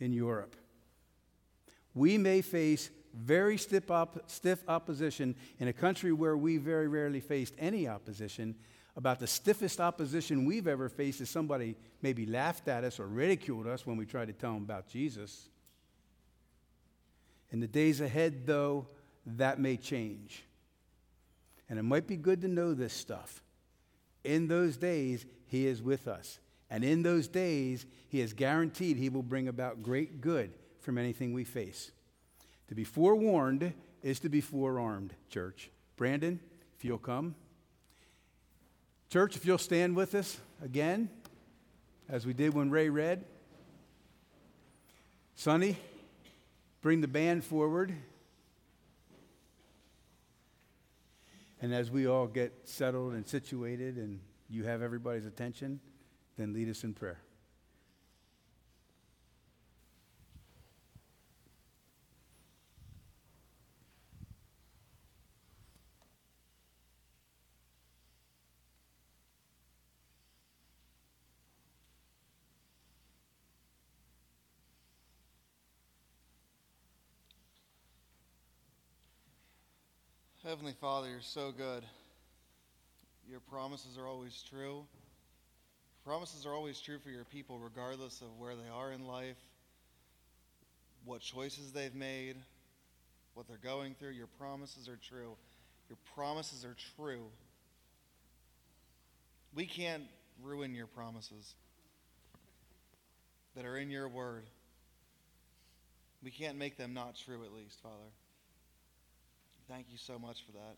in 0.00 0.12
Europe. 0.12 0.56
We 1.98 2.16
may 2.16 2.42
face 2.42 2.90
very 3.12 3.58
stiff, 3.58 3.90
op- 3.90 4.30
stiff 4.30 4.62
opposition 4.68 5.34
in 5.58 5.66
a 5.66 5.72
country 5.72 6.12
where 6.12 6.36
we 6.36 6.56
very 6.56 6.86
rarely 6.86 7.18
faced 7.18 7.54
any 7.58 7.88
opposition. 7.88 8.54
About 8.96 9.18
the 9.18 9.26
stiffest 9.26 9.80
opposition 9.80 10.44
we've 10.44 10.68
ever 10.68 10.88
faced 10.88 11.20
is 11.20 11.28
somebody 11.28 11.76
maybe 12.00 12.24
laughed 12.24 12.68
at 12.68 12.84
us 12.84 13.00
or 13.00 13.08
ridiculed 13.08 13.66
us 13.66 13.84
when 13.84 13.96
we 13.96 14.06
tried 14.06 14.28
to 14.28 14.32
tell 14.32 14.54
them 14.54 14.62
about 14.62 14.86
Jesus. 14.86 15.48
In 17.50 17.58
the 17.58 17.66
days 17.66 18.00
ahead, 18.00 18.46
though, 18.46 18.86
that 19.26 19.58
may 19.58 19.76
change. 19.76 20.44
And 21.68 21.80
it 21.80 21.82
might 21.82 22.06
be 22.06 22.16
good 22.16 22.42
to 22.42 22.48
know 22.48 22.74
this 22.74 22.92
stuff. 22.92 23.42
In 24.22 24.46
those 24.46 24.76
days, 24.76 25.26
He 25.46 25.66
is 25.66 25.82
with 25.82 26.06
us. 26.06 26.38
And 26.70 26.84
in 26.84 27.02
those 27.02 27.26
days, 27.26 27.86
He 28.08 28.20
is 28.20 28.34
guaranteed 28.34 28.96
He 28.96 29.08
will 29.08 29.24
bring 29.24 29.48
about 29.48 29.82
great 29.82 30.20
good 30.20 30.52
from 30.88 30.96
anything 30.96 31.34
we 31.34 31.44
face. 31.44 31.90
To 32.68 32.74
be 32.74 32.82
forewarned 32.82 33.74
is 34.02 34.20
to 34.20 34.30
be 34.30 34.40
forearmed, 34.40 35.12
church. 35.28 35.68
Brandon, 35.96 36.40
if 36.78 36.82
you'll 36.82 36.96
come. 36.96 37.34
Church, 39.10 39.36
if 39.36 39.44
you'll 39.44 39.58
stand 39.58 39.94
with 39.94 40.14
us 40.14 40.38
again, 40.64 41.10
as 42.08 42.24
we 42.24 42.32
did 42.32 42.54
when 42.54 42.70
Ray 42.70 42.88
read. 42.88 43.26
Sonny, 45.34 45.76
bring 46.80 47.02
the 47.02 47.06
band 47.06 47.44
forward. 47.44 47.92
And 51.60 51.74
as 51.74 51.90
we 51.90 52.06
all 52.06 52.26
get 52.26 52.60
settled 52.64 53.12
and 53.12 53.26
situated 53.26 53.96
and 53.98 54.20
you 54.48 54.64
have 54.64 54.80
everybody's 54.80 55.26
attention, 55.26 55.80
then 56.38 56.54
lead 56.54 56.70
us 56.70 56.82
in 56.82 56.94
prayer. 56.94 57.20
Heavenly 80.48 80.72
Father, 80.80 81.10
you're 81.10 81.20
so 81.20 81.52
good. 81.52 81.84
Your 83.28 83.40
promises 83.40 83.98
are 83.98 84.06
always 84.06 84.42
true. 84.48 84.86
Promises 86.06 86.46
are 86.46 86.54
always 86.54 86.80
true 86.80 86.98
for 86.98 87.10
your 87.10 87.24
people, 87.24 87.58
regardless 87.58 88.22
of 88.22 88.28
where 88.38 88.56
they 88.56 88.70
are 88.74 88.90
in 88.90 89.06
life, 89.06 89.36
what 91.04 91.20
choices 91.20 91.72
they've 91.72 91.94
made, 91.94 92.36
what 93.34 93.46
they're 93.46 93.58
going 93.62 93.94
through. 93.94 94.12
Your 94.12 94.26
promises 94.38 94.88
are 94.88 94.96
true. 94.96 95.36
Your 95.90 95.98
promises 96.14 96.64
are 96.64 96.76
true. 96.96 97.26
We 99.54 99.66
can't 99.66 100.04
ruin 100.42 100.74
your 100.74 100.86
promises 100.86 101.56
that 103.54 103.66
are 103.66 103.76
in 103.76 103.90
your 103.90 104.08
word. 104.08 104.44
We 106.22 106.30
can't 106.30 106.56
make 106.56 106.78
them 106.78 106.94
not 106.94 107.16
true, 107.22 107.44
at 107.44 107.52
least, 107.52 107.82
Father. 107.82 108.08
Thank 109.68 109.88
you 109.90 109.98
so 109.98 110.18
much 110.18 110.46
for 110.46 110.52
that. 110.52 110.76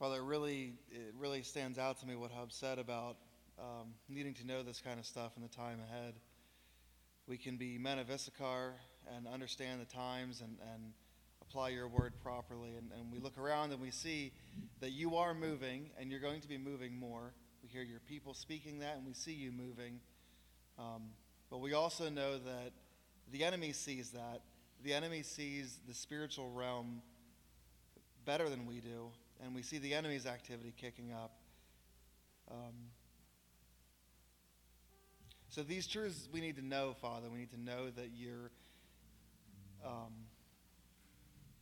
Father, 0.00 0.16
it 0.16 0.24
really, 0.24 0.72
it 0.90 1.14
really 1.16 1.42
stands 1.42 1.78
out 1.78 2.00
to 2.00 2.06
me 2.06 2.16
what 2.16 2.32
Hub 2.32 2.50
said 2.50 2.80
about 2.80 3.16
um, 3.60 3.94
needing 4.08 4.34
to 4.34 4.46
know 4.46 4.64
this 4.64 4.80
kind 4.80 4.98
of 4.98 5.06
stuff 5.06 5.36
in 5.36 5.42
the 5.42 5.48
time 5.48 5.78
ahead. 5.88 6.14
We 7.28 7.36
can 7.36 7.56
be 7.56 7.78
men 7.78 8.00
of 8.00 8.10
Issachar 8.10 8.74
and 9.14 9.28
understand 9.28 9.80
the 9.80 9.84
times 9.84 10.40
and, 10.40 10.58
and 10.74 10.82
apply 11.40 11.68
your 11.68 11.86
word 11.86 12.14
properly. 12.20 12.70
And, 12.76 12.90
and 12.98 13.12
we 13.12 13.20
look 13.20 13.38
around 13.38 13.70
and 13.70 13.80
we 13.80 13.92
see 13.92 14.32
that 14.80 14.90
you 14.90 15.14
are 15.14 15.32
moving 15.32 15.90
and 15.96 16.10
you're 16.10 16.18
going 16.18 16.40
to 16.40 16.48
be 16.48 16.58
moving 16.58 16.98
more. 16.98 17.34
We 17.62 17.68
hear 17.68 17.84
your 17.84 18.00
people 18.00 18.34
speaking 18.34 18.80
that 18.80 18.96
and 18.96 19.06
we 19.06 19.12
see 19.12 19.32
you 19.32 19.52
moving. 19.52 20.00
Um, 20.76 21.10
but 21.52 21.60
we 21.60 21.72
also 21.72 22.10
know 22.10 22.32
that 22.38 22.72
the 23.30 23.44
enemy 23.44 23.70
sees 23.72 24.10
that 24.10 24.40
the 24.82 24.92
enemy 24.92 25.22
sees 25.22 25.78
the 25.86 25.94
spiritual 25.94 26.50
realm 26.50 27.02
better 28.24 28.48
than 28.48 28.66
we 28.66 28.80
do, 28.80 29.10
and 29.42 29.54
we 29.54 29.62
see 29.62 29.78
the 29.78 29.94
enemy's 29.94 30.26
activity 30.26 30.72
kicking 30.76 31.12
up. 31.12 31.32
Um, 32.50 32.74
so 35.48 35.62
these 35.62 35.86
truths 35.86 36.28
we 36.32 36.40
need 36.40 36.56
to 36.56 36.64
know, 36.64 36.94
Father. 37.00 37.28
We 37.30 37.38
need 37.38 37.52
to 37.52 37.60
know 37.60 37.90
that 37.90 38.10
you're 38.14 38.50
um, 39.84 40.12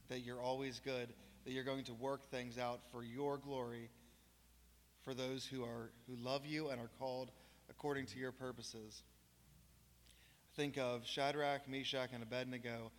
that 0.08 0.20
you're 0.20 0.40
always 0.40 0.80
good, 0.80 1.08
that 1.44 1.52
you're 1.52 1.64
going 1.64 1.84
to 1.84 1.94
work 1.94 2.30
things 2.30 2.58
out 2.58 2.80
for 2.90 3.02
your 3.02 3.38
glory, 3.38 3.90
for 5.04 5.14
those 5.14 5.44
who 5.44 5.62
are 5.62 5.90
who 6.08 6.16
love 6.16 6.46
you 6.46 6.68
and 6.68 6.80
are 6.80 6.90
called 6.98 7.30
according 7.68 8.06
to 8.06 8.18
your 8.18 8.32
purposes. 8.32 9.02
Think 10.56 10.76
of 10.76 11.06
Shadrach, 11.06 11.68
Meshach, 11.68 12.10
and 12.12 12.22
Abednego 12.22 12.92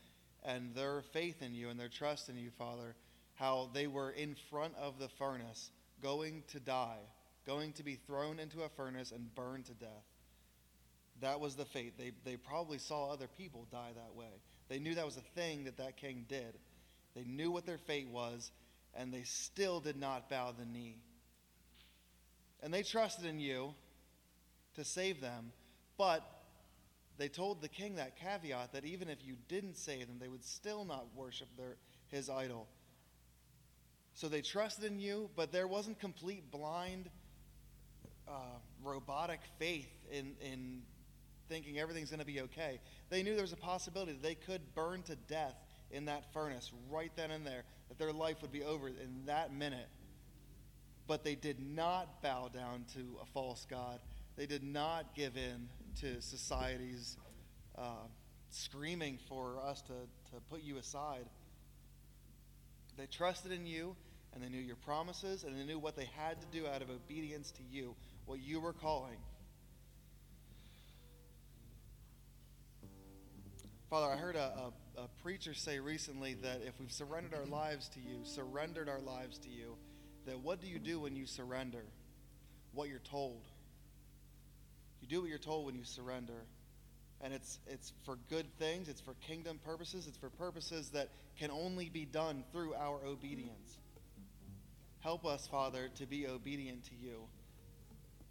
and 0.44 0.74
their 0.76 1.02
faith 1.14 1.42
in 1.42 1.54
you 1.54 1.70
and 1.70 1.80
their 1.80 1.90
trust 1.90 2.30
in 2.30 2.38
you, 2.38 2.50
Father, 2.58 2.96
how 3.36 3.70
they 3.74 3.88
were 3.88 4.12
in 4.12 4.36
front 4.50 4.74
of 4.76 5.00
the 5.00 5.08
furnace, 5.08 5.72
going 6.02 6.44
to 6.50 6.60
die, 6.60 7.00
going 7.46 7.74
to 7.74 7.84
be 7.84 7.96
thrown 7.96 8.40
into 8.40 8.62
a 8.64 8.70
furnace 8.70 9.12
and 9.12 9.34
burned 9.36 9.66
to 9.66 9.74
death. 9.74 10.06
That 11.22 11.40
was 11.40 11.56
the 11.56 11.66
fate. 11.66 11.98
They, 11.98 12.12
they 12.26 12.36
probably 12.36 12.78
saw 12.78 13.12
other 13.12 13.28
people 13.28 13.68
die 13.72 13.92
that 13.96 14.16
way. 14.16 14.42
They 14.70 14.80
knew 14.80 14.96
that 14.96 15.06
was 15.06 15.18
a 15.18 15.40
thing 15.40 15.66
that 15.66 15.78
that 15.78 15.98
king 15.98 16.26
did. 16.28 16.58
They 17.16 17.24
knew 17.24 17.52
what 17.52 17.66
their 17.66 17.78
fate 17.78 18.10
was, 18.10 18.52
and 18.96 19.14
they 19.14 19.24
still 19.24 19.80
did 19.80 19.98
not 19.98 20.30
bow 20.30 20.54
the 20.58 20.66
knee. 20.66 20.98
And 22.62 22.74
they 22.74 22.84
trusted 22.84 23.26
in 23.26 23.40
you 23.40 23.74
to 24.76 24.84
save 24.84 25.22
them, 25.22 25.52
but 25.98 26.24
they 27.18 27.28
told 27.28 27.62
the 27.62 27.68
king 27.68 27.96
that 27.96 28.18
caveat 28.18 28.74
that 28.74 28.86
even 28.86 29.10
if 29.10 29.20
you 29.24 29.36
didn't 29.48 29.78
save 29.78 30.08
them, 30.08 30.18
they 30.20 30.28
would 30.28 30.44
still 30.44 30.84
not 30.84 31.06
worship 31.16 31.48
their, 31.58 31.78
his 32.08 32.30
idol. 32.30 32.68
So 34.16 34.28
they 34.28 34.42
trusted 34.42 34.92
in 34.92 35.00
you, 35.00 35.30
but 35.36 35.52
there 35.52 35.68
wasn't 35.68 36.00
complete 36.00 36.52
blind, 36.52 37.10
uh, 38.28 38.58
robotic 38.84 39.40
faith 39.60 39.90
in, 40.12 40.34
in 40.42 40.82
thinking 41.50 41.80
everything's 41.80 42.10
going 42.10 42.20
to 42.20 42.26
be 42.26 42.42
okay. 42.42 42.80
They 43.10 43.24
knew 43.24 43.34
there 43.34 43.44
was 43.44 43.54
a 43.54 43.58
possibility 43.58 44.14
that 44.14 44.24
they 44.24 44.36
could 44.36 44.62
burn 44.74 45.04
to 45.04 45.16
death 45.16 45.56
in 45.92 46.06
that 46.06 46.34
furnace 46.34 46.72
right 46.90 47.12
then 47.16 47.32
and 47.32 47.46
there, 47.46 47.64
that 47.90 48.00
their 48.00 48.12
life 48.12 48.42
would 48.42 48.52
be 48.52 48.64
over 48.64 48.88
in 48.88 49.26
that 49.26 49.54
minute. 49.54 49.88
But 51.06 51.24
they 51.24 51.36
did 51.36 51.60
not 51.60 52.22
bow 52.22 52.50
down 52.54 52.86
to 52.96 53.18
a 53.22 53.26
false 53.34 53.68
God. 53.70 54.00
They 54.36 54.46
did 54.46 54.64
not 54.64 55.14
give 55.16 55.38
in 55.38 55.70
to 56.02 56.22
society's 56.22 57.18
uh, 57.78 58.08
screaming 58.50 59.18
for 59.28 59.58
us 59.66 59.82
to, 59.84 59.94
to 59.94 60.42
put 60.50 60.64
you 60.64 60.78
aside. 60.78 61.26
They 62.98 63.08
trusted 63.08 63.52
in 63.52 63.66
you, 63.66 63.96
and 64.34 64.44
they 64.44 64.50
knew 64.50 64.62
your 64.62 64.76
promises, 64.76 65.44
and 65.44 65.60
they 65.60 65.64
knew 65.64 65.80
what 65.80 65.96
they 65.96 66.08
had 66.18 66.40
to 66.42 66.48
do 66.52 66.68
out 66.68 66.82
of 66.82 66.90
obedience 66.90 67.52
to 67.52 67.64
you, 67.72 67.96
what 68.26 68.40
you 68.40 68.60
were 68.60 68.74
calling. 68.74 69.18
Father, 73.90 74.12
I 74.12 74.18
heard 74.18 74.36
a, 74.36 74.72
a, 74.98 75.02
a, 75.02 75.08
preacher 75.22 75.54
say 75.54 75.80
recently 75.80 76.34
that 76.42 76.62
if 76.66 76.80
we've 76.80 76.92
surrendered 76.92 77.36
our 77.36 77.46
lives 77.46 77.90
to 77.90 78.00
you, 78.00 78.22
surrendered 78.24 78.90
our 78.90 79.02
lives 79.02 79.38
to 79.40 79.50
you, 79.50 79.76
that 80.26 80.40
what 80.40 80.60
do 80.60 80.68
you 80.68 80.80
do 80.80 81.02
when 81.02 81.16
you 81.16 81.28
surrender? 81.28 81.84
What 82.74 82.90
you're 82.90 82.98
told. 82.98 83.44
You 85.04 85.10
do 85.10 85.22
what 85.22 85.30
you're 85.30 85.38
told 85.38 85.66
when 85.66 85.76
you 85.76 85.84
surrender. 85.84 86.46
And 87.20 87.34
it's, 87.34 87.60
it's 87.68 87.92
for 88.06 88.18
good 88.30 88.46
things, 88.58 88.88
it's 88.88 89.02
for 89.02 89.16
kingdom 89.16 89.60
purposes, 89.66 90.08
it's 90.08 90.18
for 90.18 90.30
purposes 90.30 90.92
that 90.92 91.10
can 91.38 91.52
only 91.52 91.90
be 91.90 92.06
done 92.06 92.46
through 92.54 92.74
our 92.74 93.06
obedience. 93.06 93.78
Help 95.02 95.26
us, 95.26 95.46
Father, 95.46 95.90
to 95.96 96.06
be 96.06 96.26
obedient 96.26 96.86
to 96.86 96.96
you. 96.96 97.24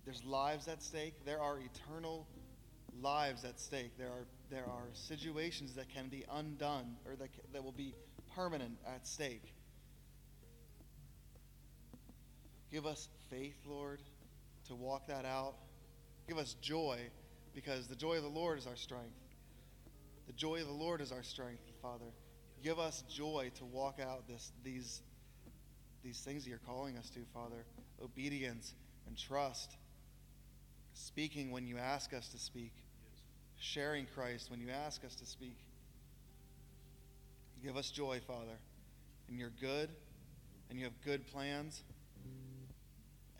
There's 0.06 0.24
lives 0.24 0.66
at 0.66 0.82
stake, 0.82 1.26
there 1.26 1.40
are 1.40 1.58
eternal 1.58 2.26
lives 3.02 3.44
at 3.44 3.60
stake. 3.60 3.96
There 3.98 4.08
are, 4.08 4.26
there 4.50 4.66
are 4.66 4.88
situations 4.92 5.74
that 5.74 5.90
can 5.90 6.08
be 6.08 6.24
undone 6.32 6.96
or 7.06 7.16
that, 7.16 7.28
that 7.52 7.62
will 7.62 7.72
be 7.72 7.94
permanent 8.34 8.78
at 8.86 9.06
stake. 9.06 9.54
Give 12.70 12.86
us 12.86 13.08
faith, 13.30 13.56
Lord, 13.66 14.00
to 14.68 14.74
walk 14.74 15.08
that 15.08 15.26
out. 15.26 15.54
Give 16.32 16.40
us 16.40 16.56
joy 16.62 16.98
because 17.54 17.88
the 17.88 17.94
joy 17.94 18.16
of 18.16 18.22
the 18.22 18.28
Lord 18.30 18.58
is 18.58 18.66
our 18.66 18.74
strength. 18.74 19.20
The 20.26 20.32
joy 20.32 20.62
of 20.62 20.66
the 20.66 20.72
Lord 20.72 21.02
is 21.02 21.12
our 21.12 21.22
strength, 21.22 21.60
Father. 21.82 22.06
Give 22.64 22.78
us 22.78 23.04
joy 23.06 23.50
to 23.56 23.66
walk 23.66 23.98
out 24.00 24.26
this, 24.26 24.50
these, 24.64 25.02
these 26.02 26.20
things 26.20 26.44
that 26.44 26.48
you're 26.48 26.58
calling 26.66 26.96
us 26.96 27.10
to, 27.10 27.20
Father. 27.34 27.66
obedience 28.02 28.72
and 29.06 29.14
trust, 29.14 29.76
speaking 30.94 31.50
when 31.50 31.66
you 31.66 31.76
ask 31.76 32.14
us 32.14 32.28
to 32.28 32.38
speak, 32.38 32.72
sharing 33.60 34.06
Christ 34.14 34.50
when 34.50 34.58
you 34.58 34.70
ask 34.70 35.04
us 35.04 35.14
to 35.16 35.26
speak. 35.26 35.58
Give 37.62 37.76
us 37.76 37.90
joy, 37.90 38.22
Father, 38.26 38.56
and 39.28 39.38
you're 39.38 39.52
good, 39.60 39.90
and 40.70 40.78
you 40.78 40.86
have 40.86 40.98
good 41.04 41.26
plans. 41.26 41.82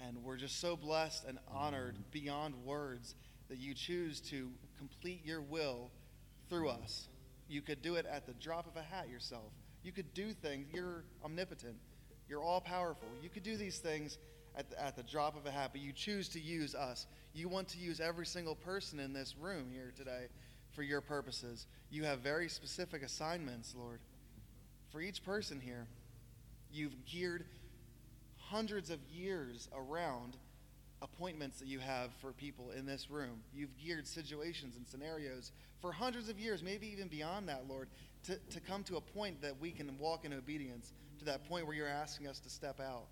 And 0.07 0.19
we're 0.25 0.37
just 0.37 0.61
so 0.61 0.77
blessed 0.77 1.25
and 1.27 1.39
honored 1.49 1.97
beyond 2.11 2.55
words 2.65 3.15
that 3.49 3.59
you 3.59 3.75
choose 3.75 4.21
to 4.21 4.51
complete 4.77 5.25
your 5.25 5.41
will 5.41 5.91
through 6.49 6.69
us. 6.71 7.09
You 7.49 7.63
could 7.63 7.83
do 7.83 7.95
it 7.95 8.07
at 8.07 8.27
the 8.27 8.33
drop 8.35 8.67
of 8.67 8.77
a 8.77 8.83
hat 8.83 9.09
yourself. 9.09 9.53
You 9.83 9.93
could 9.93 10.13
do 10.15 10.33
things. 10.33 10.67
You're 10.73 11.05
omnipotent. 11.25 11.77
You're 12.29 12.43
all 12.43 12.61
powerful. 12.61 13.09
You 13.23 13.29
could 13.29 13.43
do 13.43 13.57
these 13.57 13.79
things 13.79 14.19
at 14.57 14.71
the, 14.71 14.83
at 14.83 14.97
the 14.97 15.03
drop 15.03 15.37
of 15.37 15.47
a 15.47 15.51
hat, 15.51 15.71
but 15.73 15.81
you 15.81 15.93
choose 15.93 16.29
to 16.31 16.41
use 16.41 16.75
us. 16.75 17.07
You 17.33 17.49
want 17.49 17.69
to 17.69 17.79
use 17.79 18.01
every 18.01 18.27
single 18.27 18.55
person 18.55 18.99
in 19.01 19.13
this 19.13 19.37
room 19.41 19.67
here 19.73 19.93
today 19.97 20.27
for 20.73 20.83
your 20.83 21.01
purposes. 21.01 21.67
You 21.91 22.05
have 22.05 22.21
very 22.21 22.49
specific 22.49 23.03
assignments, 23.03 23.75
Lord. 23.79 24.01
For 24.91 25.01
each 25.01 25.25
person 25.25 25.61
here, 25.61 25.87
you've 26.71 27.05
geared 27.07 27.45
hundreds 28.53 28.91
of 28.91 28.99
years 29.11 29.69
around 29.75 30.37
appointments 31.01 31.59
that 31.59 31.67
you 31.67 31.79
have 31.79 32.11
for 32.21 32.33
people 32.33 32.71
in 32.71 32.85
this 32.85 33.11
room. 33.11 33.41
You've 33.55 33.77
geared 33.83 34.07
situations 34.07 34.77
and 34.77 34.87
scenarios 34.87 35.51
for 35.81 35.91
hundreds 35.91 36.29
of 36.29 36.39
years, 36.39 36.63
maybe 36.63 36.87
even 36.93 37.09
beyond 37.09 37.49
that, 37.49 37.65
Lord, 37.69 37.89
to, 38.27 38.37
to 38.51 38.61
come 38.61 38.85
to 38.85 38.97
a 38.97 39.01
point 39.01 39.41
that 39.43 39.59
we 39.59 39.73
can 39.73 39.99
walk 39.99 40.25
in 40.27 40.33
obedience, 40.35 40.93
to 41.21 41.25
that 41.25 41.49
point 41.49 41.67
where 41.67 41.75
you're 41.75 41.89
asking 41.89 42.29
us 42.29 42.39
to 42.41 42.51
step 42.51 42.79
out. 42.79 43.07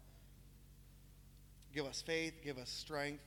Give 1.74 1.86
us 1.86 2.03
faith, 2.07 2.34
give 2.45 2.59
us 2.59 2.68
strength, 2.68 3.22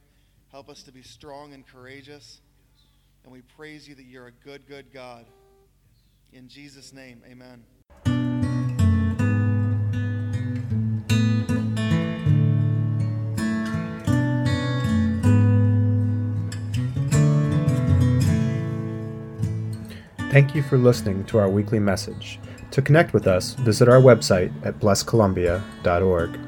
help 0.51 0.70
us 0.70 0.84
to 0.84 0.91
be 0.91 1.01
strong 1.01 1.53
and 1.53 1.66
courageous. 1.68 2.39
And 3.24 3.34
we 3.34 3.41
praise 3.57 3.88
you 3.88 3.95
that 3.95 4.05
you're 4.05 4.28
a 4.28 4.32
good, 4.32 4.68
good 4.68 4.93
God. 4.93 5.26
In 6.32 6.47
Jesus' 6.47 6.93
name, 6.93 7.22
amen. 7.30 7.64
Thank 20.34 20.56
you 20.56 20.64
for 20.64 20.80
listening 20.80 21.26
to 21.26 21.38
our 21.38 21.48
weekly 21.48 21.78
message. 21.78 22.40
To 22.72 22.82
connect 22.82 23.14
with 23.14 23.28
us, 23.28 23.54
visit 23.54 23.88
our 23.88 24.02
website 24.02 24.52
at 24.66 24.80
blesscolumbia.org. 24.80 26.40